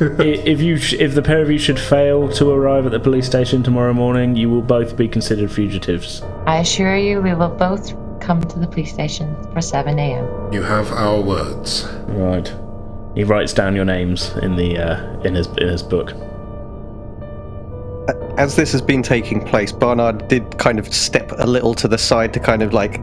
if 0.18 0.62
you 0.62 0.78
sh- 0.78 0.94
if 0.94 1.14
the 1.14 1.20
pair 1.20 1.42
of 1.42 1.50
you 1.50 1.58
should 1.58 1.78
fail 1.78 2.26
to 2.30 2.50
arrive 2.50 2.86
at 2.86 2.92
the 2.92 3.00
police 3.00 3.26
station 3.26 3.62
tomorrow 3.62 3.92
morning, 3.92 4.34
you 4.34 4.48
will 4.48 4.62
both 4.62 4.96
be 4.96 5.06
considered 5.06 5.52
fugitives. 5.52 6.22
I 6.46 6.58
assure 6.58 6.96
you, 6.96 7.20
we 7.20 7.34
will 7.34 7.50
both 7.50 7.94
come 8.20 8.40
to 8.40 8.58
the 8.58 8.66
police 8.66 8.92
station 8.92 9.36
for 9.52 9.60
7 9.60 9.98
a.m. 9.98 10.52
You 10.52 10.62
have 10.62 10.90
our 10.92 11.20
words. 11.20 11.86
Right. 12.08 12.50
He 13.14 13.24
writes 13.24 13.52
down 13.52 13.74
your 13.74 13.84
names 13.84 14.34
in 14.38 14.56
the 14.56 14.78
uh, 14.78 15.20
in 15.20 15.34
his 15.34 15.48
in 15.48 15.68
his 15.68 15.82
book. 15.82 16.14
As 18.38 18.56
this 18.56 18.72
has 18.72 18.80
been 18.80 19.02
taking 19.02 19.44
place, 19.44 19.70
Barnard 19.70 20.28
did 20.28 20.56
kind 20.56 20.78
of 20.78 20.92
step 20.94 21.30
a 21.36 21.46
little 21.46 21.74
to 21.74 21.88
the 21.88 21.98
side 21.98 22.32
to 22.34 22.40
kind 22.40 22.62
of 22.62 22.72
like. 22.72 23.00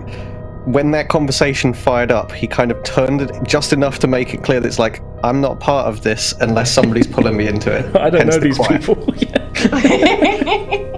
When 0.65 0.91
that 0.91 1.07
conversation 1.07 1.73
fired 1.73 2.11
up, 2.11 2.29
he 2.29 2.45
kind 2.45 2.71
of 2.71 2.83
turned 2.83 3.21
it 3.21 3.31
just 3.43 3.71
enough 3.71 3.99
to 3.99 4.07
make 4.07 4.33
it 4.33 4.43
clear 4.43 4.59
that 4.59 4.67
it's 4.67 4.79
like, 4.79 5.01
I'm 5.23 5.41
not 5.41 5.59
part 5.59 5.87
of 5.87 6.03
this 6.03 6.33
unless 6.41 6.71
somebody's 6.71 7.07
pulling 7.07 7.35
me 7.37 7.47
into 7.47 7.71
it. 7.71 7.95
I 7.99 8.09
don't 8.09 8.21
Hence 8.21 8.35
know 8.35 8.39
the 8.39 8.47
these 8.47 8.57
quiet. 8.57 8.81
people. 8.81 9.13
Yeah. 9.17 10.91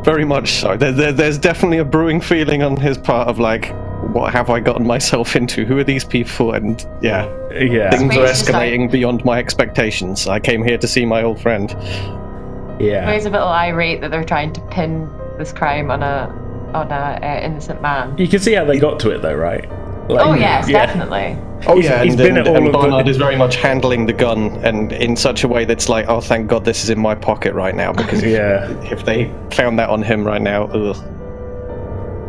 Very 0.04 0.24
much 0.24 0.52
so. 0.52 0.76
There, 0.76 0.92
there, 0.92 1.12
there's 1.12 1.38
definitely 1.38 1.78
a 1.78 1.84
brewing 1.84 2.20
feeling 2.20 2.62
on 2.62 2.76
his 2.76 2.96
part 2.96 3.28
of 3.28 3.38
like, 3.38 3.74
what 4.14 4.32
have 4.32 4.48
I 4.48 4.60
gotten 4.60 4.86
myself 4.86 5.36
into? 5.36 5.64
Who 5.66 5.76
are 5.78 5.84
these 5.84 6.04
people? 6.04 6.52
And 6.52 6.80
yeah, 7.02 7.26
yeah. 7.52 7.90
things 7.90 8.16
are 8.16 8.20
Ray's 8.22 8.38
just 8.38 8.50
like- 8.50 8.70
escalating 8.72 8.90
beyond 8.90 9.24
my 9.24 9.38
expectations. 9.38 10.26
I 10.26 10.40
came 10.40 10.62
here 10.64 10.78
to 10.78 10.88
see 10.88 11.04
my 11.04 11.22
old 11.22 11.40
friend. 11.40 11.70
Yeah. 12.80 13.12
He's 13.12 13.26
a 13.26 13.30
little 13.30 13.48
irate 13.48 14.00
that 14.00 14.10
they're 14.10 14.24
trying 14.24 14.52
to 14.54 14.60
pin 14.68 15.10
this 15.36 15.52
crime 15.52 15.90
on 15.90 16.02
a 16.02 16.28
on 16.74 16.90
a 16.92 17.18
uh, 17.22 17.40
innocent 17.42 17.82
man. 17.82 18.16
You 18.18 18.28
can 18.28 18.38
see 18.40 18.52
how 18.52 18.64
they 18.64 18.78
got 18.78 19.00
to 19.00 19.10
it 19.10 19.20
though, 19.22 19.34
right? 19.34 19.68
Like, 20.08 20.26
Oh 20.26 20.34
yes, 20.34 20.68
yeah. 20.68 20.86
definitely. 20.86 21.36
Oh 21.66 21.74
He's- 21.74 21.84
yeah, 21.86 22.02
he's 22.04 22.14
and, 22.14 22.18
been 22.18 22.36
and, 22.38 22.38
at 22.38 22.46
all 22.48 22.84
and 22.84 22.94
of 22.94 23.04
the- 23.04 23.10
is 23.10 23.16
very 23.16 23.36
much 23.36 23.56
handling 23.56 24.06
the 24.06 24.12
gun 24.12 24.56
and 24.64 24.92
in 24.92 25.16
such 25.16 25.44
a 25.44 25.48
way 25.48 25.64
that's 25.64 25.88
like, 25.88 26.06
oh, 26.08 26.20
thank 26.20 26.48
God 26.48 26.64
this 26.64 26.82
is 26.84 26.90
in 26.90 26.98
my 26.98 27.14
pocket 27.14 27.52
right 27.54 27.74
now 27.74 27.92
because 27.92 28.22
Yeah. 28.22 28.68
if 28.90 29.04
they 29.04 29.32
found 29.52 29.78
that 29.78 29.90
on 29.90 30.02
him 30.02 30.24
right 30.24 30.40
now, 30.40 30.64
ugh. 30.68 30.96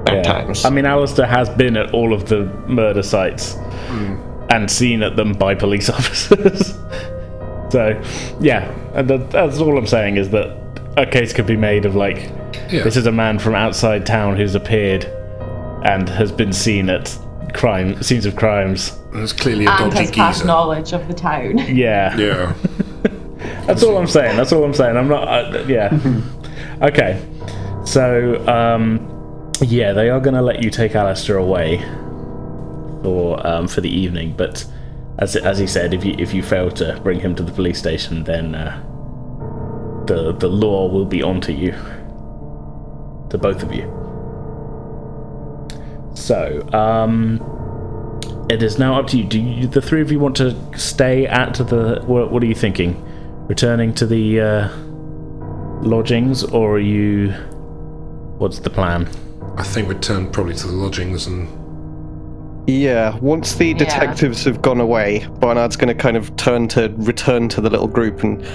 Yeah. 0.07 0.23
times. 0.23 0.65
I 0.65 0.71
mean, 0.71 0.86
Alistair 0.86 1.27
has 1.27 1.49
been 1.49 1.77
at 1.77 1.93
all 1.93 2.13
of 2.13 2.27
the 2.30 2.45
murder 2.67 3.03
sites 3.03 3.53
hmm. 3.88 4.15
and 4.49 4.69
seen 4.69 5.03
at 5.03 5.15
them 5.15 5.34
by 5.34 5.53
police 5.53 5.88
officers. 5.97 6.73
so, 7.69 8.01
yeah, 8.39 8.73
and 8.95 9.07
that, 9.07 9.30
that's 9.30 9.59
all 9.59 9.77
I'm 9.77 9.86
saying 9.86 10.17
is 10.17 10.32
that 10.32 10.57
a 10.97 11.05
case 11.05 11.32
could 11.32 11.45
be 11.45 11.55
made 11.57 11.86
of 11.86 11.95
like 11.95 12.32
Yeah. 12.71 12.84
this 12.84 12.97
is 12.97 13.05
a 13.05 13.11
man 13.11 13.38
from 13.38 13.53
outside 13.53 14.05
town 14.07 14.36
who's 14.36 14.55
appeared 14.55 15.05
and 15.86 16.09
has 16.09 16.32
been 16.32 16.51
seen 16.53 16.89
at 16.89 17.15
crime 17.54 18.02
scenes 18.04 18.26
of 18.26 18.36
crimes. 18.36 18.97
There's 19.14 19.34
clearly 19.34 19.66
a 19.66 19.72
And 19.72 19.91
dodgy 19.91 20.06
has 20.06 20.12
past 20.12 20.38
geezer. 20.39 20.47
knowledge 20.47 20.93
of 20.93 21.08
the 21.08 21.14
town. 21.14 21.58
Yeah, 21.76 22.16
Yeah. 22.18 22.54
that's 23.66 23.84
all 23.84 23.97
I'm 23.97 24.08
saying. 24.08 24.36
That's 24.38 24.52
all 24.52 24.64
I'm 24.64 24.74
saying. 24.74 24.97
I'm 24.97 25.08
not. 25.08 25.28
Uh, 25.28 25.64
yeah. 25.68 25.97
okay. 26.82 27.26
So, 27.86 28.45
um, 28.47 29.52
yeah, 29.62 29.93
they 29.93 30.10
are 30.10 30.20
going 30.20 30.34
to 30.36 30.41
let 30.41 30.62
you 30.64 30.70
take 30.70 30.95
Alistair 30.95 31.38
away 31.38 31.78
for 33.04 33.45
um, 33.47 33.68
for 33.68 33.82
the 33.82 33.89
evening, 33.89 34.34
but 34.38 34.66
as 35.20 35.36
as 35.36 35.58
he 35.58 35.68
said, 35.68 35.93
if 35.93 36.04
you 36.04 36.16
if 36.18 36.34
you 36.34 36.43
fail 36.43 36.70
to 36.72 37.00
bring 37.04 37.20
him 37.20 37.36
to 37.36 37.43
the 37.43 37.52
police 37.52 37.80
station, 37.80 38.24
then 38.24 38.56
uh, 38.56 38.82
the 40.06 40.34
the 40.34 40.47
law 40.47 40.88
will 40.89 41.06
be 41.06 41.22
onto 41.24 41.52
you, 41.54 41.72
to 43.30 43.38
both 43.38 43.64
of 43.64 43.74
you. 43.74 43.99
So, 46.20 46.67
um, 46.74 47.39
it 48.49 48.61
is 48.61 48.78
now 48.78 48.99
up 48.99 49.07
to 49.07 49.17
you. 49.17 49.24
Do 49.24 49.39
you, 49.39 49.67
the 49.67 49.82
three 49.82 50.01
of 50.01 50.11
you 50.11 50.20
want 50.20 50.36
to 50.38 50.55
stay 50.78 51.26
at 51.26 51.53
the? 51.55 52.01
What, 52.05 52.32
what 52.32 52.43
are 52.43 52.45
you 52.45 52.55
thinking? 52.55 53.01
Returning 53.47 53.93
to 53.95 54.05
the 54.05 54.41
uh, 54.41 54.76
lodgings, 55.82 56.43
or 56.43 56.76
are 56.76 56.80
you? 56.80 57.32
What's 58.38 58.59
the 58.59 58.70
plan? 58.70 59.09
I 59.57 59.63
think 59.63 59.88
we'd 59.88 60.01
turn 60.01 60.32
probably 60.32 60.55
to 60.55 60.67
the 60.67 60.74
lodgings 60.74 61.28
and 61.28 61.47
Yeah, 62.70 63.17
once 63.17 63.55
the 63.55 63.74
detectives 63.74 64.43
have 64.45 64.61
gone 64.61 64.80
away, 64.80 65.28
Barnard's 65.39 65.76
going 65.76 65.89
to 65.89 65.95
kind 65.95 66.15
of 66.15 66.36
turn 66.38 66.67
to 66.70 66.93
return 66.97 67.49
to 67.49 67.61
the 67.61 67.70
little 67.70 67.88
group 67.88 68.24
and 68.24 68.45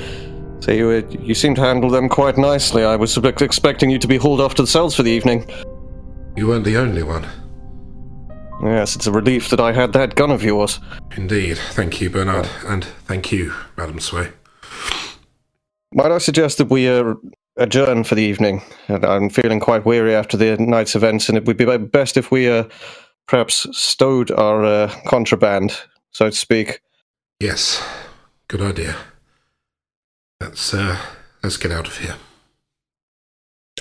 say, 0.65 0.79
you, 0.79 0.89
uh, 0.91 1.03
you 1.21 1.35
seem 1.35 1.55
to 1.57 1.61
handle 1.61 1.91
them 1.91 2.09
quite 2.09 2.39
nicely. 2.39 2.85
I 2.85 2.97
was 2.97 3.17
expecting 3.19 3.91
you 3.91 3.99
to 3.99 4.07
be 4.07 4.17
hauled 4.17 4.41
off 4.41 4.55
to 4.55 4.63
the 4.63 4.69
cells 4.69 4.95
for 4.97 5.03
the 5.03 5.11
evening. 5.11 5.51
you 6.37 6.47
weren't 6.47 6.65
the 6.65 6.77
only 6.79 7.03
one. 7.03 7.27
Yes, 8.65 8.97
it's 8.97 9.07
a 9.07 9.13
relief 9.13 9.51
that 9.51 9.61
I 9.61 9.73
had 9.73 9.93
that 9.93 10.15
gun 10.15 10.31
of 10.31 10.43
yours. 10.43 10.81
Indeed. 11.17 11.59
Thank 11.59 12.01
you, 12.01 12.09
Bernard. 12.09 12.49
And 12.67 12.85
thank 13.07 13.31
you, 13.31 13.53
Madam 13.77 14.01
Sway. 14.01 14.31
Might 15.93 16.11
I 16.11 16.19
suggest 16.19 16.59
that 16.59 16.71
we 16.71 16.89
uh, 16.89 17.15
adjourn 17.57 18.05
for 18.05 18.15
the 18.15 18.23
evening? 18.23 18.63
I'm 18.89 19.29
feeling 19.29 19.61
quite 19.61 19.85
weary 19.85 20.15
after 20.15 20.37
the 20.37 20.57
night's 20.57 20.97
events, 20.97 21.29
and 21.29 21.37
it 21.37 21.45
would 21.45 21.59
be 21.59 21.77
best 21.77 22.17
if 22.17 22.31
we 22.31 22.51
uh, 22.51 22.65
perhaps 23.29 23.67
stowed 23.73 24.31
our 24.31 24.65
uh, 24.65 24.95
contraband, 25.07 25.79
so 26.11 26.31
to 26.31 26.37
speak. 26.37 26.81
Yes. 27.39 27.87
Good 28.49 28.63
idea. 28.63 28.97
Let's 30.41 30.75
uh 30.75 30.99
let's 31.43 31.57
get 31.57 31.73
out 31.73 31.87
of 31.87 31.99
here. 31.99 32.17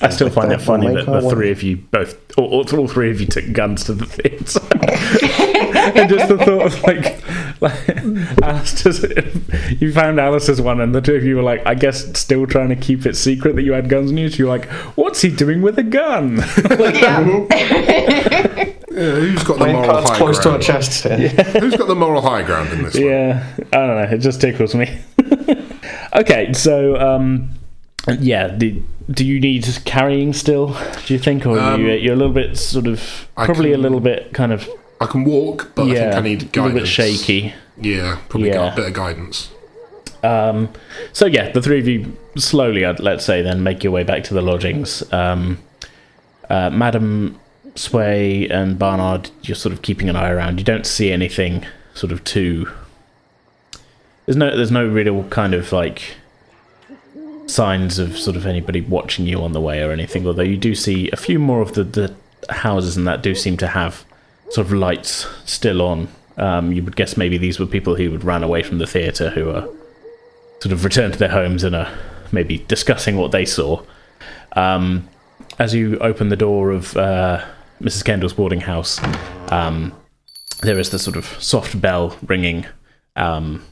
I 0.02 0.10
still 0.10 0.26
With 0.26 0.34
find 0.34 0.52
it 0.52 0.58
that, 0.58 0.66
funny 0.66 0.88
that 0.88 0.94
make 0.96 1.08
our 1.08 1.22
the 1.22 1.30
three 1.30 1.52
of 1.52 1.62
you 1.62 1.78
both, 1.78 2.16
or, 2.36 2.46
all, 2.46 2.80
all 2.80 2.88
three 2.88 3.12
of 3.12 3.22
you 3.22 3.28
took 3.28 3.52
guns 3.52 3.84
to 3.84 3.94
the 3.94 4.08
theatre. 4.08 4.60
and 6.00 6.10
just 6.10 6.30
the 6.30 6.38
thought 6.40 6.66
of 6.66 6.84
like, 6.84 7.62
like 7.62 8.42
Alistair's, 8.42 9.04
you 9.80 9.94
found 9.94 10.20
Alice's 10.20 10.60
one, 10.60 10.82
and 10.82 10.96
the 10.96 11.02
two 11.02 11.14
of 11.14 11.24
you 11.24 11.36
were 11.36 11.44
like, 11.44 11.62
I 11.68 11.76
guess, 11.76 12.18
still 12.20 12.48
trying 12.48 12.70
to 12.70 12.76
keep 12.76 13.06
it 13.06 13.16
secret 13.16 13.56
that 13.56 13.62
you 13.62 13.74
had 13.74 13.88
guns 13.88 14.10
in 14.10 14.18
you. 14.18 14.30
So 14.32 14.38
you're 14.38 14.48
like, 14.48 14.66
what's 14.98 15.22
he 15.22 15.30
doing 15.30 15.62
with 15.62 15.78
a 15.78 15.84
gun? 15.84 16.38
yeah. 16.72 18.70
Yeah, 18.94 19.16
who's 19.16 19.44
got 19.44 19.54
the 19.54 19.58
Playing 19.60 19.76
moral 19.76 19.92
cards 19.92 20.10
high 20.10 20.18
close 20.18 20.40
to 20.40 20.50
our 20.50 20.52
ground? 20.54 20.64
chests 20.64 21.04
here. 21.04 21.30
Who's 21.30 21.76
got 21.76 21.88
the 21.88 21.96
moral 21.96 22.22
high 22.22 22.44
ground 22.44 22.72
in 22.74 22.84
this 22.84 22.94
one? 22.94 23.04
yeah, 23.04 23.44
I 23.72 23.78
don't 23.78 23.88
know. 23.88 24.08
It 24.16 24.20
just 24.20 24.40
tickles 24.40 24.76
me. 24.76 25.00
okay, 26.16 26.54
so 26.54 26.96
um, 27.00 27.50
yeah, 28.20 28.48
do, 28.50 28.84
do 29.10 29.26
you 29.26 29.40
need 29.40 29.66
carrying 29.86 30.34
still? 30.34 30.76
Do 31.06 31.14
you 31.14 31.20
think, 31.20 31.46
or 31.46 31.58
Um, 31.60 31.82
you, 31.82 31.92
you're 31.94 32.14
a 32.14 32.18
little 32.18 32.34
bit 32.34 32.58
sort 32.58 32.88
of 32.88 33.28
I 33.38 33.46
probably 33.46 33.74
a 33.74 33.78
little 33.78 34.00
bit 34.00 34.34
kind 34.34 34.52
of 34.52 34.70
I 35.02 35.06
can 35.06 35.24
walk, 35.26 35.72
but 35.76 35.84
I 35.84 35.94
yeah, 35.94 36.00
think 36.12 36.16
I 36.16 36.22
need 36.22 36.40
guidance. 36.52 36.56
a 36.58 36.62
little 36.62 36.80
bit 36.80 36.88
shaky. 36.88 37.54
Yeah, 37.82 38.18
probably 38.30 38.50
Yeah. 38.50 38.56
got 38.56 38.74
a 38.74 38.76
bit 38.76 38.88
of 38.88 38.94
guidance. 38.94 39.50
Um, 40.24 40.70
so 41.12 41.26
yeah, 41.26 41.52
the 41.52 41.62
three 41.62 41.80
of 41.80 41.88
you 41.88 42.16
slowly, 42.38 42.86
let's 42.86 43.26
say, 43.26 43.42
then 43.42 43.62
make 43.64 43.84
your 43.84 43.92
way 43.92 44.04
back 44.04 44.24
to 44.26 44.34
the 44.34 44.42
lodgings. 44.42 45.04
Um, 45.12 45.60
uh, 46.50 46.70
Madam 46.70 47.38
Sway 47.76 48.48
and 48.48 48.80
Barnard, 48.80 49.30
you're 49.42 49.56
sort 49.56 49.74
of 49.74 49.82
keeping 49.82 50.08
an 50.10 50.16
eye 50.16 50.30
around. 50.30 50.60
You 50.60 50.64
don't 50.64 50.86
see 50.86 51.12
anything 51.12 51.66
sort 51.94 52.12
of 52.14 52.24
too. 52.24 52.70
There's 54.26 54.38
no, 54.38 54.56
there's 54.56 54.72
no 54.72 54.88
real 54.88 55.24
kind 55.26 55.54
of 55.54 55.72
like 55.74 56.16
signs 57.48 58.00
of 58.00 58.18
sort 58.18 58.36
of 58.36 58.46
anybody 58.46 58.82
watching 58.82 59.26
you 59.26 59.42
on 59.42 59.54
the 59.54 59.62
way 59.62 59.84
or 59.84 59.92
anything. 59.92 60.26
Although 60.26 60.44
you 60.44 60.58
do 60.58 60.76
see 60.76 61.10
a 61.12 61.18
few 61.18 61.40
more 61.40 61.62
of 61.62 61.74
the, 61.74 61.84
the 61.84 62.16
houses 62.50 62.98
and 62.98 63.08
that 63.08 63.22
do 63.22 63.36
seem 63.36 63.58
to 63.58 63.68
have 63.68 64.06
sort 64.50 64.68
of 64.68 64.74
lights 64.74 65.28
still 65.46 65.82
on. 65.82 66.08
Um, 66.38 66.72
you 66.72 66.84
would 66.84 66.96
guess 66.96 67.16
maybe 67.18 67.38
these 67.38 67.60
were 67.60 67.66
people 67.66 67.96
who 67.96 68.10
would 68.12 68.24
ran 68.24 68.44
away 68.44 68.64
from 68.64 68.80
the 68.80 68.88
theatre 68.88 69.30
who 69.30 69.50
are 69.50 69.68
sort 70.60 70.72
of 70.72 70.84
returned 70.84 71.14
to 71.14 71.20
their 71.20 71.30
homes 71.30 71.64
and 71.64 71.76
are 71.76 71.92
maybe 72.32 72.60
discussing 72.68 73.18
what 73.18 73.32
they 73.32 73.46
saw. 73.46 73.84
Um, 74.54 75.10
as 75.60 75.74
you 75.74 75.98
open 76.00 76.30
the 76.30 76.36
door 76.36 76.72
of 76.72 76.96
uh, 76.98 77.46
Mrs. 77.82 78.04
Kendall's 78.04 78.34
boarding 78.34 78.62
house, 78.62 79.00
um, 79.52 79.94
there 80.62 80.80
is 80.80 80.90
the 80.90 81.00
sort 81.00 81.16
of 81.16 81.26
soft 81.44 81.80
bell 81.80 82.18
ringing, 82.26 82.66
um, 83.16 83.64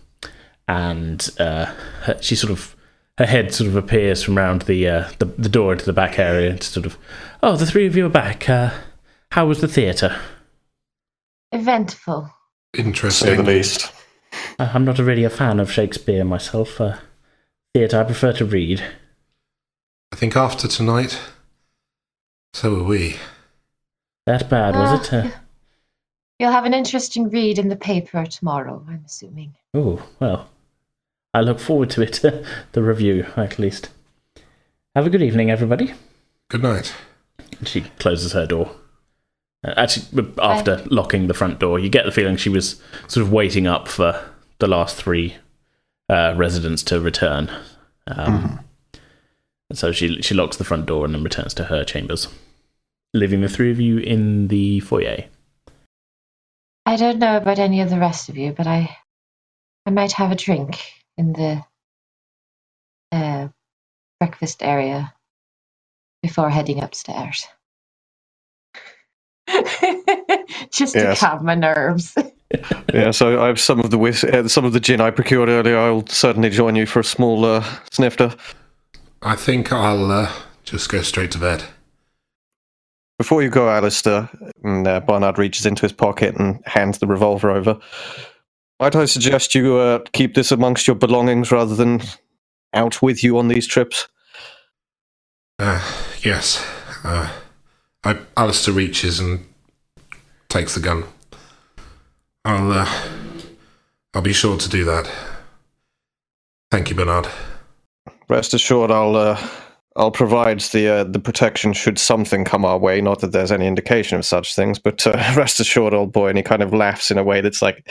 and 0.68 1.30
uh, 1.40 1.74
she 2.22 2.36
sort 2.36 2.52
of 2.52 2.76
her 3.22 3.28
head 3.28 3.54
sort 3.54 3.68
of 3.68 3.76
appears 3.76 4.24
from 4.24 4.36
round 4.36 4.64
the, 4.64 4.88
uh, 4.88 5.10
the 5.20 5.26
the 5.26 5.48
door 5.50 5.74
into 5.74 5.86
the 5.86 5.94
back 5.94 6.18
area 6.18 6.50
and 6.50 6.64
sort 6.64 6.88
of, 6.88 6.98
oh, 7.44 7.56
the 7.56 7.68
three 7.68 7.86
of 7.86 7.96
you 7.96 8.08
are 8.08 8.10
back. 8.10 8.50
Uh, 8.50 8.72
how 9.32 9.46
was 9.46 9.62
the 9.62 9.68
theatre? 9.68 10.20
Eventful. 11.52 12.24
To 12.74 12.80
say 12.80 12.84
the 12.84 12.88
Interesting. 12.88 13.46
least. 13.46 13.92
Uh, 14.58 14.72
I'm 14.74 14.86
not 14.86 14.98
really 14.98 15.24
a 15.24 15.30
fan 15.30 15.60
of 15.60 15.72
Shakespeare 15.72 16.24
myself. 16.24 16.82
Uh, 16.82 16.98
theatre, 17.76 18.00
I 18.00 18.06
prefer 18.06 18.34
to 18.34 18.46
read. 18.46 18.84
I 20.12 20.16
think 20.16 20.36
after 20.36 20.68
tonight, 20.68 21.20
so 22.54 22.80
are 22.80 22.84
we. 22.84 23.18
That 24.26 24.50
bad, 24.50 24.74
was 24.76 25.08
it? 25.08 25.14
Uh, 25.14 25.30
You'll 26.40 26.52
have 26.52 26.66
an 26.66 26.74
interesting 26.74 27.30
read 27.30 27.60
in 27.60 27.68
the 27.70 27.76
paper 27.76 28.26
tomorrow, 28.26 28.84
I'm 28.90 29.04
assuming. 29.06 29.54
oh, 29.76 30.02
well, 30.20 30.50
I 31.34 31.42
look 31.42 31.60
forward 31.60 31.90
to 31.92 32.02
it. 32.02 32.22
the 32.72 32.84
review, 32.84 33.26
at 33.36 33.60
least. 33.60 33.90
Have 34.96 35.08
a 35.08 35.10
good 35.10 35.22
evening, 35.22 35.50
everybody. 35.50 35.94
Good 36.50 36.64
night. 36.64 36.94
She 37.64 37.82
closes 38.00 38.34
her 38.34 38.46
door. 38.46 38.76
Uh, 39.66 39.74
actually, 39.78 40.34
after 40.42 40.84
locking 40.88 41.28
the 41.28 41.34
front 41.34 41.60
door, 41.60 41.80
you 41.80 41.90
get 41.90 42.06
the 42.06 42.12
feeling 42.12 42.36
she 42.36 42.50
was 42.50 42.82
sort 43.08 43.26
of 43.26 43.32
waiting 43.32 43.68
up 43.68 43.88
for 43.88 44.22
the 44.60 44.68
last 44.68 44.96
three 44.98 45.38
uh, 46.10 46.34
residents 46.36 46.84
to 46.84 47.00
return. 47.00 47.50
Um, 48.08 48.60
and 49.70 49.78
So 49.78 49.94
she 49.94 50.22
she 50.22 50.36
locks 50.36 50.58
the 50.58 50.66
front 50.66 50.86
door 50.86 51.06
and 51.06 51.14
then 51.14 51.24
returns 51.24 51.54
to 51.56 51.66
her 51.66 51.86
chambers, 51.86 52.28
leaving 53.14 53.40
the 53.40 53.48
three 53.48 53.72
of 53.72 53.80
you 53.80 54.00
in 54.00 54.50
the 54.50 54.82
foyer. 54.82 55.26
I 56.86 56.98
don't 56.98 57.20
know 57.20 57.38
about 57.38 57.60
any 57.60 57.80
of 57.80 57.90
the 57.90 58.00
rest 58.00 58.28
of 58.28 58.38
you, 58.38 58.52
but 58.52 58.68
I 58.68 58.98
I 59.86 59.92
might 59.92 60.12
have 60.14 60.32
a 60.32 60.36
drink 60.36 60.82
in 61.22 61.34
the 61.34 61.64
uh, 63.12 63.48
breakfast 64.20 64.64
area 64.64 65.14
before 66.24 66.50
heading 66.50 66.82
upstairs. 66.82 67.46
Just 70.72 70.96
Yes. 70.96 71.20
to 71.20 71.26
calm 71.26 71.46
my 71.46 71.56
nerves. 71.56 72.16
Yeah, 72.94 73.12
so 73.12 73.42
I 73.42 73.48
have 73.48 73.62
some 73.62 73.80
of 73.80 73.92
the 73.92 73.98
whis- 73.98 74.26
uh, 74.26 74.46
some 74.46 74.66
of 74.66 74.74
the 74.74 74.82
gin 74.82 75.00
I 75.00 75.10
procured 75.10 75.48
earlier. 75.48 75.78
I'll 75.78 76.06
certainly 76.08 76.50
join 76.50 76.76
you 76.76 76.86
for 76.86 77.00
a 77.00 77.04
small 77.04 77.46
uh, 77.46 77.64
snifter. 77.92 78.36
I 79.22 79.38
think 79.38 79.72
I'll 79.72 80.12
uh, 80.12 80.30
just 80.66 80.90
go 80.92 81.02
straight 81.02 81.32
to 81.32 81.38
bed. 81.38 81.64
Before 83.18 83.42
you 83.42 83.50
go, 83.50 83.70
Alistair, 83.70 84.30
and 84.66 84.86
uh, 84.86 85.00
Barnard 85.00 85.38
reaches 85.38 85.66
into 85.66 85.84
his 85.84 85.94
pocket 85.94 86.36
and 86.36 86.62
hands 86.66 86.98
the 86.98 87.08
revolver 87.08 87.50
over. 87.50 87.80
Might 88.82 88.96
I 88.96 89.06
suggest 89.06 89.54
you 89.54 89.78
uh, 89.78 90.00
keep 90.12 90.34
this 90.34 90.52
amongst 90.52 90.88
your 90.88 90.96
belongings 90.96 91.52
rather 91.52 91.76
than 91.76 92.02
out 92.74 93.00
with 93.00 93.24
you 93.24 93.38
on 93.38 93.48
these 93.48 93.68
trips? 93.68 94.08
Uh, 95.60 95.80
yes. 96.24 96.66
Uh, 97.04 97.32
I, 98.04 98.18
Alistair 98.36 98.74
reaches 98.74 99.20
and 99.20 99.46
takes 100.50 100.74
the 100.74 100.80
gun. 100.80 101.04
I'll, 102.44 102.72
uh, 102.72 102.90
I'll 104.16 104.24
be 104.24 104.34
sure 104.34 104.58
to 104.58 104.68
do 104.68 104.84
that. 104.86 105.08
Thank 106.72 106.90
you, 106.90 106.96
Bernard. 106.96 107.28
Rest 108.30 108.56
assured, 108.56 108.90
I'll 108.90 109.16
uh, 109.16 109.48
I'll 109.96 110.10
provide 110.10 110.62
the 110.62 110.88
uh, 110.88 111.04
the 111.04 111.20
protection 111.20 111.74
should 111.74 112.00
something 112.00 112.46
come 112.46 112.66
our 112.66 112.80
way. 112.80 113.00
Not 113.00 113.20
that 113.20 113.32
there's 113.32 113.52
any 113.52 113.68
indication 113.68 114.18
of 114.18 114.26
such 114.26 114.56
things, 114.56 114.80
but 114.80 115.06
uh, 115.06 115.34
rest 115.38 115.60
assured, 115.60 115.94
old 115.94 116.12
boy. 116.12 116.30
And 116.30 116.38
he 116.38 116.44
kind 116.44 116.64
of 116.64 116.74
laughs 116.74 117.12
in 117.12 117.20
a 117.20 117.24
way 117.24 117.42
that's 117.42 117.62
like, 117.62 117.88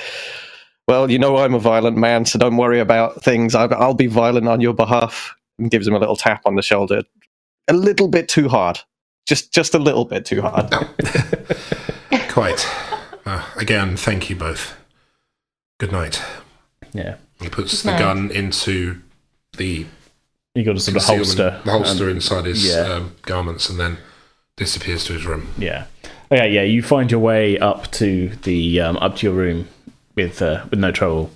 "Well, 0.90 1.10
you 1.10 1.18
know, 1.18 1.36
I'm 1.38 1.54
a 1.54 1.58
violent 1.60 1.96
man, 1.96 2.24
so 2.24 2.38
don't 2.38 2.56
worry 2.56 2.80
about 2.80 3.22
things. 3.22 3.54
I, 3.54 3.66
I'll 3.66 3.94
be 3.94 4.08
violent 4.08 4.48
on 4.48 4.60
your 4.60 4.74
behalf." 4.74 5.34
And 5.58 5.70
gives 5.70 5.86
him 5.86 5.94
a 5.94 5.98
little 5.98 6.16
tap 6.16 6.42
on 6.46 6.54
the 6.56 6.62
shoulder, 6.62 7.02
a 7.68 7.74
little 7.74 8.08
bit 8.08 8.28
too 8.28 8.48
hard, 8.48 8.80
just 9.26 9.52
just 9.52 9.74
a 9.74 9.78
little 9.78 10.04
bit 10.06 10.24
too 10.24 10.40
hard. 10.42 10.70
Quite. 12.30 12.66
Uh, 13.26 13.44
again, 13.56 13.96
thank 13.96 14.30
you 14.30 14.36
both. 14.36 14.76
Good 15.78 15.92
night. 15.92 16.22
Yeah, 16.92 17.16
He 17.40 17.48
puts 17.48 17.82
Good 17.82 17.88
the 17.88 17.92
night. 17.92 17.98
gun 17.98 18.30
into 18.30 19.00
the 19.56 19.86
you 20.54 20.64
got 20.64 20.76
a 20.76 20.80
sort 20.80 20.96
of 20.96 21.04
holster. 21.04 21.60
the 21.64 21.70
holster 21.70 22.04
and- 22.08 22.16
inside 22.16 22.46
his 22.46 22.66
yeah. 22.66 22.80
um, 22.80 23.14
garments, 23.22 23.68
and 23.68 23.78
then 23.78 23.98
disappears 24.56 25.04
to 25.04 25.12
his 25.12 25.24
room. 25.26 25.48
Yeah. 25.58 25.86
Okay, 26.32 26.50
yeah, 26.52 26.62
you 26.62 26.82
find 26.82 27.10
your 27.10 27.20
way 27.20 27.58
up 27.58 27.90
to 27.92 28.28
the 28.44 28.80
um, 28.80 28.96
up 28.98 29.16
to 29.16 29.26
your 29.26 29.34
room 29.34 29.68
with 30.14 30.42
uh, 30.42 30.64
with 30.70 30.78
no 30.78 30.90
trouble, 30.90 31.30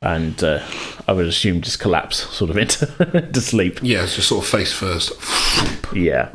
and 0.00 0.42
uh, 0.42 0.62
I 1.06 1.12
would 1.12 1.26
assume 1.26 1.60
just 1.60 1.80
collapse 1.80 2.18
sort 2.34 2.50
of 2.50 2.56
into 2.56 2.86
to 3.32 3.40
sleep. 3.40 3.80
Yeah, 3.82 4.02
it's 4.02 4.16
just 4.16 4.28
sort 4.28 4.44
of 4.44 4.50
face 4.50 4.72
first. 4.72 5.12
Yeah. 5.94 6.30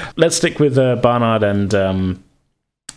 Let's 0.16 0.36
stick 0.36 0.58
with 0.58 0.76
uh, 0.78 0.96
Barnard 0.96 1.42
and 1.42 1.74
um, 1.74 2.24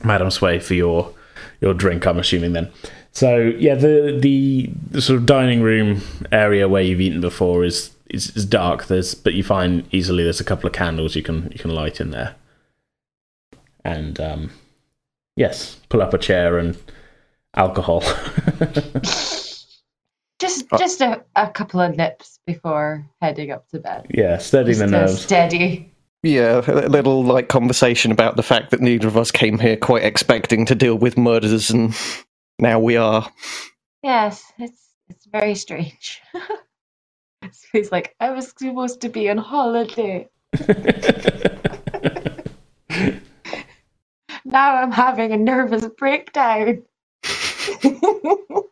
Madame 0.03 0.32
Sway 0.32 0.60
for 0.60 0.74
your 0.74 1.14
your 1.62 1.74
drink. 1.74 2.06
I'm 2.06 2.20
assuming 2.20 2.53
then. 2.53 2.72
So 3.12 3.38
yeah, 3.38 3.76
the, 3.76 4.18
the 4.20 4.70
the 4.91 5.01
sort 5.01 5.20
of 5.20 5.26
dining 5.26 5.62
room 5.62 6.01
area 6.32 6.68
where 6.68 6.84
you've 6.84 7.01
eaten 7.01 7.22
before 7.22 7.64
is 7.64 7.91
is, 8.10 8.36
is 8.36 8.45
dark. 8.45 8.88
There's 8.88 9.16
but 9.16 9.34
you 9.34 9.43
find 9.43 9.88
easily 9.91 10.24
there's 10.24 10.41
a 10.41 10.45
couple 10.45 10.68
of 10.68 10.74
candles 10.74 11.16
you 11.16 11.24
can 11.24 11.49
you 11.51 11.60
can 11.60 11.74
light 11.74 12.01
in 12.01 12.12
there. 12.12 12.36
And 13.84 14.20
um, 14.20 14.51
yes, 15.36 15.78
pull 15.89 16.01
up 16.01 16.14
a 16.14 16.18
chair 16.18 16.58
and 16.58 16.78
alcohol. 17.56 18.01
Just 20.38 20.66
Uh, 20.72 20.78
just 20.78 20.99
a, 21.01 21.24
a 21.38 21.47
couple 21.49 21.80
of 21.80 21.95
nips 21.95 22.39
before 22.45 23.06
heading 23.22 23.51
up 23.51 23.68
to 23.70 23.80
bed. 23.80 24.06
yeah, 24.10 24.38
steady 24.38 24.72
Just 24.72 24.80
the 24.82 24.88
nerves. 24.88 25.22
steady. 25.22 25.91
Yeah, 26.24 26.62
a 26.68 26.89
little 26.89 27.24
like 27.24 27.47
conversation 27.47 28.12
about 28.12 28.36
the 28.36 28.43
fact 28.43 28.72
that 28.72 28.82
neither 28.82 29.08
of 29.08 29.16
us 29.16 29.32
came 29.32 29.58
here 29.60 29.78
quite 29.78 30.03
expecting 30.03 30.66
to 30.66 30.76
deal 30.76 30.95
with 30.97 31.18
murders, 31.18 31.70
and 31.70 31.95
now 32.60 32.80
we 32.80 32.97
are. 32.97 33.32
Yes, 34.03 34.43
it's 34.60 34.89
it's 35.08 35.26
very 35.28 35.56
strange. 35.56 36.22
so 36.34 37.68
he's 37.72 37.91
like, 37.93 38.14
I 38.20 38.32
was 38.32 38.53
supposed 38.58 39.01
to 39.01 39.10
be 39.10 39.30
on 39.30 39.38
holiday. 39.38 40.28
Now 44.47 44.76
I'm 44.76 44.91
having 44.91 45.32
a 45.32 45.38
nervous 45.38 45.88
breakdown. 45.97 46.84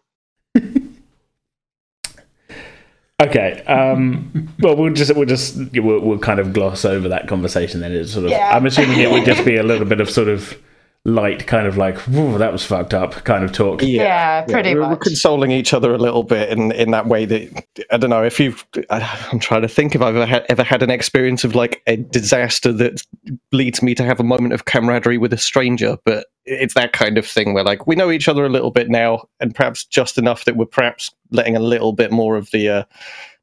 Okay. 3.22 3.64
Um, 3.66 4.54
well, 4.60 4.76
we'll 4.76 4.94
just 4.94 5.16
we'll 5.16 5.26
just 5.26 5.56
we'll, 5.74 6.00
we'll 6.00 6.20
kind 6.20 6.40
of 6.40 6.52
gloss 6.52 6.84
over 6.84 7.08
that 7.10 7.28
conversation. 7.28 7.80
Then 7.80 7.94
it's 7.94 8.12
sort 8.12 8.26
of. 8.26 8.32
Yeah. 8.32 8.50
I'm 8.54 8.66
assuming 8.66 9.00
it 9.00 9.10
would 9.10 9.24
just 9.24 9.46
be 9.46 9.56
a 9.56 9.64
little 9.64 9.86
bit 9.86 10.02
of 10.02 10.10
sort 10.10 10.28
of 10.28 10.58
light, 11.06 11.46
kind 11.48 11.68
of 11.68 11.76
like, 11.76 12.04
that 12.06 12.52
was 12.52 12.66
fucked 12.66 12.94
up," 12.94 13.14
kind 13.26 13.44
of 13.44 13.52
talk. 13.52 13.82
Yeah, 13.82 14.44
pretty 14.44 14.74
we're, 14.74 14.82
we're 14.82 14.90
much. 14.92 15.02
consoling 15.02 15.52
each 15.52 15.74
other 15.74 15.94
a 15.94 15.98
little 15.98 16.24
bit 16.24 16.50
in, 16.50 16.72
in 16.72 16.92
that 16.92 17.08
way 17.08 17.26
that 17.26 17.66
I 17.92 17.98
don't 17.98 18.10
know 18.10 18.24
if 18.24 18.40
you've. 18.40 18.66
I, 18.90 19.28
I'm 19.32 19.40
trying 19.40 19.64
to 19.64 19.68
think 19.68 19.96
if 19.96 20.02
I've 20.02 20.16
ever 20.16 20.26
had, 20.26 20.46
ever 20.50 20.64
had 20.64 20.82
an 20.82 20.90
experience 20.90 21.44
of 21.44 21.56
like 21.56 21.82
a 21.88 21.98
disaster 21.98 22.72
that 22.74 23.04
leads 23.52 23.82
me 23.82 23.96
to 23.96 24.04
have 24.04 24.20
a 24.20 24.24
moment 24.24 24.54
of 24.54 24.66
camaraderie 24.66 25.18
with 25.18 25.34
a 25.34 25.38
stranger, 25.38 25.98
but 26.06 26.28
it's 26.46 26.74
that 26.74 26.94
kind 26.94 27.18
of 27.18 27.26
thing 27.26 27.54
where 27.54 27.64
like 27.64 27.88
we 27.88 27.96
know 27.96 28.12
each 28.12 28.28
other 28.28 28.46
a 28.46 28.50
little 28.50 28.72
bit 28.72 28.90
now, 28.90 29.28
and 29.40 29.54
perhaps 29.54 29.84
just 29.86 30.18
enough 30.18 30.46
that 30.46 30.56
we're 30.56 30.66
perhaps 30.66 31.12
letting 31.32 31.56
a 31.56 31.62
little 31.62 31.94
bit 31.94 32.12
more 32.12 32.38
of 32.38 32.52
the 32.52 32.70
uh, 32.70 32.84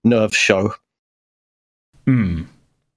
nerves 0.04 0.36
show. 0.36 0.72
Hmm. 2.06 2.44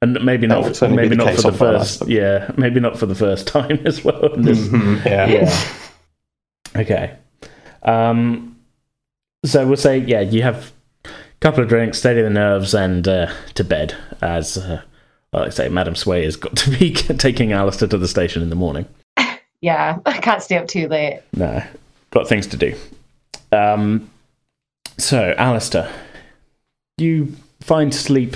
And 0.04 0.24
maybe 0.26 0.47
That 0.47 0.56
not. 0.56 0.64
would 0.66 0.76
certainly 0.76 1.04
be 1.04 1.10
Maybe 1.10 1.16
not 1.18 1.28
case 1.28 1.41
for 1.43 1.51
the 1.51 1.54
on 1.54 1.60
Barnard. 1.60 1.82
first. 1.82 2.08
Yeah, 2.08 2.51
maybe 2.58 2.80
not 2.80 2.97
for 2.99 3.06
the 3.06 3.16
first 3.16 3.47
time 3.58 3.80
as 3.86 4.04
well. 4.04 4.34
And 4.34 4.43
this- 4.43 4.70
Yeah. 5.06 5.28
yeah. 5.28 5.64
Okay. 6.76 7.16
Um, 7.84 8.58
so 9.45 9.68
we'll 9.68 9.78
say, 9.78 9.99
yeah, 9.99 10.22
you 10.22 10.41
have 10.41 10.72
a 11.06 11.10
couple 11.39 11.62
of 11.64 11.70
drinks, 11.70 11.99
steady 11.99 12.22
the 12.24 12.30
nerves, 12.32 12.74
and 12.74 13.08
uh, 13.08 13.32
to 13.54 13.64
bed. 13.64 13.95
As 14.22 14.58
uh, 14.58 14.82
well, 15.32 15.43
like 15.43 15.51
I 15.51 15.54
say, 15.56 15.70
Madam 15.70 15.95
Sway 15.95 16.24
has 16.26 16.36
got 16.36 16.56
to 16.58 16.72
be 16.72 16.91
taking 16.95 17.51
Alistair 17.54 17.88
to 17.89 17.97
the 17.99 18.08
station 18.08 18.41
in 18.41 18.49
the 18.49 18.56
morning. 18.56 18.88
Yeah, 19.62 19.99
I 20.06 20.18
can't 20.18 20.41
stay 20.41 20.58
up 20.58 20.68
too 20.68 20.88
late. 20.88 21.22
No, 21.36 21.64
got 22.12 22.28
things 22.28 22.47
to 22.47 22.58
do. 22.58 22.76
Um, 23.51 24.10
so, 24.97 25.36
Alistair, 25.38 25.89
you 26.97 27.36
find 27.62 27.93
sleep 27.93 28.36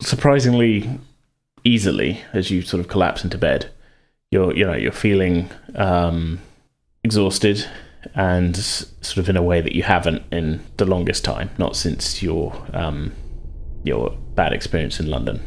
surprisingly 0.00 0.98
easily 1.64 2.22
as 2.32 2.50
you 2.50 2.62
sort 2.62 2.80
of 2.80 2.88
collapse 2.88 3.24
into 3.24 3.38
bed. 3.38 3.70
You're, 4.30 4.56
you 4.56 4.64
know, 4.64 4.74
you're 4.74 4.92
feeling 4.92 5.50
um, 5.74 6.40
exhausted 7.02 7.66
and 8.14 8.56
sort 8.56 9.18
of 9.18 9.28
in 9.28 9.36
a 9.36 9.42
way 9.42 9.60
that 9.60 9.74
you 9.74 9.82
haven't 9.82 10.22
in 10.32 10.64
the 10.76 10.84
longest 10.84 11.24
time, 11.24 11.50
not 11.58 11.76
since 11.76 12.22
your 12.22 12.54
um, 12.72 13.12
your 13.84 14.10
bad 14.34 14.52
experience 14.52 15.00
in 15.00 15.08
London. 15.08 15.40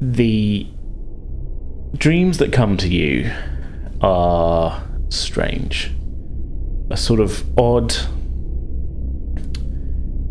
The 0.00 0.66
dreams 1.96 2.38
that 2.38 2.52
come 2.52 2.76
to 2.78 2.88
you 2.88 3.30
are 4.00 4.82
strange. 5.08 5.90
A 6.90 6.96
sort 6.96 7.20
of 7.20 7.44
odd 7.58 7.94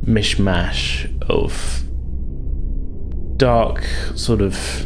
mishmash 0.05 1.07
of 1.29 1.83
dark 3.39 3.83
sort 4.15 4.41
of 4.41 4.85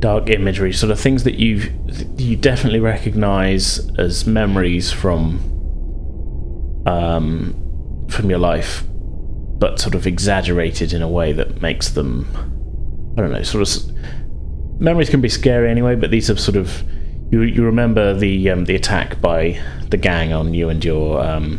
dark 0.00 0.30
imagery, 0.30 0.72
sort 0.72 0.90
of 0.90 0.98
things 0.98 1.24
that 1.24 1.34
you 1.34 1.70
you 2.16 2.36
definitely 2.36 2.80
recognize 2.80 3.90
as 3.98 4.26
memories 4.26 4.90
from 4.90 5.40
um, 6.86 8.06
from 8.08 8.30
your 8.30 8.38
life, 8.38 8.84
but 9.58 9.78
sort 9.78 9.94
of 9.94 10.06
exaggerated 10.06 10.92
in 10.92 11.02
a 11.02 11.08
way 11.08 11.32
that 11.32 11.60
makes 11.60 11.90
them 11.90 12.26
I 13.18 13.20
don't 13.20 13.32
know, 13.32 13.42
sort 13.42 13.68
of 13.68 14.80
memories 14.80 15.10
can 15.10 15.20
be 15.20 15.28
scary 15.28 15.68
anyway, 15.68 15.96
but 15.96 16.10
these 16.10 16.30
are 16.30 16.36
sort 16.36 16.56
of 16.56 16.82
you 17.30 17.42
you 17.42 17.64
remember 17.64 18.14
the 18.14 18.50
um, 18.50 18.64
the 18.64 18.76
attack 18.76 19.20
by 19.20 19.60
the 19.90 19.96
gang 19.96 20.32
on 20.32 20.54
you 20.54 20.68
and 20.68 20.84
your 20.84 21.20
um, 21.20 21.58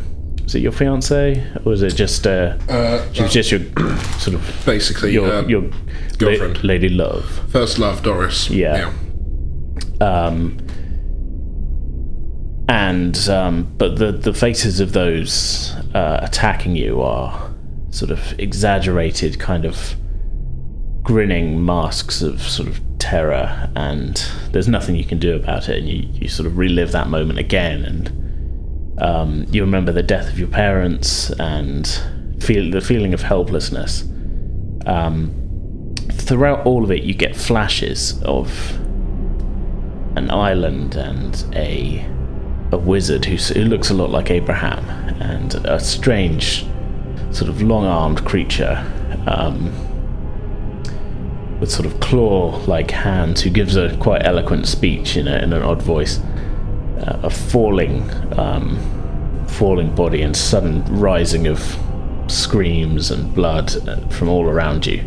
was 0.49 0.55
it 0.55 0.63
your 0.63 0.71
fiance 0.71 1.45
or 1.63 1.69
was 1.69 1.83
it 1.83 1.93
just 1.93 2.25
uh, 2.25 2.57
Uh, 2.67 3.05
she 3.13 3.21
was 3.21 3.31
just 3.31 3.51
your 3.51 3.61
sort 4.17 4.33
of 4.33 4.63
basically, 4.65 5.13
your 5.13 5.31
uh, 5.31 5.41
your 5.43 5.69
girlfriend. 6.17 6.55
la- 6.63 6.67
lady 6.67 6.89
love. 6.89 7.23
first 7.51 7.77
love, 7.77 8.01
Doris. 8.01 8.49
Yeah. 8.49 8.91
Um, 10.01 10.57
and 12.67 13.15
um, 13.29 13.71
but 13.77 13.97
the 13.99 14.11
the 14.11 14.33
faces 14.33 14.79
of 14.79 14.93
those 14.93 15.75
uh, 15.93 16.19
attacking 16.23 16.75
you 16.75 16.99
are 16.99 17.53
sort 17.91 18.09
of 18.09 18.19
exaggerated, 18.39 19.39
kind 19.39 19.65
of 19.65 19.95
grinning 21.03 21.63
masks 21.63 22.23
of 22.23 22.41
sort 22.41 22.69
of 22.69 22.79
terror, 22.97 23.69
and 23.75 24.25
there's 24.51 24.67
nothing 24.67 24.95
you 24.95 25.05
can 25.05 25.19
do 25.19 25.35
about 25.35 25.69
it. 25.69 25.77
And 25.77 25.87
you, 25.87 26.07
you 26.11 26.27
sort 26.27 26.47
of 26.47 26.57
relive 26.57 26.91
that 26.93 27.07
moment 27.07 27.37
again, 27.37 27.83
and 27.85 28.11
um, 28.99 29.45
you 29.49 29.61
remember 29.61 29.91
the 29.91 30.03
death 30.03 30.29
of 30.29 30.39
your 30.39 30.47
parents 30.47 31.29
and 31.31 31.87
feel 32.39 32.71
the 32.71 32.81
feeling 32.81 33.13
of 33.13 33.21
helplessness. 33.21 34.03
Um, 34.85 35.33
throughout 36.11 36.65
all 36.65 36.83
of 36.83 36.91
it, 36.91 37.03
you 37.03 37.13
get 37.13 37.35
flashes 37.35 38.21
of 38.23 38.77
an 40.15 40.29
island 40.31 40.95
and 40.95 41.45
a 41.55 42.05
a 42.71 42.77
wizard 42.77 43.25
who, 43.25 43.35
who 43.35 43.65
looks 43.65 43.89
a 43.89 43.93
lot 43.93 44.11
like 44.11 44.29
Abraham, 44.29 44.87
and 45.21 45.55
a 45.65 45.79
strange, 45.79 46.65
sort 47.31 47.49
of 47.49 47.61
long-armed 47.61 48.23
creature 48.25 48.85
um, 49.27 49.71
with 51.59 51.71
sort 51.71 51.85
of 51.87 51.99
claw-like 51.99 52.91
hands, 52.91 53.41
who 53.41 53.49
gives 53.49 53.75
a 53.75 53.97
quite 53.97 54.23
eloquent 54.23 54.67
speech 54.67 55.17
in, 55.17 55.27
a, 55.27 55.37
in 55.37 55.51
an 55.51 55.63
odd 55.63 55.81
voice. 55.81 56.19
Uh, 56.99 57.19
a 57.23 57.29
falling, 57.29 58.09
um, 58.37 58.77
falling 59.47 59.93
body 59.95 60.21
and 60.21 60.35
sudden 60.35 60.83
rising 60.99 61.47
of 61.47 61.77
screams 62.27 63.09
and 63.09 63.33
blood 63.33 63.73
uh, 63.87 63.95
from 64.09 64.27
all 64.27 64.45
around 64.47 64.85
you. 64.85 64.99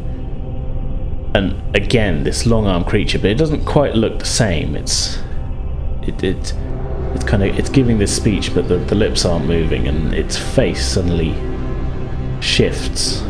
And 1.35 1.55
again 1.77 2.25
this 2.25 2.47
long-armed 2.47 2.87
creature 2.87 3.19
but 3.19 3.31
it 3.31 3.37
doesn't 3.37 3.65
quite 3.67 3.95
look 3.95 4.19
the 4.19 4.25
same. 4.25 4.75
It's 4.75 5.19
it, 6.03 6.23
it 6.23 6.55
it's 7.15 7.25
kind 7.25 7.43
of 7.43 7.59
it's 7.59 7.69
giving 7.69 7.99
this 7.99 8.17
speech 8.17 8.55
but 8.55 8.69
the, 8.69 8.79
the 8.79 8.95
lips 8.95 9.27
aren't 9.27 9.47
moving 9.47 9.87
and 9.87 10.15
its 10.15 10.39
face 10.39 10.85
suddenly 10.85 11.35
shifts. 12.41 13.23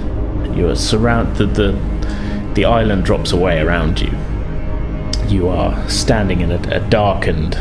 You 0.54 0.68
are 0.68 0.76
surrounded 0.76 1.54
the, 1.54 1.72
the 1.72 2.52
the 2.54 2.64
island 2.64 3.04
drops 3.04 3.32
away 3.32 3.60
around 3.60 4.00
you. 4.00 4.12
You 5.26 5.48
are 5.48 5.88
standing 5.88 6.42
in 6.42 6.52
a, 6.52 6.60
a 6.76 6.80
darkened 6.88 7.56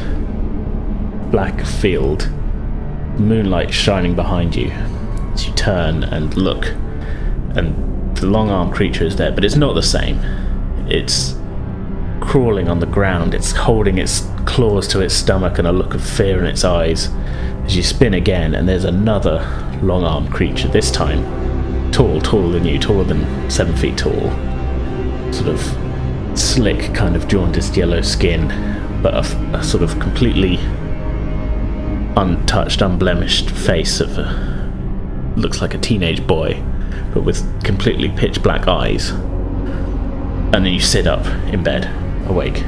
black 1.31 1.65
field 1.65 2.29
moonlight 3.19 3.73
shining 3.73 4.15
behind 4.15 4.55
you 4.55 4.69
as 5.33 5.47
you 5.47 5.53
turn 5.53 6.03
and 6.03 6.35
look 6.35 6.65
and 7.55 8.15
the 8.17 8.27
long-armed 8.27 8.73
creature 8.73 9.03
is 9.03 9.15
there, 9.15 9.31
but 9.31 9.43
it's 9.43 9.55
not 9.55 9.73
the 9.73 9.83
same. 9.83 10.19
It's 10.87 11.35
crawling 12.19 12.69
on 12.69 12.79
the 12.79 12.85
ground. 12.85 13.33
It's 13.33 13.51
holding 13.51 13.97
its 13.97 14.27
claws 14.45 14.87
to 14.89 15.01
its 15.01 15.13
stomach 15.13 15.57
and 15.57 15.67
a 15.67 15.71
look 15.71 15.93
of 15.93 16.07
fear 16.07 16.39
in 16.39 16.45
its 16.45 16.63
eyes. 16.63 17.09
As 17.65 17.75
you 17.75 17.83
spin 17.83 18.13
again, 18.13 18.53
and 18.53 18.69
there's 18.69 18.85
another 18.85 19.39
long-armed 19.81 20.31
creature. 20.31 20.67
This 20.67 20.91
time, 20.91 21.91
tall, 21.91 22.21
taller 22.21 22.51
than 22.51 22.65
you, 22.65 22.77
taller 22.79 23.03
than 23.03 23.49
seven 23.49 23.75
feet 23.75 23.97
tall. 23.97 24.29
Sort 25.33 25.47
of 25.47 26.37
slick, 26.37 26.93
kind 26.93 27.15
of 27.15 27.27
jaundiced 27.27 27.75
yellow 27.75 28.01
skin, 28.01 28.47
but 29.01 29.13
a 29.15 29.63
sort 29.63 29.83
of 29.83 29.99
completely 29.99 30.57
untouched, 32.17 32.81
unblemished 32.81 33.49
face 33.49 33.99
of 33.99 34.17
a 34.17 34.51
looks 35.37 35.61
like 35.61 35.73
a 35.73 35.77
teenage 35.77 36.25
boy, 36.27 36.61
but 37.13 37.23
with 37.23 37.63
completely 37.63 38.09
pitch 38.09 38.41
black 38.43 38.67
eyes. 38.67 39.09
And 39.11 40.65
then 40.65 40.73
you 40.73 40.79
sit 40.81 41.07
up 41.07 41.25
in 41.53 41.63
bed, 41.63 41.85
awake, 42.29 42.63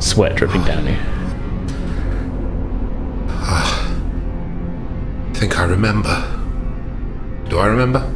sweat 0.00 0.36
dripping 0.36 0.62
down 0.64 0.86
you. 0.86 0.96
I 3.48 5.32
think 5.34 5.58
I 5.58 5.64
remember. 5.64 6.32
Do 7.48 7.58
I 7.58 7.66
remember? 7.66 8.12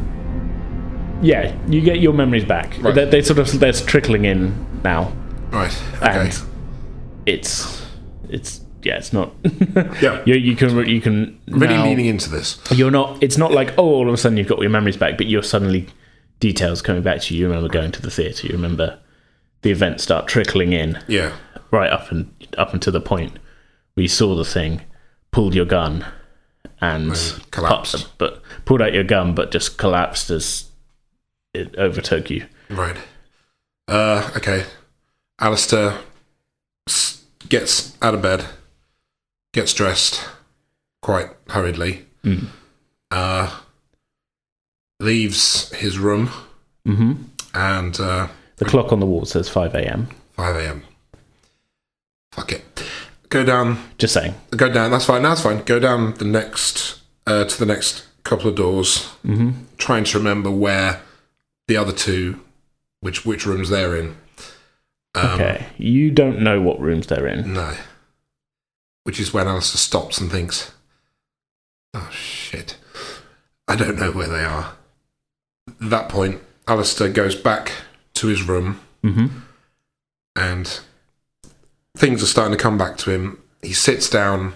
Yeah, 1.21 1.55
you 1.67 1.81
get 1.81 1.99
your 1.99 2.13
memories 2.13 2.45
back. 2.45 2.75
Right. 2.81 2.93
They, 2.95 3.05
they 3.05 3.21
sort 3.21 3.39
of 3.39 3.59
they're 3.59 3.73
trickling 3.73 4.25
in 4.25 4.81
now, 4.83 5.13
Right. 5.51 5.75
Okay. 6.01 6.19
and 6.19 6.41
it's 7.33 7.81
it's 8.29 8.61
yeah, 8.83 8.97
it's 8.97 9.13
not. 9.13 9.33
Yeah. 10.01 10.23
you, 10.25 10.35
you 10.35 10.55
can 10.55 10.85
you 10.87 11.01
can 11.01 11.39
really 11.47 11.75
now- 11.75 11.83
leaning 11.85 12.05
into 12.07 12.29
this. 12.29 12.59
You're 12.71 12.91
not. 12.91 13.21
It's 13.21 13.37
not 13.37 13.51
like 13.51 13.73
oh, 13.77 13.83
all 13.83 14.07
of 14.07 14.13
a 14.13 14.17
sudden 14.17 14.37
you've 14.37 14.47
got 14.47 14.59
your 14.59 14.69
memories 14.69 14.97
back, 14.97 15.17
but 15.17 15.27
you're 15.27 15.43
suddenly 15.43 15.87
details 16.39 16.81
coming 16.81 17.03
back 17.03 17.21
to 17.21 17.33
you. 17.33 17.41
You 17.41 17.47
remember 17.47 17.69
going 17.69 17.91
to 17.91 18.01
the 18.01 18.09
theatre. 18.11 18.47
You 18.47 18.53
remember 18.53 18.99
the 19.61 19.69
events 19.71 20.03
start 20.03 20.27
trickling 20.27 20.73
in. 20.73 20.99
Yeah. 21.07 21.33
right 21.71 21.91
up 21.91 22.11
and 22.11 22.31
up 22.57 22.73
until 22.73 22.91
the 22.93 22.99
point 23.01 23.37
where 23.93 24.01
you 24.01 24.07
saw 24.07 24.35
the 24.35 24.43
thing, 24.45 24.81
pulled 25.31 25.53
your 25.53 25.65
gun, 25.65 26.05
and 26.81 27.13
collapsed. 27.51 28.17
but 28.17 28.41
pulled 28.65 28.81
out 28.81 28.93
your 28.93 29.03
gun, 29.03 29.35
but 29.35 29.51
just 29.51 29.77
collapsed 29.77 30.29
as 30.31 30.65
it 31.53 31.75
overtook 31.77 32.29
you. 32.31 32.45
Right. 32.69 32.97
Uh, 33.87 34.31
okay. 34.37 34.65
Alistair 35.39 35.97
s- 36.87 37.20
gets 37.51 37.95
out 38.01 38.13
of 38.15 38.21
bed, 38.21 38.45
gets 39.53 39.73
dressed 39.73 40.23
quite 41.01 41.29
hurriedly, 41.49 42.05
Mm. 42.23 42.47
uh, 43.11 43.59
leaves 44.99 45.69
his 45.73 45.97
room, 45.99 46.29
hmm 46.85 47.13
and 47.53 47.99
uh, 47.99 48.27
The 48.57 48.65
clock 48.65 48.91
on 48.93 48.99
the 48.99 49.05
wall 49.05 49.25
says 49.25 49.49
five 49.49 49.75
a.m. 49.75 50.07
5 50.37 50.55
a.m. 50.55 50.83
Fuck 52.31 52.53
it. 52.53 52.83
Go 53.29 53.43
down. 53.43 53.77
Just 53.97 54.13
saying. 54.13 54.33
Go 54.51 54.71
down. 54.71 54.89
That's 54.91 55.05
fine. 55.05 55.21
That's 55.23 55.41
fine. 55.41 55.63
Go 55.63 55.79
down 55.79 56.13
the 56.15 56.25
next 56.25 56.99
uh, 57.27 57.43
to 57.43 57.59
the 57.59 57.65
next 57.65 58.05
couple 58.23 58.47
of 58.47 58.55
doors, 58.55 59.05
hmm 59.25 59.51
trying 59.77 60.03
to 60.05 60.17
remember 60.17 60.49
where 60.51 61.01
the 61.67 61.75
other 61.75 61.91
two, 61.91 62.39
which 63.01 63.25
which 63.25 63.45
rooms 63.45 63.69
they're 63.69 63.95
in. 63.97 64.15
Um, 65.15 65.25
okay, 65.31 65.65
you 65.77 66.11
don't 66.11 66.39
know 66.41 66.61
what 66.61 66.79
rooms 66.79 67.07
they're 67.07 67.27
in. 67.27 67.53
No. 67.53 67.75
Which 69.03 69.19
is 69.19 69.33
when 69.33 69.47
Alistair 69.47 69.77
stops 69.77 70.19
and 70.19 70.31
thinks, 70.31 70.71
oh 71.93 72.09
shit, 72.11 72.77
I 73.67 73.75
don't 73.75 73.97
know 73.99 74.11
where 74.11 74.27
they 74.29 74.43
are. 74.43 74.73
At 75.67 75.89
that 75.89 76.09
point, 76.09 76.41
Alistair 76.67 77.09
goes 77.09 77.35
back 77.35 77.71
to 78.15 78.27
his 78.27 78.43
room 78.47 78.79
hmm 79.03 79.25
and 80.35 80.79
things 81.97 82.23
are 82.23 82.27
starting 82.27 82.55
to 82.57 82.61
come 82.63 82.77
back 82.77 82.95
to 82.97 83.11
him. 83.11 83.41
He 83.61 83.73
sits 83.73 84.09
down. 84.09 84.53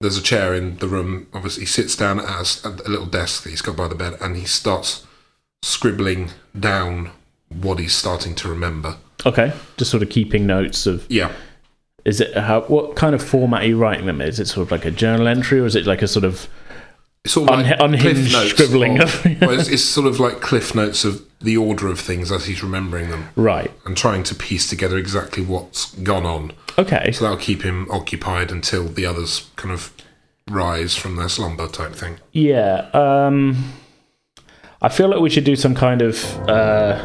There's 0.00 0.18
a 0.18 0.22
chair 0.22 0.54
in 0.54 0.76
the 0.76 0.88
room. 0.88 1.26
Obviously, 1.32 1.62
he 1.62 1.66
sits 1.66 1.96
down 1.96 2.20
at 2.20 2.26
a 2.28 2.40
s- 2.40 2.64
at 2.66 2.84
a 2.86 2.88
little 2.90 3.06
desk 3.06 3.42
that 3.44 3.50
he's 3.50 3.62
got 3.62 3.76
by 3.76 3.88
the 3.88 3.94
bed 3.94 4.14
and 4.20 4.36
he 4.36 4.44
starts 4.44 5.06
scribbling 5.62 6.30
down 6.58 7.12
what 7.48 7.78
he's 7.78 7.94
starting 7.94 8.34
to 8.36 8.48
remember. 8.48 8.96
Okay, 9.26 9.52
just 9.76 9.90
sort 9.90 10.02
of 10.02 10.08
keeping 10.10 10.46
notes 10.46 10.86
of. 10.86 11.06
Yeah. 11.10 11.32
Is 12.04 12.20
it 12.20 12.36
how? 12.36 12.62
What 12.62 12.96
kind 12.96 13.14
of 13.14 13.22
format 13.22 13.62
are 13.62 13.66
you 13.66 13.76
writing 13.76 14.06
them? 14.06 14.20
in? 14.20 14.28
Is 14.28 14.40
it 14.40 14.46
sort 14.48 14.66
of 14.66 14.70
like 14.72 14.84
a 14.84 14.90
journal 14.90 15.28
entry, 15.28 15.60
or 15.60 15.66
is 15.66 15.76
it 15.76 15.86
like 15.86 16.00
a 16.02 16.08
sort 16.08 16.24
of 16.24 16.48
It's 17.24 17.34
sort 17.34 17.50
of 17.50 17.56
like 17.56 17.76
unhinged 17.78 18.32
scribbling. 18.48 19.00
Of, 19.02 19.24
well, 19.42 19.50
it's, 19.58 19.68
it's 19.68 19.84
sort 19.84 20.06
of 20.06 20.18
like 20.18 20.40
cliff 20.40 20.74
notes 20.74 21.04
of 21.04 21.22
the 21.40 21.56
order 21.58 21.88
of 21.88 22.00
things 22.00 22.32
as 22.32 22.46
he's 22.46 22.62
remembering 22.62 23.10
them 23.10 23.28
right? 23.36 23.70
and 23.86 23.96
trying 23.96 24.22
to 24.24 24.34
piece 24.34 24.68
together 24.68 24.96
exactly 24.98 25.42
what's 25.44 25.94
gone 25.96 26.24
on. 26.26 26.52
Okay, 26.78 27.12
So 27.12 27.24
that'll 27.24 27.38
keep 27.38 27.62
him 27.62 27.86
occupied 27.90 28.50
until 28.50 28.84
the 28.88 29.04
others 29.06 29.50
kind 29.56 29.72
of 29.72 29.92
rise 30.50 30.96
from 30.96 31.16
their 31.16 31.28
slumber 31.28 31.66
type 31.68 31.92
thing. 31.92 32.18
Yeah. 32.32 32.88
Um, 32.94 33.72
I 34.82 34.88
feel 34.88 35.08
like 35.08 35.20
we 35.20 35.28
should 35.30 35.44
do 35.44 35.56
some 35.56 35.74
kind 35.74 36.00
of 36.02 36.24
uh, 36.48 37.02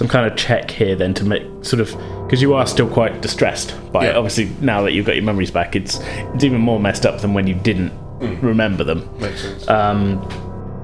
some 0.00 0.08
kind 0.08 0.24
of 0.26 0.34
check 0.34 0.70
here 0.70 0.96
then 0.96 1.12
to 1.12 1.24
make 1.26 1.42
sort 1.60 1.78
of 1.78 1.90
because 2.24 2.40
you 2.40 2.54
are 2.54 2.66
still 2.66 2.88
quite 2.88 3.20
distressed 3.20 3.76
by 3.92 4.06
it. 4.06 4.16
Obviously, 4.16 4.46
now 4.64 4.80
that 4.80 4.92
you've 4.92 5.04
got 5.04 5.14
your 5.14 5.24
memories 5.24 5.50
back, 5.50 5.76
it's 5.76 6.00
it's 6.00 6.42
even 6.42 6.58
more 6.58 6.80
messed 6.80 7.04
up 7.04 7.20
than 7.20 7.34
when 7.34 7.46
you 7.46 7.54
didn't 7.54 7.92
remember 8.40 8.82
them. 8.82 9.06
Makes 9.18 9.42
sense. 9.42 9.68
Um, 9.68 10.22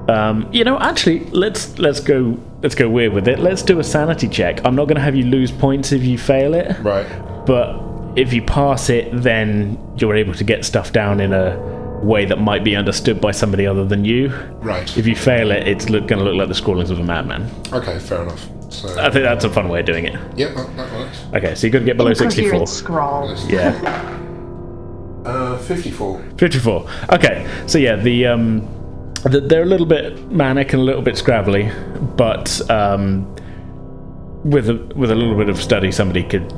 um, 0.07 0.47
you 0.53 0.63
know, 0.63 0.77
actually, 0.77 1.21
let's 1.31 1.79
let's 1.79 1.99
go 1.99 2.39
let's 2.61 2.75
go 2.75 2.87
weird 2.87 3.11
with 3.11 3.27
it. 3.27 3.39
Let's 3.39 3.63
do 3.63 3.79
a 3.79 3.83
sanity 3.83 4.27
check. 4.27 4.63
I'm 4.63 4.75
not 4.75 4.85
going 4.85 4.97
to 4.97 5.01
have 5.01 5.15
you 5.15 5.25
lose 5.25 5.51
points 5.51 5.91
if 5.91 6.03
you 6.03 6.19
fail 6.19 6.53
it, 6.53 6.77
right. 6.81 7.07
but 7.47 7.75
if 8.15 8.31
you 8.33 8.43
pass 8.43 8.87
it, 8.91 9.09
then 9.11 9.79
you're 9.97 10.15
able 10.15 10.35
to 10.35 10.43
get 10.43 10.63
stuff 10.63 10.93
down 10.93 11.19
in 11.21 11.33
a 11.33 11.57
way 12.03 12.25
that 12.25 12.39
might 12.39 12.63
be 12.63 12.75
understood 12.75 13.19
by 13.19 13.31
somebody 13.31 13.65
other 13.65 13.83
than 13.83 14.05
you. 14.05 14.29
Right. 14.61 14.95
If 14.95 15.07
you 15.07 15.15
fail 15.15 15.49
it, 15.49 15.67
it's 15.67 15.85
going 15.85 16.07
to 16.07 16.23
look 16.23 16.35
like 16.35 16.49
the 16.49 16.53
scrawlings 16.53 16.91
of 16.91 16.99
a 16.99 17.03
madman. 17.03 17.49
Okay, 17.73 17.97
fair 17.97 18.21
enough. 18.21 18.47
So, 18.69 18.89
I 18.99 19.09
think 19.09 19.23
that's 19.23 19.45
a 19.45 19.49
fun 19.49 19.69
way 19.69 19.79
of 19.79 19.85
doing 19.85 20.05
it. 20.05 20.13
Yep, 20.37 20.55
that, 20.55 20.75
that 20.77 20.93
works. 20.93 21.23
Okay, 21.33 21.55
so 21.55 21.67
you've 21.67 21.73
got 21.73 21.79
to 21.79 21.85
get 21.85 21.97
below 21.97 22.13
64. 22.13 22.43
Incoherent 22.43 22.69
scrawl. 22.69 23.35
Yeah. 23.47 23.71
Uh, 25.25 25.57
54. 25.59 26.23
54. 26.37 26.89
Okay, 27.13 27.63
so 27.67 27.77
yeah, 27.77 27.95
the 27.95 28.27
um, 28.27 28.61
the, 29.23 29.41
they're 29.41 29.63
a 29.63 29.65
little 29.65 29.85
bit 29.85 30.31
manic 30.31 30.73
and 30.73 30.81
a 30.81 30.85
little 30.85 31.01
bit 31.01 31.15
scrabbly, 31.15 31.69
but 32.15 32.61
um, 32.71 33.25
with 34.43 34.69
a 34.69 34.75
with 34.95 35.11
a 35.11 35.15
little 35.15 35.35
bit 35.35 35.49
of 35.49 35.61
study, 35.61 35.91
somebody 35.91 36.23
could 36.23 36.49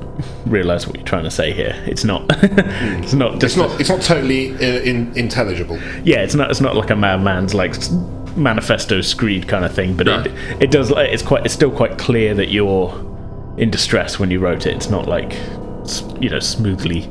realize 0.46 0.86
what 0.86 0.96
you're 0.98 1.06
trying 1.06 1.24
to 1.24 1.32
say 1.32 1.52
here. 1.52 1.74
It's 1.88 2.04
not. 2.04 2.26
it's 2.44 3.14
not 3.14 3.36
It's 3.36 3.42
just. 3.42 3.58
not. 3.58 3.80
It's 3.80 3.90
not 3.90 4.02
totally 4.02 4.54
uh, 4.56 4.82
in, 4.84 5.16
intelligible. 5.18 5.78
yeah, 6.04 6.18
it's 6.22 6.36
not. 6.36 6.52
It's 6.52 6.62
not 6.62 6.76
like 6.76 6.90
a 6.92 6.96
madman's 6.96 7.54
like 7.56 7.72
s- 7.72 7.90
manifesto 8.40 9.02
screed 9.02 9.48
kind 9.48 9.66
of 9.66 9.74
thing. 9.74 9.96
But 9.96 10.06
No. 10.08 10.22
it 10.22 10.32
it 10.60 10.72
does. 10.72 10.92
It's 10.96 11.24
quite. 11.24 11.46
It's 11.46 11.54
still 11.54 11.72
quite 11.72 11.98
clear 11.98 12.34
that 12.34 12.50
you're 12.50 12.94
in 13.58 13.70
distress 13.70 14.18
when 14.20 14.32
you 14.32 14.40
wrote 14.40 14.66
it. 14.66 14.76
It's 14.76 14.90
not 14.90 15.08
like 15.08 15.34
you 16.20 16.30
know 16.30 16.40
smoothly. 16.40 17.10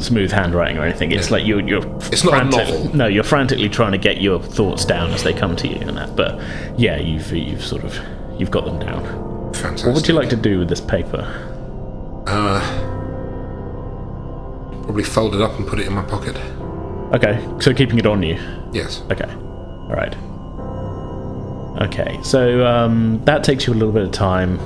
Smooth 0.00 0.32
handwriting 0.32 0.78
or 0.78 0.84
anything. 0.84 1.12
It's 1.12 1.30
like 1.30 1.44
you're 1.44 1.60
you're. 1.60 1.84
It's 2.10 2.24
not 2.24 2.40
a 2.40 2.44
novel. 2.44 2.96
No, 2.96 3.06
you're 3.06 3.22
frantically 3.22 3.68
trying 3.68 3.92
to 3.92 3.98
get 3.98 4.22
your 4.22 4.40
thoughts 4.40 4.86
down 4.86 5.10
as 5.10 5.22
they 5.22 5.34
come 5.34 5.54
to 5.56 5.68
you 5.68 5.76
and 5.80 5.94
that. 5.98 6.16
But 6.16 6.40
yeah, 6.78 6.96
you've 6.98 7.30
you've 7.30 7.62
sort 7.62 7.84
of 7.84 7.94
you've 8.38 8.50
got 8.50 8.64
them 8.64 8.78
down. 8.78 9.02
Fantastic. 9.52 9.86
What 9.86 9.96
would 9.96 10.08
you 10.08 10.14
like 10.14 10.30
to 10.30 10.36
do 10.36 10.58
with 10.60 10.70
this 10.70 10.80
paper? 10.80 11.20
Uh, 12.26 12.60
probably 14.84 15.04
fold 15.04 15.34
it 15.34 15.42
up 15.42 15.58
and 15.58 15.66
put 15.66 15.78
it 15.78 15.86
in 15.86 15.92
my 15.92 16.02
pocket. 16.04 16.36
Okay, 17.14 17.38
so 17.60 17.74
keeping 17.74 17.98
it 17.98 18.06
on 18.06 18.22
you. 18.22 18.34
Yes. 18.72 19.02
Okay, 19.10 19.30
all 19.30 19.94
right. 19.94 20.16
Okay, 21.80 22.18
so 22.22 22.66
um, 22.66 23.22
that 23.24 23.44
takes 23.44 23.66
you 23.66 23.72
a 23.72 23.74
little 23.74 23.92
bit 23.92 24.02
of 24.02 24.12
time. 24.12 24.58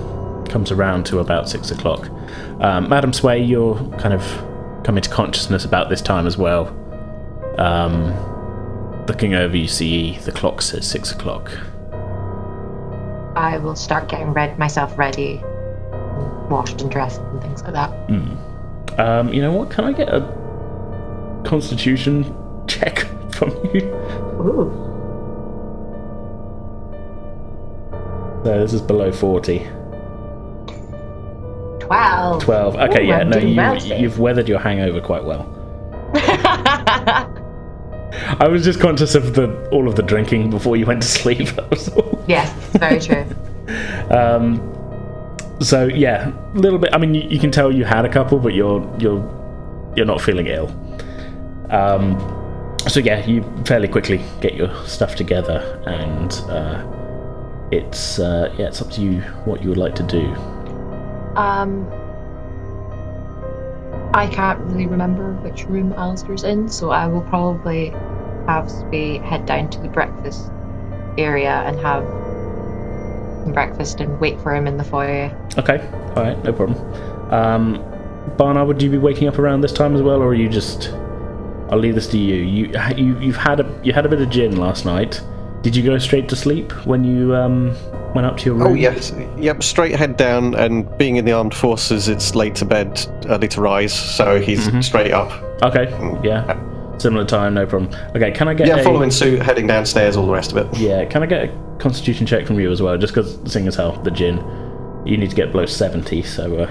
Comes 0.47 0.71
around 0.71 1.07
to 1.07 1.19
about 1.19 1.49
six 1.49 1.71
o'clock. 1.71 2.09
Um, 2.61 2.89
Madam 2.89 3.13
Sway, 3.13 3.43
you're 3.43 3.77
kind 3.99 4.15
of 4.15 4.23
coming 4.85 5.03
to 5.03 5.11
consciousness 5.11 5.65
about 5.65 5.89
this 5.89 6.01
time 6.01 6.27
as 6.27 6.37
well. 6.39 6.69
Um, 7.59 8.15
looking 9.07 9.35
over, 9.35 9.57
you 9.57 9.69
see 9.69 10.19
the 10.19 10.33
clock 10.33 10.63
says 10.63 10.87
six 10.87 11.11
o'clock. 11.13 11.51
I 13.37 13.59
will 13.59 13.77
start 13.77 14.09
getting 14.09 14.33
red 14.33 14.59
myself 14.59 14.97
ready, 14.99 15.41
washed 16.49 16.81
and 16.81 16.91
dressed 16.91 17.21
and 17.21 17.41
things 17.43 17.63
like 17.63 17.73
that. 17.73 17.91
Um, 18.99 19.33
you 19.33 19.41
know 19.41 19.53
what? 19.53 19.71
Can 19.71 19.85
I 19.85 19.93
get 19.93 20.09
a 20.09 20.21
Constitution 21.45 22.35
check 22.67 22.99
from 23.33 23.51
you? 23.73 23.83
Ooh. 24.41 24.90
So 28.45 28.61
this 28.61 28.73
is 28.73 28.83
below 28.83 29.13
forty. 29.13 29.69
Twelve. 31.81 32.43
12. 32.45 32.77
Okay, 32.77 33.03
Ooh, 33.03 33.09
yeah, 33.09 33.19
I'm 33.19 33.31
no, 33.31 33.39
you, 33.39 33.57
well 33.57 33.77
you've 33.77 34.21
weathered 34.21 34.49
your 34.49 34.61
hangover 34.61 35.01
quite 35.01 35.25
well. 35.25 35.57
I 38.39 38.47
was 38.49 38.65
just 38.65 38.79
conscious 38.81 39.17
of 39.17 39.35
the 39.35 39.69
all 39.71 39.89
of 39.89 39.97
the 39.97 40.03
drinking 40.03 40.51
before 40.51 40.77
you 40.77 40.87
went 40.87 41.03
to 41.03 41.09
sleep. 41.09 41.49
That 41.57 41.69
was 41.71 41.91
yes, 42.29 42.53
very 42.77 43.01
true. 43.01 43.27
Um, 44.11 44.61
so 45.61 45.87
yeah, 45.87 46.33
a 46.55 46.59
little 46.59 46.79
bit. 46.79 46.91
I 46.93 46.99
mean, 46.99 47.15
you, 47.15 47.23
you 47.29 47.39
can 47.39 47.53
tell 47.53 47.71
you 47.71 47.85
had 47.85 48.05
a 48.05 48.09
couple, 48.09 48.39
but 48.41 48.55
you're 48.55 48.81
you're 48.99 49.23
you're 49.95 50.07
not 50.07 50.21
feeling 50.21 50.49
ill. 50.49 50.69
Um, 51.71 52.19
so 52.89 52.99
yeah, 52.99 53.25
you 53.27 53.45
fairly 53.65 53.87
quickly 53.87 54.25
get 54.41 54.55
your 54.55 54.75
stuff 54.87 55.15
together, 55.15 55.81
and 55.87 56.33
uh, 56.49 56.83
it's 57.71 58.19
uh, 58.19 58.55
yeah, 58.59 58.67
it's 58.67 58.83
up 58.83 58.91
to 58.93 59.01
you 59.01 59.21
what 59.45 59.63
you 59.63 59.69
would 59.69 59.79
like 59.79 59.95
to 59.97 60.03
do. 60.03 60.27
Um, 61.37 61.89
I 64.13 64.27
can't 64.27 64.59
really 64.61 64.87
remember 64.87 65.33
which 65.35 65.65
room 65.65 65.93
Alistair's 65.93 66.45
in, 66.45 66.69
so 66.69 66.91
I 66.91 67.07
will 67.07 67.21
probably 67.23 67.91
have 68.47 68.69
Spee 68.71 69.19
head 69.19 69.47
down 69.47 69.71
to 69.71 69.81
the 69.81 69.89
breakfast 69.89 70.51
area 71.17 71.63
and 71.67 71.79
have 71.79 72.05
some 73.45 73.53
breakfast 73.53 74.01
and 74.01 74.19
wait 74.21 74.41
for 74.41 74.55
him 74.55 74.67
in 74.67 74.77
the 74.77 74.85
foyer. 74.85 75.37
Okay, 75.57 75.79
all 76.17 76.25
right, 76.25 76.43
no 76.43 76.53
problem. 76.53 77.33
Um, 77.33 77.85
Barnard, 78.37 78.67
would 78.67 78.83
you 78.83 78.91
be 78.91 78.99
waking 78.99 79.29
up 79.29 79.39
around 79.39 79.61
this 79.61 79.73
time 79.73 79.95
as 79.95 80.03
well, 80.03 80.21
or 80.21 80.29
are 80.29 80.35
you 80.35 80.49
just? 80.49 80.91
I'll 81.71 81.79
leave 81.79 81.95
this 81.95 82.09
to 82.09 82.19
you. 82.19 82.35
You 82.35 82.73
you 82.97 83.19
you've 83.21 83.37
had 83.37 83.61
a 83.61 83.81
you 83.85 83.93
had 83.93 84.05
a 84.05 84.09
bit 84.09 84.21
of 84.21 84.29
gin 84.29 84.57
last 84.57 84.85
night. 84.85 85.23
Did 85.63 85.77
you 85.77 85.83
go 85.83 85.99
straight 85.99 86.29
to 86.31 86.37
sleep 86.37 86.73
when 86.87 87.05
you 87.05 87.35
um 87.37 87.77
went 88.15 88.27
up 88.27 88.39
to 88.39 88.45
your 88.47 88.55
room? 88.55 88.69
Oh 88.69 88.75
yes, 88.75 89.13
yep. 89.39 89.63
Straight 89.63 89.95
head 89.95 90.17
down, 90.17 90.55
and 90.55 90.87
being 90.97 91.17
in 91.17 91.25
the 91.27 91.33
armed 91.33 91.55
forces, 91.55 92.09
it's 92.09 92.35
late 92.35 92.55
to 92.57 92.65
bed, 92.65 92.99
early 93.29 93.49
to 93.49 93.61
rise. 93.61 93.93
So 93.93 94.41
he's 94.41 94.67
Mm-hmm. 94.67 94.81
straight 94.81 95.13
up. 95.13 95.31
Okay. 95.63 95.91
Yeah. 96.27 96.59
Similar 96.99 97.25
time, 97.27 97.55
no 97.55 97.67
problem. 97.67 97.93
Okay. 98.17 98.31
Can 98.31 98.49
I 98.49 98.55
get 98.55 98.67
Yeah, 98.69 98.77
a, 98.77 98.85
following 98.85 99.11
suit, 99.11 99.41
heading 99.43 99.67
downstairs, 99.67 100.17
all 100.17 100.27
the 100.27 100.33
rest 100.33 100.53
of 100.53 100.57
it. 100.59 100.79
Yeah. 100.79 101.05
Can 101.05 101.23
I 101.23 101.27
get 101.27 101.45
a 101.51 101.77
Constitution 101.79 102.27
check 102.27 102.47
from 102.47 102.59
you 102.59 102.71
as 102.71 102.81
well? 102.83 102.97
Just 102.99 103.15
because, 103.15 103.39
seeing 103.51 103.67
as 103.69 103.75
how 103.77 103.91
the 104.03 104.11
gin, 104.11 104.37
you 105.05 105.17
need 105.19 105.29
to 105.31 105.37
get 105.37 105.53
below 105.53 105.67
seventy, 105.67 106.23
so 106.23 106.57
uh, 106.61 106.67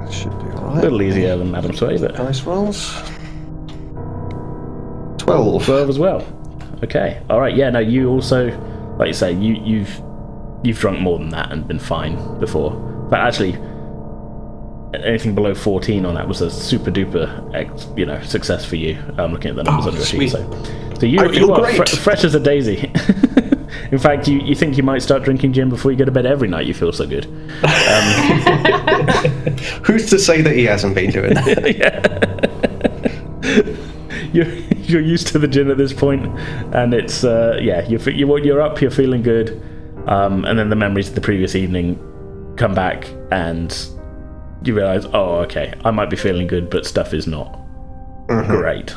that 0.00 0.12
Should 0.12 0.30
be 0.38 0.46
alright. 0.52 0.78
a 0.78 0.80
little 0.82 1.00
easier 1.02 1.36
than 1.38 1.50
Madam 1.50 1.74
Sway, 1.74 1.96
but 1.98 2.14
Dice 2.14 2.42
rolls. 2.42 2.92
Twelve. 5.18 5.64
12 5.64 5.88
as 5.88 5.98
well. 5.98 6.20
Okay. 6.82 7.20
All 7.30 7.40
right. 7.40 7.54
Yeah. 7.56 7.70
No. 7.70 7.78
You 7.78 8.08
also, 8.10 8.48
like 8.98 9.08
you 9.08 9.14
say, 9.14 9.32
you 9.32 9.54
you've 9.54 10.02
you've 10.62 10.78
drunk 10.78 11.00
more 11.00 11.18
than 11.18 11.28
that 11.30 11.52
and 11.52 11.66
been 11.68 11.78
fine 11.78 12.38
before. 12.40 12.72
But 13.10 13.20
actually, 13.20 13.52
anything 14.94 15.34
below 15.34 15.54
14 15.54 16.06
on 16.06 16.14
that 16.14 16.26
was 16.26 16.40
a 16.40 16.50
super 16.50 16.90
duper, 16.90 17.98
you 17.98 18.06
know, 18.06 18.20
success 18.22 18.64
for 18.64 18.76
you. 18.76 18.98
I'm 19.18 19.32
looking 19.32 19.50
at 19.50 19.56
the 19.56 19.62
numbers 19.64 19.94
Oh, 19.94 19.98
sheet. 20.04 20.16
sweet. 20.16 20.30
So, 20.30 20.64
so 21.00 21.06
you 21.06 21.30
you 21.32 21.52
are 21.52 21.70
fre- 21.74 21.84
fresh 21.96 22.24
as 22.24 22.34
a 22.34 22.40
daisy. 22.40 22.90
In 23.90 23.98
fact, 23.98 24.26
you, 24.28 24.38
you 24.40 24.54
think 24.54 24.76
you 24.76 24.82
might 24.82 25.02
start 25.02 25.22
drinking 25.24 25.52
gin 25.52 25.68
before 25.68 25.90
you 25.92 25.98
go 25.98 26.04
to 26.04 26.10
bed 26.10 26.26
every 26.26 26.48
night. 26.48 26.66
You 26.66 26.74
feel 26.74 26.92
so 26.92 27.06
good. 27.06 27.26
Um, 27.64 29.56
Who's 29.84 30.08
to 30.10 30.18
say 30.18 30.40
that 30.42 30.54
he 30.54 30.64
hasn't 30.64 30.94
been 30.94 31.10
doing 31.10 31.34
that? 31.34 32.70
you're 34.34 34.46
you're 34.84 35.00
used 35.00 35.28
to 35.28 35.38
the 35.38 35.48
gin 35.48 35.70
at 35.70 35.78
this 35.78 35.92
point, 35.92 36.26
and 36.74 36.92
it's 36.92 37.24
uh, 37.24 37.58
yeah 37.62 37.86
you're 37.88 38.00
you're 38.10 38.38
you're 38.38 38.60
up, 38.60 38.80
you're 38.80 38.90
feeling 38.90 39.22
good, 39.22 39.62
um, 40.06 40.44
and 40.44 40.58
then 40.58 40.68
the 40.68 40.76
memories 40.76 41.08
of 41.08 41.14
the 41.14 41.20
previous 41.20 41.54
evening 41.54 41.98
come 42.56 42.74
back, 42.74 43.08
and 43.30 43.88
you 44.62 44.74
realize, 44.74 45.06
oh 45.06 45.36
okay, 45.36 45.72
I 45.84 45.90
might 45.90 46.10
be 46.10 46.16
feeling 46.16 46.46
good, 46.46 46.68
but 46.68 46.86
stuff 46.86 47.14
is 47.14 47.26
not 47.26 47.58
great. 48.26 48.94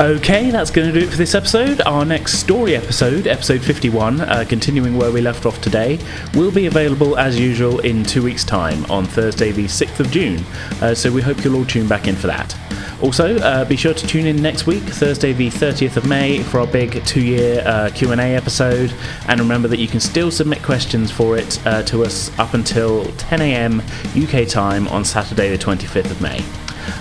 Okay, 0.00 0.52
that's 0.52 0.70
going 0.70 0.86
to 0.86 1.00
do 1.00 1.04
it 1.04 1.10
for 1.10 1.16
this 1.16 1.34
episode. 1.34 1.80
Our 1.80 2.04
next 2.04 2.34
story 2.38 2.76
episode, 2.76 3.26
episode 3.26 3.60
51, 3.60 4.20
uh, 4.20 4.44
continuing 4.48 4.96
where 4.96 5.10
we 5.10 5.20
left 5.20 5.44
off 5.44 5.60
today, 5.60 5.98
will 6.34 6.52
be 6.52 6.66
available 6.66 7.18
as 7.18 7.36
usual 7.36 7.80
in 7.80 8.04
two 8.04 8.22
weeks' 8.22 8.44
time 8.44 8.88
on 8.88 9.06
Thursday, 9.06 9.50
the 9.50 9.64
6th 9.64 9.98
of 9.98 10.08
June. 10.12 10.44
Uh, 10.80 10.94
so 10.94 11.10
we 11.10 11.20
hope 11.20 11.42
you'll 11.42 11.56
all 11.56 11.64
tune 11.64 11.88
back 11.88 12.06
in 12.06 12.14
for 12.14 12.28
that. 12.28 12.56
Also, 13.02 13.38
uh, 13.40 13.64
be 13.64 13.74
sure 13.74 13.92
to 13.92 14.06
tune 14.06 14.26
in 14.26 14.40
next 14.40 14.68
week, 14.68 14.84
Thursday, 14.84 15.32
the 15.32 15.50
30th 15.50 15.96
of 15.96 16.06
May, 16.06 16.44
for 16.44 16.60
our 16.60 16.66
big 16.68 17.04
two-year 17.04 17.64
uh, 17.66 17.90
Q&A 17.92 18.36
episode. 18.36 18.94
And 19.26 19.40
remember 19.40 19.66
that 19.66 19.80
you 19.80 19.88
can 19.88 19.98
still 19.98 20.30
submit 20.30 20.62
questions 20.62 21.10
for 21.10 21.36
it 21.36 21.60
uh, 21.66 21.82
to 21.82 22.04
us 22.04 22.30
up 22.38 22.54
until 22.54 23.06
10 23.16 23.40
a.m. 23.40 23.82
UK 24.16 24.46
time 24.46 24.86
on 24.86 25.04
Saturday, 25.04 25.48
the 25.48 25.58
25th 25.58 26.12
of 26.12 26.20
May. 26.20 26.40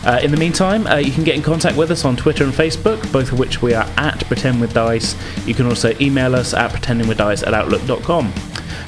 Uh, 0.06 0.20
in 0.22 0.32
the 0.32 0.38
meantime, 0.38 0.88
uh, 0.88 0.96
you 0.96 1.12
can 1.12 1.24
get 1.24 1.36
in 1.36 1.42
contact 1.42 1.78
with 1.78 1.92
us 1.92 2.06
on 2.06 2.16
Twitter 2.16 2.44
and 2.44 2.54
Facebook, 2.54 3.12
both 3.12 3.32
of 3.32 3.40
which 3.40 3.62
we 3.62 3.74
are 3.74 3.88
at 3.98 4.26
Pretend 4.28 4.62
with 4.62 4.74
Dice. 4.74 5.16
You 5.46 5.54
can 5.54 5.66
also 5.66 5.94
email 6.00 6.36
us 6.36 6.54
at 6.54 6.72
pretendingwithdice 6.72 7.46
at 7.46 7.54
outlook.com. 7.54 8.34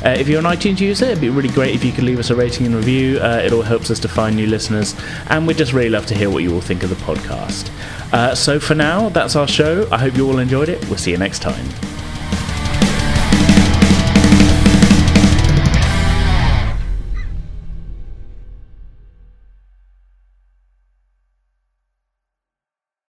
Uh, 0.05 0.09
if 0.09 0.29
you're 0.29 0.39
an 0.39 0.45
iTunes 0.45 0.79
user, 0.79 1.05
it'd 1.05 1.19
be 1.19 1.29
really 1.29 1.49
great 1.49 1.75
if 1.75 1.83
you 1.83 1.91
could 1.91 2.05
leave 2.05 2.19
us 2.19 2.29
a 2.29 2.35
rating 2.35 2.65
and 2.65 2.73
review. 2.73 3.19
Uh, 3.19 3.41
it 3.43 3.51
all 3.51 3.61
helps 3.61 3.91
us 3.91 3.99
to 3.99 4.07
find 4.07 4.35
new 4.35 4.47
listeners, 4.47 4.95
and 5.27 5.45
we'd 5.45 5.57
just 5.57 5.73
really 5.73 5.89
love 5.89 6.05
to 6.05 6.15
hear 6.15 6.29
what 6.29 6.41
you 6.41 6.53
all 6.53 6.61
think 6.61 6.83
of 6.83 6.89
the 6.89 6.95
podcast. 6.95 7.69
Uh, 8.13 8.33
so 8.33 8.59
for 8.59 8.75
now, 8.75 9.09
that's 9.09 9.35
our 9.35 9.47
show. 9.47 9.87
I 9.91 9.97
hope 9.97 10.15
you 10.15 10.25
all 10.25 10.39
enjoyed 10.39 10.69
it. 10.69 10.87
We'll 10.87 10.97
see 10.97 11.11
you 11.11 11.17
next 11.17 11.39
time. 11.39 11.67